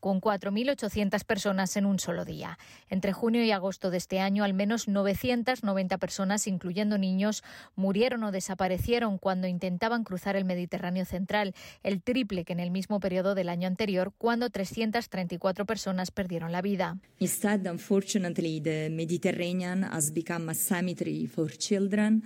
con 0.00 0.20
4.800 0.20 1.24
personas 1.24 1.76
en 1.76 1.86
un 1.86 1.98
solo 1.98 2.24
día. 2.24 2.58
Entre 2.88 3.12
junio 3.12 3.44
y 3.44 3.50
agosto 3.50 3.90
de 3.90 3.98
este 3.98 4.20
año, 4.20 4.44
al 4.44 4.54
menos 4.54 4.88
990 4.88 5.98
personas, 5.98 6.46
incluyendo 6.46 6.98
niños, 6.98 7.42
murieron 7.76 8.22
o 8.24 8.32
desaparecieron 8.32 9.18
cuando 9.18 9.46
intentaban 9.46 10.04
cruzar 10.04 10.36
el 10.36 10.44
Mediterráneo 10.44 11.04
central, 11.04 11.54
el 11.82 12.02
triple 12.02 12.44
que 12.44 12.52
en 12.52 12.60
el 12.60 12.70
mismo 12.70 13.00
periodo 13.00 13.34
del 13.34 13.48
año 13.48 13.66
anterior, 13.66 14.12
cuando 14.18 14.50
334 14.50 15.66
personas 15.66 16.10
perdieron 16.10 16.52
la 16.52 16.62
vida. 16.62 16.98
Instead, 17.18 17.66
unfortunately, 17.66 18.60
the 18.60 18.88
Mediterranean 18.90 19.84
has 19.84 20.12
become 20.12 20.50
a 20.50 20.54
cemetery 20.54 21.26
for 21.26 21.50
children 21.50 22.22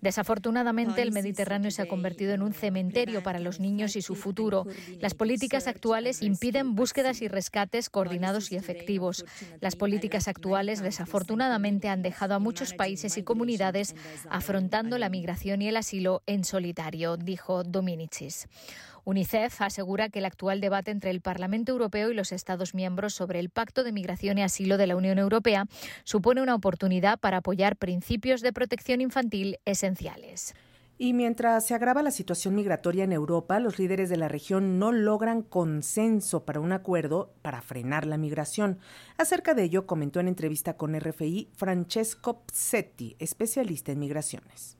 Desafortunadamente, 0.00 1.02
el 1.02 1.12
Mediterráneo 1.12 1.70
se 1.70 1.82
ha 1.82 1.88
convertido 1.88 2.32
en 2.32 2.42
un 2.42 2.52
cementerio 2.52 3.22
para 3.22 3.38
los 3.38 3.60
niños 3.60 3.96
y 3.96 4.02
su 4.02 4.14
futuro. 4.14 4.66
Las 5.00 5.14
políticas 5.14 5.66
actuales 5.66 6.22
impiden 6.22 6.74
búsquedas 6.74 7.20
y 7.22 7.28
rescates 7.28 7.90
coordinados 7.90 8.50
y 8.52 8.56
efectivos. 8.56 9.24
Las 9.60 9.76
políticas 9.76 10.28
actuales, 10.28 10.80
desafortunadamente, 10.80 11.88
han 11.88 12.02
dejado 12.02 12.34
a 12.34 12.38
muchos 12.38 12.74
países 12.74 13.16
y 13.18 13.22
comunidades 13.22 13.94
afrontando 14.30 14.98
la 14.98 15.08
migración 15.08 15.62
y 15.62 15.68
el 15.68 15.76
asilo 15.76 16.22
en 16.26 16.44
solitario, 16.44 17.16
dijo 17.16 17.64
Dominicis. 17.64 18.48
UNICEF 19.08 19.62
asegura 19.62 20.10
que 20.10 20.18
el 20.18 20.26
actual 20.26 20.60
debate 20.60 20.90
entre 20.90 21.10
el 21.10 21.22
Parlamento 21.22 21.72
Europeo 21.72 22.10
y 22.10 22.14
los 22.14 22.30
Estados 22.30 22.74
miembros 22.74 23.14
sobre 23.14 23.40
el 23.40 23.48
Pacto 23.48 23.82
de 23.82 23.90
Migración 23.90 24.36
y 24.36 24.42
Asilo 24.42 24.76
de 24.76 24.86
la 24.86 24.96
Unión 24.96 25.18
Europea 25.18 25.64
supone 26.04 26.42
una 26.42 26.54
oportunidad 26.54 27.18
para 27.18 27.38
apoyar 27.38 27.76
principios 27.76 28.42
de 28.42 28.52
protección 28.52 29.00
infantil 29.00 29.56
esenciales. 29.64 30.54
Y 30.98 31.14
mientras 31.14 31.66
se 31.66 31.74
agrava 31.74 32.02
la 32.02 32.10
situación 32.10 32.54
migratoria 32.54 33.04
en 33.04 33.12
Europa, 33.12 33.58
los 33.60 33.78
líderes 33.78 34.10
de 34.10 34.18
la 34.18 34.28
región 34.28 34.78
no 34.78 34.92
logran 34.92 35.40
consenso 35.40 36.44
para 36.44 36.60
un 36.60 36.72
acuerdo 36.72 37.32
para 37.40 37.62
frenar 37.62 38.04
la 38.04 38.18
migración. 38.18 38.78
Acerca 39.16 39.54
de 39.54 39.62
ello 39.62 39.86
comentó 39.86 40.20
en 40.20 40.28
entrevista 40.28 40.76
con 40.76 40.94
RFI 40.94 41.48
Francesco 41.56 42.42
Psetti, 42.52 43.16
especialista 43.20 43.90
en 43.90 44.00
migraciones. 44.00 44.76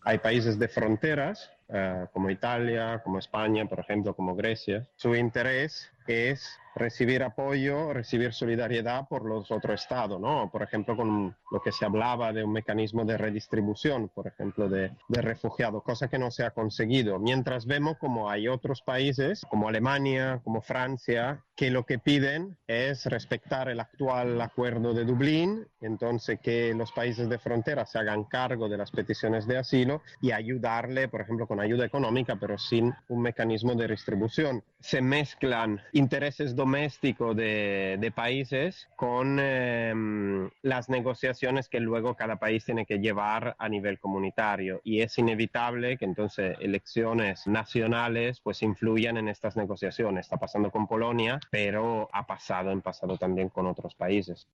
Hay 0.00 0.18
países 0.18 0.58
de 0.58 0.66
fronteras 0.66 1.55
eh, 1.68 2.06
como 2.12 2.30
Italia, 2.30 3.00
como 3.02 3.18
España, 3.18 3.66
por 3.66 3.80
ejemplo, 3.80 4.14
como 4.14 4.34
Grecia. 4.34 4.86
Su 4.96 5.14
interés 5.14 5.90
es 6.08 6.58
recibir 6.76 7.22
apoyo, 7.22 7.94
recibir 7.94 8.34
solidaridad 8.34 9.08
por 9.08 9.24
los 9.24 9.50
otros 9.50 9.80
estados, 9.80 10.20
¿no? 10.20 10.50
Por 10.50 10.62
ejemplo, 10.62 10.94
con 10.94 11.34
lo 11.50 11.60
que 11.62 11.72
se 11.72 11.86
hablaba 11.86 12.34
de 12.34 12.44
un 12.44 12.52
mecanismo 12.52 13.04
de 13.04 13.16
redistribución, 13.16 14.10
por 14.10 14.26
ejemplo, 14.26 14.68
de, 14.68 14.92
de 15.08 15.22
refugiados, 15.22 15.82
cosa 15.82 16.08
que 16.08 16.18
no 16.18 16.30
se 16.30 16.44
ha 16.44 16.50
conseguido. 16.50 17.18
Mientras 17.18 17.64
vemos 17.64 17.96
como 17.96 18.28
hay 18.28 18.46
otros 18.46 18.82
países, 18.82 19.46
como 19.48 19.68
Alemania, 19.68 20.40
como 20.44 20.60
Francia, 20.60 21.42
que 21.56 21.70
lo 21.70 21.86
que 21.86 21.98
piden 21.98 22.58
es 22.66 23.06
respetar 23.06 23.70
el 23.70 23.80
actual 23.80 24.38
acuerdo 24.42 24.92
de 24.92 25.06
Dublín, 25.06 25.66
entonces 25.80 26.38
que 26.40 26.74
los 26.74 26.92
países 26.92 27.30
de 27.30 27.38
frontera 27.38 27.86
se 27.86 27.98
hagan 27.98 28.24
cargo 28.24 28.68
de 28.68 28.76
las 28.76 28.90
peticiones 28.90 29.46
de 29.46 29.56
asilo 29.56 30.02
y 30.20 30.32
ayudarle, 30.32 31.08
por 31.08 31.22
ejemplo, 31.22 31.46
con 31.46 31.60
ayuda 31.60 31.86
económica, 31.86 32.36
pero 32.36 32.58
sin 32.58 32.92
un 33.08 33.22
mecanismo 33.22 33.74
de 33.74 33.88
distribución. 33.88 34.62
Se 34.80 35.00
mezclan 35.00 35.80
intereses 35.96 36.54
domésticos 36.54 37.34
de, 37.36 37.96
de 37.98 38.10
países 38.10 38.88
con 38.96 39.38
eh, 39.40 39.94
las 40.62 40.88
negociaciones 40.88 41.68
que 41.68 41.80
luego 41.80 42.14
cada 42.14 42.36
país 42.36 42.64
tiene 42.64 42.84
que 42.84 42.98
llevar 42.98 43.56
a 43.58 43.68
nivel 43.68 43.98
comunitario 43.98 44.80
y 44.84 45.00
es 45.00 45.16
inevitable 45.18 45.96
que 45.96 46.04
entonces 46.04 46.56
elecciones 46.60 47.46
nacionales 47.46 48.40
pues 48.40 48.62
influyan 48.62 49.16
en 49.16 49.28
estas 49.28 49.56
negociaciones. 49.56 50.26
Está 50.26 50.36
pasando 50.36 50.70
con 50.70 50.86
Polonia, 50.86 51.40
pero 51.50 52.08
ha 52.12 52.26
pasado 52.26 52.70
en 52.70 52.82
pasado 52.82 53.16
también 53.16 53.48
con 53.48 53.66
otros 53.66 53.94
países. 53.94 54.46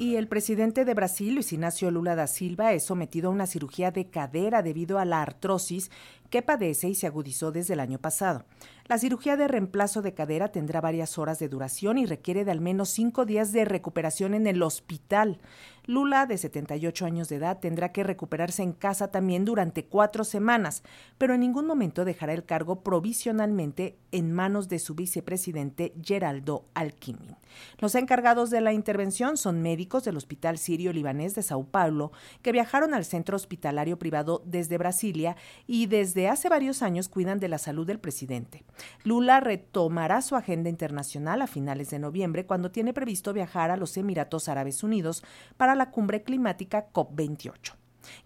Y 0.00 0.14
el 0.14 0.28
presidente 0.28 0.84
de 0.84 0.94
Brasil, 0.94 1.34
Luis 1.34 1.52
Ignacio 1.52 1.90
Lula 1.90 2.14
da 2.14 2.28
Silva, 2.28 2.72
es 2.72 2.84
sometido 2.84 3.30
a 3.30 3.32
una 3.32 3.48
cirugía 3.48 3.90
de 3.90 4.08
cadera 4.10 4.62
debido 4.62 5.00
a 5.00 5.04
la 5.04 5.22
artrosis 5.22 5.90
que 6.30 6.42
padece 6.42 6.88
y 6.88 6.94
se 6.94 7.06
agudizó 7.06 7.52
desde 7.52 7.74
el 7.74 7.80
año 7.80 7.98
pasado. 7.98 8.44
La 8.88 8.96
cirugía 8.96 9.36
de 9.36 9.48
reemplazo 9.48 10.00
de 10.00 10.14
cadera 10.14 10.48
tendrá 10.48 10.80
varias 10.80 11.18
horas 11.18 11.38
de 11.38 11.50
duración 11.50 11.98
y 11.98 12.06
requiere 12.06 12.46
de 12.46 12.52
al 12.52 12.62
menos 12.62 12.88
cinco 12.88 13.26
días 13.26 13.52
de 13.52 13.66
recuperación 13.66 14.32
en 14.32 14.46
el 14.46 14.62
hospital. 14.62 15.40
Lula, 15.84 16.26
de 16.26 16.36
78 16.36 17.06
años 17.06 17.28
de 17.28 17.36
edad, 17.36 17.60
tendrá 17.60 17.92
que 17.92 18.02
recuperarse 18.02 18.62
en 18.62 18.72
casa 18.72 19.10
también 19.10 19.44
durante 19.44 19.84
cuatro 19.84 20.24
semanas, 20.24 20.82
pero 21.16 21.34
en 21.34 21.40
ningún 21.40 21.66
momento 21.66 22.04
dejará 22.04 22.32
el 22.32 22.44
cargo 22.44 22.82
provisionalmente 22.82 23.98
en 24.10 24.32
manos 24.32 24.68
de 24.68 24.78
su 24.78 24.94
vicepresidente 24.94 25.94
Geraldo 26.02 26.66
Alckmin. 26.74 27.36
Los 27.78 27.94
encargados 27.94 28.50
de 28.50 28.60
la 28.60 28.72
intervención 28.72 29.36
son 29.36 29.62
médicos 29.62 30.04
del 30.04 30.16
Hospital 30.16 30.58
Sirio 30.58 30.92
Libanés 30.92 31.34
de 31.34 31.42
Sao 31.42 31.64
Paulo, 31.64 32.12
que 32.42 32.52
viajaron 32.52 32.92
al 32.92 33.04
centro 33.04 33.36
hospitalario 33.36 33.98
privado 33.98 34.42
desde 34.44 34.78
Brasilia 34.78 35.36
y 35.66 35.86
desde 35.86 36.17
hace 36.26 36.48
varios 36.48 36.82
años 36.82 37.08
cuidan 37.08 37.38
de 37.38 37.46
la 37.46 37.58
salud 37.58 37.86
del 37.86 38.00
presidente. 38.00 38.64
Lula 39.04 39.38
retomará 39.38 40.20
su 40.22 40.34
agenda 40.34 40.68
internacional 40.68 41.42
a 41.42 41.46
finales 41.46 41.90
de 41.90 42.00
noviembre, 42.00 42.46
cuando 42.46 42.72
tiene 42.72 42.92
previsto 42.92 43.32
viajar 43.32 43.70
a 43.70 43.76
los 43.76 43.96
Emiratos 43.96 44.48
Árabes 44.48 44.82
Unidos 44.82 45.22
para 45.56 45.76
la 45.76 45.92
cumbre 45.92 46.24
climática 46.24 46.88
COP28. 46.92 47.74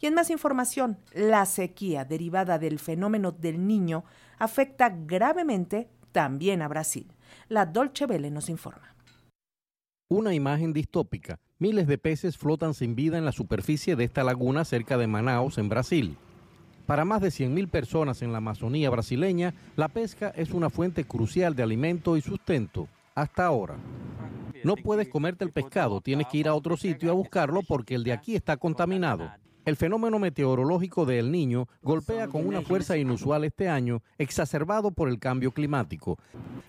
Y 0.00 0.06
en 0.06 0.14
más 0.14 0.30
información, 0.30 0.96
la 1.12 1.44
sequía 1.44 2.04
derivada 2.04 2.58
del 2.58 2.78
fenómeno 2.78 3.32
del 3.32 3.66
niño 3.66 4.04
afecta 4.38 4.88
gravemente 4.88 5.90
también 6.12 6.62
a 6.62 6.68
Brasil. 6.68 7.12
La 7.48 7.66
Dolce 7.66 8.06
Vele 8.06 8.30
nos 8.30 8.48
informa. 8.48 8.94
Una 10.08 10.34
imagen 10.34 10.72
distópica. 10.72 11.38
Miles 11.58 11.86
de 11.86 11.96
peces 11.96 12.36
flotan 12.36 12.74
sin 12.74 12.94
vida 12.94 13.18
en 13.18 13.24
la 13.24 13.32
superficie 13.32 13.96
de 13.96 14.04
esta 14.04 14.24
laguna 14.24 14.64
cerca 14.64 14.98
de 14.98 15.06
Manaus, 15.06 15.58
en 15.58 15.68
Brasil. 15.68 16.16
Para 16.86 17.04
más 17.04 17.20
de 17.20 17.28
100.000 17.28 17.68
personas 17.68 18.22
en 18.22 18.32
la 18.32 18.38
Amazonía 18.38 18.90
brasileña, 18.90 19.54
la 19.76 19.88
pesca 19.88 20.32
es 20.36 20.50
una 20.50 20.68
fuente 20.68 21.04
crucial 21.04 21.54
de 21.54 21.62
alimento 21.62 22.16
y 22.16 22.20
sustento, 22.20 22.88
hasta 23.14 23.46
ahora. 23.46 23.76
No 24.64 24.76
puedes 24.76 25.08
comerte 25.08 25.44
el 25.44 25.52
pescado, 25.52 26.00
tienes 26.00 26.26
que 26.28 26.38
ir 26.38 26.48
a 26.48 26.54
otro 26.54 26.76
sitio 26.76 27.10
a 27.10 27.14
buscarlo 27.14 27.62
porque 27.66 27.94
el 27.94 28.04
de 28.04 28.12
aquí 28.12 28.34
está 28.34 28.56
contaminado. 28.56 29.30
El 29.64 29.76
fenómeno 29.76 30.18
meteorológico 30.18 31.06
de 31.06 31.20
El 31.20 31.30
Niño 31.30 31.68
golpea 31.82 32.26
con 32.26 32.44
una 32.46 32.62
fuerza 32.62 32.96
inusual 32.96 33.44
este 33.44 33.68
año, 33.68 34.02
exacerbado 34.18 34.90
por 34.90 35.08
el 35.08 35.20
cambio 35.20 35.52
climático. 35.52 36.18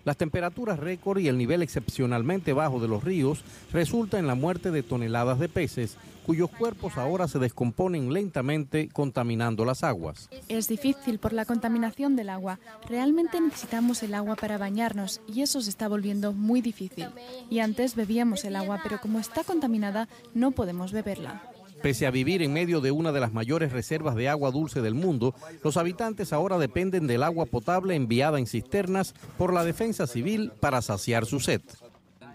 Las 0.05 0.17
temperaturas 0.17 0.79
récord 0.79 1.17
y 1.17 1.27
el 1.27 1.39
nivel 1.39 1.63
excepcionalmente 1.63 2.53
bajo 2.53 2.79
de 2.79 2.87
los 2.87 3.03
ríos 3.03 3.43
resulta 3.71 4.19
en 4.19 4.27
la 4.27 4.35
muerte 4.35 4.69
de 4.69 4.83
toneladas 4.83 5.39
de 5.39 5.49
peces, 5.49 5.97
cuyos 6.23 6.51
cuerpos 6.51 6.97
ahora 6.97 7.27
se 7.27 7.39
descomponen 7.39 8.13
lentamente 8.13 8.89
contaminando 8.89 9.65
las 9.65 9.83
aguas. 9.83 10.29
Es 10.47 10.67
difícil 10.67 11.17
por 11.17 11.33
la 11.33 11.45
contaminación 11.45 12.15
del 12.15 12.29
agua. 12.29 12.59
Realmente 12.87 13.41
necesitamos 13.41 14.03
el 14.03 14.13
agua 14.13 14.35
para 14.35 14.59
bañarnos 14.59 15.19
y 15.27 15.41
eso 15.41 15.61
se 15.61 15.71
está 15.71 15.87
volviendo 15.87 16.31
muy 16.31 16.61
difícil. 16.61 17.07
Y 17.49 17.57
antes 17.57 17.95
bebíamos 17.95 18.45
el 18.45 18.55
agua, 18.55 18.81
pero 18.83 19.01
como 19.01 19.19
está 19.19 19.43
contaminada 19.43 20.07
no 20.35 20.51
podemos 20.51 20.91
beberla. 20.91 21.52
Pese 21.83 22.07
a 22.07 22.11
vivir 22.11 22.41
en 22.41 22.53
medio 22.53 22.79
de 22.79 22.91
una 22.91 23.11
de 23.11 23.19
las 23.19 23.33
mayores 23.33 23.73
reservas 23.73 24.15
de 24.15 24.29
agua 24.29 24.51
dulce 24.51 24.81
del 24.81 24.93
mundo, 24.93 25.35
los 25.65 25.75
habitantes 25.75 26.31
ahora 26.31 26.57
dependen 26.57 27.07
del 27.07 27.23
agua 27.23 27.45
potable 27.45 27.93
enviada 27.93 28.39
en 28.39 28.47
cisternas 28.47 29.13
por 29.37 29.53
la 29.53 29.65
defensa 29.65 30.07
civil 30.07 30.53
para 30.61 30.81
saciar 30.81 31.25
su 31.25 31.41
sed. 31.41 31.59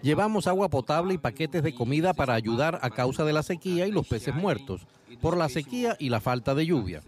Llevamos 0.03 0.45
agua 0.45 0.69
potable 0.69 1.15
y 1.15 1.17
paquetes 1.17 1.63
de 1.63 1.73
comida 1.73 2.13
para 2.13 2.35
ayudar 2.35 2.77
a 2.83 2.91
causa 2.91 3.25
de 3.25 3.33
la 3.33 3.41
sequía 3.41 3.87
y 3.87 3.91
los 3.91 4.07
peces 4.07 4.35
muertos, 4.35 4.85
por 5.19 5.35
la 5.35 5.49
sequía 5.49 5.97
y 5.97 6.09
la 6.09 6.19
falta 6.19 6.53
de 6.53 6.67
lluvia. 6.67 7.01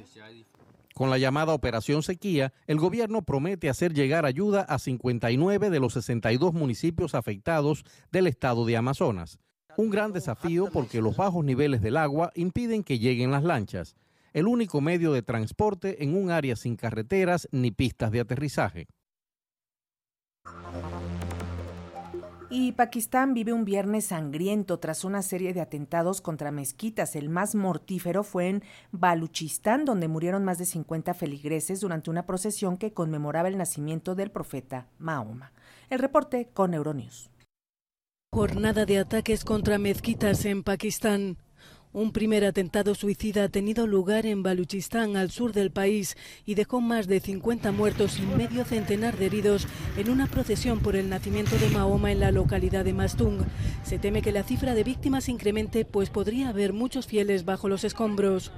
Con 0.95 1.11
la 1.11 1.19
llamada 1.19 1.53
Operación 1.53 2.01
Sequía, 2.01 2.53
el 2.65 2.79
gobierno 2.79 3.21
promete 3.21 3.69
hacer 3.69 3.93
llegar 3.93 4.25
ayuda 4.25 4.61
a 4.61 4.79
59 4.79 5.69
de 5.69 5.79
los 5.79 5.93
62 5.93 6.53
municipios 6.55 7.13
afectados 7.13 7.85
del 8.11 8.25
estado 8.25 8.65
de 8.65 8.77
Amazonas. 8.77 9.37
Un 9.78 9.89
gran 9.89 10.11
desafío 10.11 10.69
porque 10.72 11.01
los 11.01 11.15
bajos 11.15 11.43
niveles 11.45 11.82
del 11.82 11.97
agua 11.97 12.32
impiden 12.36 12.84
que 12.84 12.99
lleguen 12.99 13.32
las 13.32 13.43
lanchas, 13.43 13.95
el 14.34 14.47
único 14.47 14.82
medio 14.82 15.13
de 15.13 15.22
transporte 15.22 16.03
en 16.03 16.15
un 16.15 16.32
área 16.32 16.55
sin 16.55 16.76
carreteras 16.76 17.47
ni 17.51 17.72
pistas 17.72 18.11
de 18.11 18.19
aterrizaje. 18.19 18.88
Y 22.53 22.74
Pakistán 22.74 23.34
vive 23.34 23.53
un 23.53 23.63
viernes 23.63 24.07
sangriento 24.07 24.78
tras 24.78 25.05
una 25.05 25.22
serie 25.22 25.53
de 25.53 25.61
atentados 25.61 26.19
contra 26.19 26.51
mezquitas. 26.51 27.15
El 27.15 27.30
más 27.30 27.55
mortífero 27.55 28.24
fue 28.24 28.49
en 28.49 28.63
Baluchistán, 28.91 29.86
donde 29.86 30.09
murieron 30.09 30.43
más 30.43 30.57
de 30.57 30.65
50 30.65 31.13
feligreses 31.13 31.80
durante 31.80 32.09
una 32.09 32.26
procesión 32.26 32.76
que 32.76 32.91
conmemoraba 32.91 33.47
el 33.47 33.57
nacimiento 33.57 34.15
del 34.15 34.32
profeta 34.32 34.88
Mahoma. 34.99 35.53
El 35.89 35.99
reporte 35.99 36.49
con 36.53 36.74
Euronews. 36.74 37.30
Jornada 38.34 38.86
de 38.86 38.97
ataques 38.97 39.43
contra 39.43 39.77
mezquitas 39.77 40.45
en 40.45 40.63
Pakistán. 40.63 41.36
Un 41.91 42.13
primer 42.13 42.45
atentado 42.45 42.95
suicida 42.95 43.43
ha 43.43 43.49
tenido 43.49 43.88
lugar 43.88 44.25
en 44.25 44.41
Baluchistán, 44.41 45.17
al 45.17 45.32
sur 45.32 45.51
del 45.51 45.69
país, 45.69 46.15
y 46.45 46.55
dejó 46.55 46.79
más 46.79 47.07
de 47.07 47.19
50 47.19 47.73
muertos 47.73 48.19
y 48.19 48.21
medio 48.21 48.63
centenar 48.63 49.17
de 49.17 49.25
heridos 49.25 49.67
en 49.97 50.09
una 50.09 50.27
procesión 50.27 50.79
por 50.79 50.95
el 50.95 51.09
nacimiento 51.09 51.57
de 51.57 51.71
Mahoma 51.71 52.13
en 52.13 52.21
la 52.21 52.32
localidad 52.32 52.86
de 52.86 52.93
Mastung. 52.93 53.41
Se 53.84 53.99
teme 53.99 54.21
que 54.21 54.32
la 54.32 54.43
cifra 54.43 54.75
de 54.75 54.86
víctimas 54.86 55.27
incremente, 55.27 55.84
pues 55.84 56.09
podría 56.09 56.47
haber 56.47 56.71
muchos 56.71 57.07
fieles 57.07 57.43
bajo 57.43 57.67
los 57.67 57.84
escombros. 57.84 58.53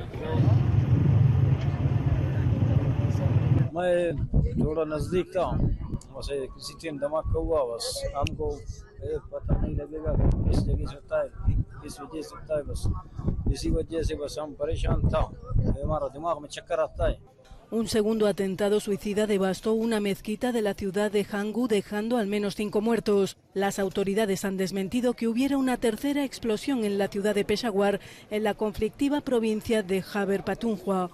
Un 17.71 17.87
segundo 17.87 18.27
atentado 18.27 18.79
suicida 18.79 19.25
devastó 19.25 19.73
una 19.73 19.99
mezquita 19.99 20.51
de 20.51 20.61
la 20.61 20.75
ciudad 20.75 21.11
de 21.11 21.25
Hangu, 21.29 21.67
dejando 21.67 22.17
al 22.17 22.27
menos 22.27 22.55
cinco 22.55 22.81
muertos. 22.81 23.35
Las 23.55 23.79
autoridades 23.79 24.45
han 24.45 24.57
desmentido 24.57 25.15
que 25.15 25.27
hubiera 25.27 25.57
una 25.57 25.77
tercera 25.77 26.23
explosión 26.23 26.83
en 26.83 26.99
la 26.99 27.07
ciudad 27.07 27.33
de 27.33 27.45
Peshawar, 27.45 27.99
en 28.29 28.43
la 28.43 28.53
conflictiva 28.53 29.21
provincia 29.21 29.81
de 29.81 30.03
Jaber 30.03 30.45
Patunhua. 30.45 31.09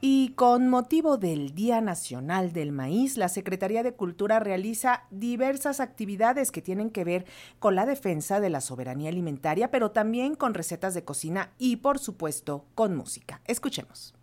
Y 0.00 0.30
con 0.30 0.68
motivo 0.68 1.16
del 1.16 1.54
Día 1.54 1.80
Nacional 1.80 2.52
del 2.52 2.72
Maíz, 2.72 3.16
la 3.16 3.28
Secretaría 3.28 3.82
de 3.82 3.94
Cultura 3.94 4.40
realiza 4.40 5.04
diversas 5.10 5.80
actividades 5.80 6.50
que 6.50 6.62
tienen 6.62 6.90
que 6.90 7.04
ver 7.04 7.24
con 7.58 7.74
la 7.74 7.86
defensa 7.86 8.40
de 8.40 8.50
la 8.50 8.60
soberanía 8.60 9.08
alimentaria, 9.08 9.70
pero 9.70 9.92
también 9.92 10.34
con 10.34 10.54
recetas 10.54 10.94
de 10.94 11.04
cocina 11.04 11.52
y, 11.58 11.76
por 11.76 11.98
supuesto, 11.98 12.66
con 12.74 12.96
música. 12.96 13.40
Escuchemos. 13.46 14.15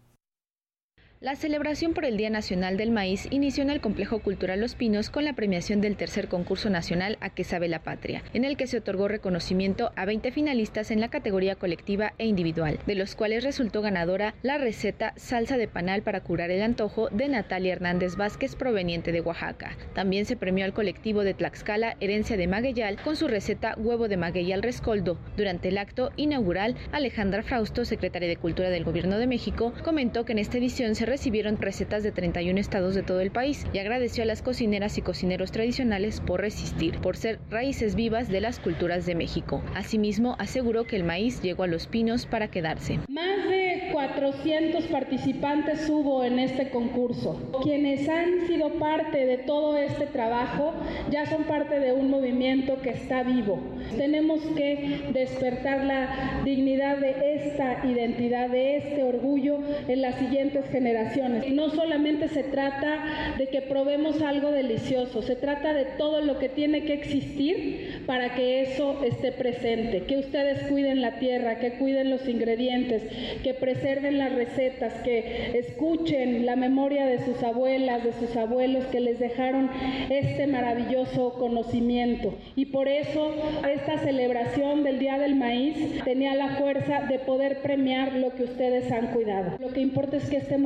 La 1.24 1.38
celebración 1.38 1.94
por 1.94 2.04
el 2.04 2.18
Día 2.18 2.30
Nacional 2.30 2.76
del 2.76 2.92
Maíz 2.92 3.30
inició 3.32 3.64
en 3.64 3.70
el 3.70 3.80
Complejo 3.80 4.20
Cultural 4.20 4.60
Los 4.60 4.76
Pinos 4.76 5.10
con 5.10 5.24
la 5.24 5.32
premiación 5.32 5.80
del 5.80 5.96
tercer 5.96 6.28
concurso 6.28 6.70
nacional 6.70 7.18
A 7.22 7.30
que 7.30 7.46
sabe 7.46 7.70
la 7.70 7.82
patria, 7.82 8.24
en 8.34 8.44
el 8.44 8.58
que 8.58 8.68
se 8.68 8.80
otorgó 8.80 9.08
reconocimiento 9.08 9.94
a 9.96 10.04
20 10.04 10.34
finalistas 10.34 10.92
en 10.92 11.00
la 11.00 11.08
categoría 11.08 11.56
colectiva 11.56 12.12
e 12.18 12.26
individual, 12.26 12.78
de 12.86 12.96
los 12.96 13.16
cuales 13.16 13.46
resultó 13.46 13.82
ganadora 13.82 14.36
la 14.42 14.58
receta 14.58 15.14
salsa 15.16 15.56
de 15.56 15.70
panal 15.70 16.02
para 16.02 16.20
curar 16.20 16.52
el 16.52 16.62
antojo 16.62 17.08
de 17.08 17.30
Natalia 17.30 17.72
Hernández 17.72 18.18
Vázquez 18.18 18.58
proveniente 18.58 19.14
de 19.14 19.22
Oaxaca. 19.22 19.78
También 19.96 20.26
se 20.26 20.36
premió 20.36 20.66
al 20.66 20.74
colectivo 20.74 21.24
de 21.24 21.34
Tlaxcala 21.34 21.96
Herencia 22.02 22.36
de 22.36 22.48
Magueyal 22.48 23.02
con 23.02 23.16
su 23.16 23.30
receta 23.30 23.76
huevo 23.78 24.10
de 24.10 24.18
maguey 24.18 24.52
al 24.52 24.62
rescoldo. 24.62 25.18
Durante 25.38 25.70
el 25.70 25.78
acto 25.78 26.12
inaugural, 26.18 26.76
Alejandra 26.92 27.44
Frausto, 27.44 27.86
secretaria 27.86 28.28
de 28.28 28.36
Cultura 28.36 28.70
del 28.70 28.84
Gobierno 28.84 29.18
de 29.18 29.28
México, 29.28 29.72
comentó 29.86 30.26
que 30.26 30.34
en 30.34 30.40
esta 30.40 30.58
edición 30.58 30.96
se 30.96 31.13
recibieron 31.14 31.62
recetas 31.62 32.02
de 32.02 32.12
31 32.12 32.60
estados 32.60 32.96
de 32.96 33.04
todo 33.04 33.20
el 33.20 33.30
país 33.30 33.68
y 33.72 33.78
agradeció 33.78 34.24
a 34.24 34.26
las 34.26 34.42
cocineras 34.42 34.98
y 34.98 35.04
cocineros 35.04 35.52
tradicionales 35.52 36.22
por 36.22 36.42
resistir, 36.42 36.98
por 37.02 37.18
ser 37.18 37.38
raíces 37.52 37.94
vivas 37.94 38.30
de 38.30 38.42
las 38.42 38.60
culturas 38.60 39.06
de 39.06 39.14
México. 39.14 39.64
Asimismo, 39.76 40.36
aseguró 40.40 40.86
que 40.86 40.96
el 40.96 41.04
maíz 41.04 41.40
llegó 41.44 41.62
a 41.62 41.68
los 41.68 41.86
pinos 41.86 42.26
para 42.26 42.48
quedarse. 42.48 42.98
Más 43.10 43.48
de 43.48 43.90
400 43.92 44.86
participantes 44.86 45.88
hubo 45.88 46.24
en 46.24 46.40
este 46.40 46.72
concurso. 46.72 47.40
Quienes 47.62 48.10
han 48.10 48.48
sido 48.48 48.80
parte 48.80 49.28
de 49.28 49.38
todo 49.38 49.78
este 49.78 50.08
trabajo 50.08 50.74
ya 51.12 51.28
son 51.28 51.44
parte 51.44 51.80
de 51.80 51.94
un 51.94 52.10
movimiento 52.10 52.82
que 52.82 52.90
está 52.90 53.22
vivo. 53.22 53.60
Tenemos 53.96 54.42
que 54.58 55.12
despertar 55.14 55.84
la 55.84 56.42
dignidad 56.44 56.98
de 56.98 57.36
esta 57.36 57.86
identidad, 57.86 58.50
de 58.50 58.78
este 58.78 59.04
orgullo 59.04 59.60
en 59.88 60.02
las 60.02 60.16
siguientes 60.16 60.66
generaciones 60.72 61.03
celebraciones. 61.10 61.54
No 61.54 61.70
solamente 61.70 62.28
se 62.28 62.44
trata 62.44 63.36
de 63.38 63.48
que 63.48 63.62
probemos 63.62 64.22
algo 64.22 64.52
delicioso, 64.52 65.22
se 65.22 65.36
trata 65.36 65.74
de 65.74 65.86
todo 65.98 66.22
lo 66.22 66.40
que 66.40 66.50
tiene 66.50 66.84
que 66.84 66.94
existir 66.94 68.04
para 68.06 68.36
que 68.36 68.62
eso 68.62 69.04
esté 69.04 69.32
presente, 69.32 70.04
que 70.04 70.18
ustedes 70.18 70.68
cuiden 70.68 71.02
la 71.02 71.20
tierra, 71.20 71.60
que 71.60 71.74
cuiden 71.74 72.10
los 72.10 72.28
ingredientes, 72.28 73.04
que 73.44 73.54
preserven 73.54 74.18
las 74.18 74.34
recetas, 74.34 74.94
que 75.04 75.58
escuchen 75.58 76.46
la 76.46 76.56
memoria 76.56 77.06
de 77.06 77.24
sus 77.26 77.42
abuelas, 77.44 78.04
de 78.04 78.14
sus 78.14 78.36
abuelos 78.36 78.86
que 78.86 79.00
les 79.00 79.20
dejaron 79.20 79.70
este 80.10 80.48
maravilloso 80.48 81.34
conocimiento. 81.34 82.36
Y 82.56 82.66
por 82.66 82.88
eso 82.88 83.34
esta 83.72 83.98
celebración 84.00 84.84
del 84.84 85.00
Día 85.00 85.18
del 85.18 85.36
Maíz 85.36 85.78
tenía 86.04 86.36
la 86.36 86.58
fuerza 86.58 87.02
de 87.02 87.20
poder 87.20 87.62
premiar 87.62 88.14
lo 88.16 88.34
que 88.36 88.44
ustedes 88.44 88.92
han 88.92 89.08
cuidado. 89.08 89.58
Lo 89.60 89.70
que 89.70 89.82
importa 89.82 90.18
es 90.18 90.30
que 90.30 90.38
este 90.38 90.58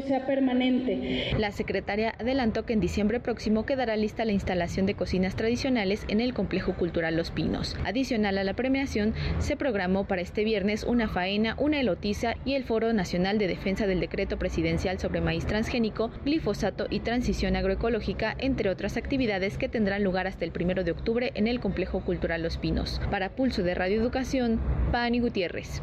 sea 0.00 0.26
permanente. 0.26 1.34
La 1.38 1.50
secretaria 1.50 2.14
adelantó 2.18 2.64
que 2.64 2.74
en 2.74 2.80
diciembre 2.80 3.20
próximo 3.20 3.64
quedará 3.64 3.96
lista 3.96 4.24
la 4.24 4.32
instalación 4.32 4.86
de 4.86 4.94
cocinas 4.94 5.36
tradicionales 5.36 6.04
en 6.08 6.20
el 6.20 6.34
Complejo 6.34 6.74
Cultural 6.74 7.16
Los 7.16 7.30
Pinos. 7.30 7.76
Adicional 7.84 8.38
a 8.38 8.44
la 8.44 8.54
premiación, 8.54 9.14
se 9.38 9.56
programó 9.56 10.04
para 10.04 10.22
este 10.22 10.44
viernes 10.44 10.84
una 10.84 11.08
faena, 11.08 11.56
una 11.58 11.80
elotiza 11.80 12.34
y 12.44 12.54
el 12.54 12.64
Foro 12.64 12.92
Nacional 12.92 13.38
de 13.38 13.48
Defensa 13.48 13.86
del 13.86 14.00
Decreto 14.00 14.38
Presidencial 14.38 14.98
sobre 14.98 15.20
Maíz 15.20 15.46
Transgénico, 15.46 16.10
Glifosato 16.24 16.86
y 16.90 17.00
Transición 17.00 17.56
Agroecológica, 17.56 18.36
entre 18.38 18.70
otras 18.70 18.96
actividades 18.96 19.56
que 19.58 19.68
tendrán 19.68 20.04
lugar 20.04 20.26
hasta 20.26 20.44
el 20.44 20.52
primero 20.52 20.84
de 20.84 20.92
octubre 20.92 21.32
en 21.34 21.46
el 21.46 21.60
Complejo 21.60 22.00
Cultural 22.00 22.42
Los 22.42 22.58
Pinos. 22.58 23.00
Para 23.10 23.30
Pulso 23.30 23.62
de 23.62 23.74
Radio 23.74 24.00
Educación, 24.00 24.60
Pani 24.92 25.20
Gutiérrez. 25.20 25.82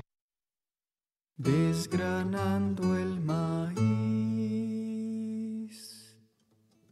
Desgranando 1.38 2.96
el 2.98 3.20
maíz 3.20 3.82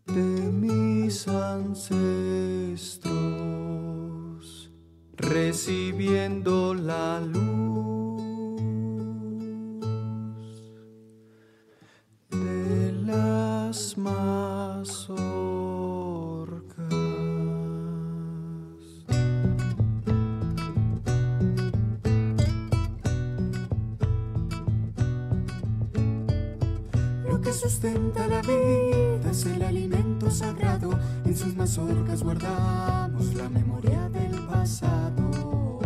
de 0.05 0.51
mis 0.51 1.27
ancestros, 1.27 3.11
recibiendo 5.15 6.73
la 6.73 7.19
luz 7.19 7.68
sustenta 27.79 28.27
la 28.27 28.41
vida 28.41 29.31
es 29.31 29.45
el 29.45 29.61
alimento 29.61 30.29
sagrado. 30.29 30.91
En 31.25 31.35
sus 31.35 31.55
mazorcas 31.55 32.23
guardamos 32.23 33.33
la 33.35 33.47
memoria 33.47 34.09
del 34.09 34.37
pasado. 34.47 35.79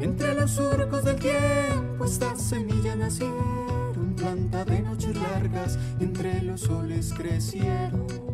Entre 0.00 0.34
los 0.34 0.50
surcos 0.52 1.04
del 1.04 1.16
tiempo 1.16 2.06
esta 2.06 2.34
semilla 2.36 2.96
nacieron, 2.96 4.14
planta 4.16 4.64
de 4.64 4.80
noches 4.80 5.14
largas, 5.14 5.78
entre 6.00 6.40
los 6.40 6.62
soles 6.62 7.12
crecieron. 7.12 8.31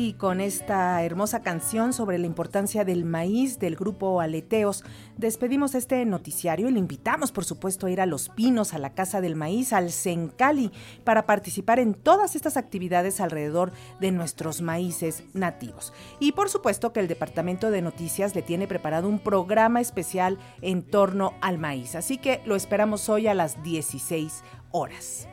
Y 0.00 0.12
con 0.12 0.40
esta 0.40 1.02
hermosa 1.02 1.42
canción 1.42 1.92
sobre 1.92 2.18
la 2.18 2.26
importancia 2.26 2.84
del 2.84 3.04
maíz 3.04 3.58
del 3.58 3.74
grupo 3.74 4.20
Aleteos, 4.20 4.84
despedimos 5.16 5.74
este 5.74 6.04
noticiario 6.04 6.68
y 6.68 6.70
le 6.70 6.78
invitamos, 6.78 7.32
por 7.32 7.44
supuesto, 7.44 7.88
a 7.88 7.90
ir 7.90 8.00
a 8.00 8.06
Los 8.06 8.28
Pinos, 8.28 8.74
a 8.74 8.78
la 8.78 8.94
Casa 8.94 9.20
del 9.20 9.34
Maíz, 9.34 9.72
al 9.72 9.90
Sencali, 9.90 10.70
para 11.02 11.26
participar 11.26 11.80
en 11.80 11.94
todas 11.94 12.36
estas 12.36 12.56
actividades 12.56 13.20
alrededor 13.20 13.72
de 13.98 14.12
nuestros 14.12 14.62
maíces 14.62 15.24
nativos. 15.34 15.92
Y 16.20 16.30
por 16.30 16.48
supuesto 16.48 16.92
que 16.92 17.00
el 17.00 17.08
Departamento 17.08 17.72
de 17.72 17.82
Noticias 17.82 18.36
le 18.36 18.42
tiene 18.42 18.68
preparado 18.68 19.08
un 19.08 19.18
programa 19.18 19.80
especial 19.80 20.38
en 20.62 20.84
torno 20.84 21.34
al 21.40 21.58
maíz. 21.58 21.96
Así 21.96 22.18
que 22.18 22.40
lo 22.46 22.54
esperamos 22.54 23.08
hoy 23.08 23.26
a 23.26 23.34
las 23.34 23.64
16 23.64 24.44
horas. 24.70 25.26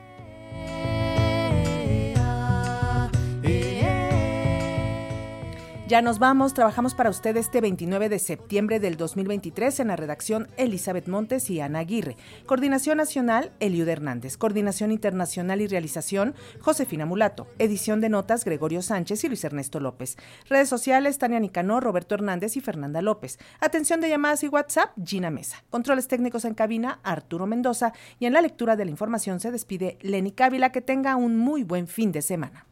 Ya 5.88 6.02
nos 6.02 6.18
vamos, 6.18 6.56
trabajamos 6.56 6.96
para 6.96 7.12
usted 7.12 7.38
este 7.38 7.62
29 7.62 8.10
de 8.10 8.18
septiembre 8.18 8.80
del 8.80 8.98
2023 8.98 9.82
en 9.82 9.90
la 9.90 9.96
redacción 9.96 10.48
Elizabeth 10.58 11.08
Montes 11.08 11.48
y 11.52 11.62
Ana 11.62 11.78
Aguirre. 11.78 12.18
Coordinación 12.48 12.98
Nacional, 12.98 13.52
Eliud 13.60 13.88
Hernández. 13.88 14.36
Coordinación 14.36 14.92
Internacional 14.92 15.62
y 15.62 15.68
Realización, 15.68 16.34
Josefina 16.60 17.06
Mulato. 17.06 17.46
Edición 17.60 18.02
de 18.02 18.10
notas, 18.10 18.46
Gregorio 18.46 18.82
Sánchez 18.82 19.26
y 19.26 19.28
Luis 19.28 19.44
Ernesto 19.44 19.80
López. 19.80 20.18
Redes 20.50 20.70
sociales, 20.70 21.20
Tania 21.20 21.40
Nicanor, 21.40 21.84
Roberto 21.84 22.16
Hernández 22.16 22.58
y 22.58 22.62
Fernanda 22.62 23.04
López. 23.04 23.38
Atención 23.60 24.02
de 24.02 24.10
llamadas 24.10 24.44
y 24.44 24.48
WhatsApp, 24.48 24.90
Gina 25.06 25.30
Mesa. 25.30 25.64
Controles 25.70 26.08
técnicos 26.08 26.46
en 26.46 26.56
cabina, 26.56 27.00
Arturo 27.04 27.46
Mendoza. 27.46 27.94
Y 28.18 28.26
en 28.26 28.34
la 28.34 28.42
lectura 28.42 28.76
de 28.76 28.86
la 28.86 28.92
información 28.92 29.40
se 29.40 29.52
despide 29.52 30.00
Lenny 30.02 30.32
Cávila. 30.32 30.72
Que 30.72 30.82
tenga 30.82 31.16
un 31.16 31.38
muy 31.38 31.62
buen 31.62 31.88
fin 31.88 32.12
de 32.12 32.24
semana. 32.24 32.66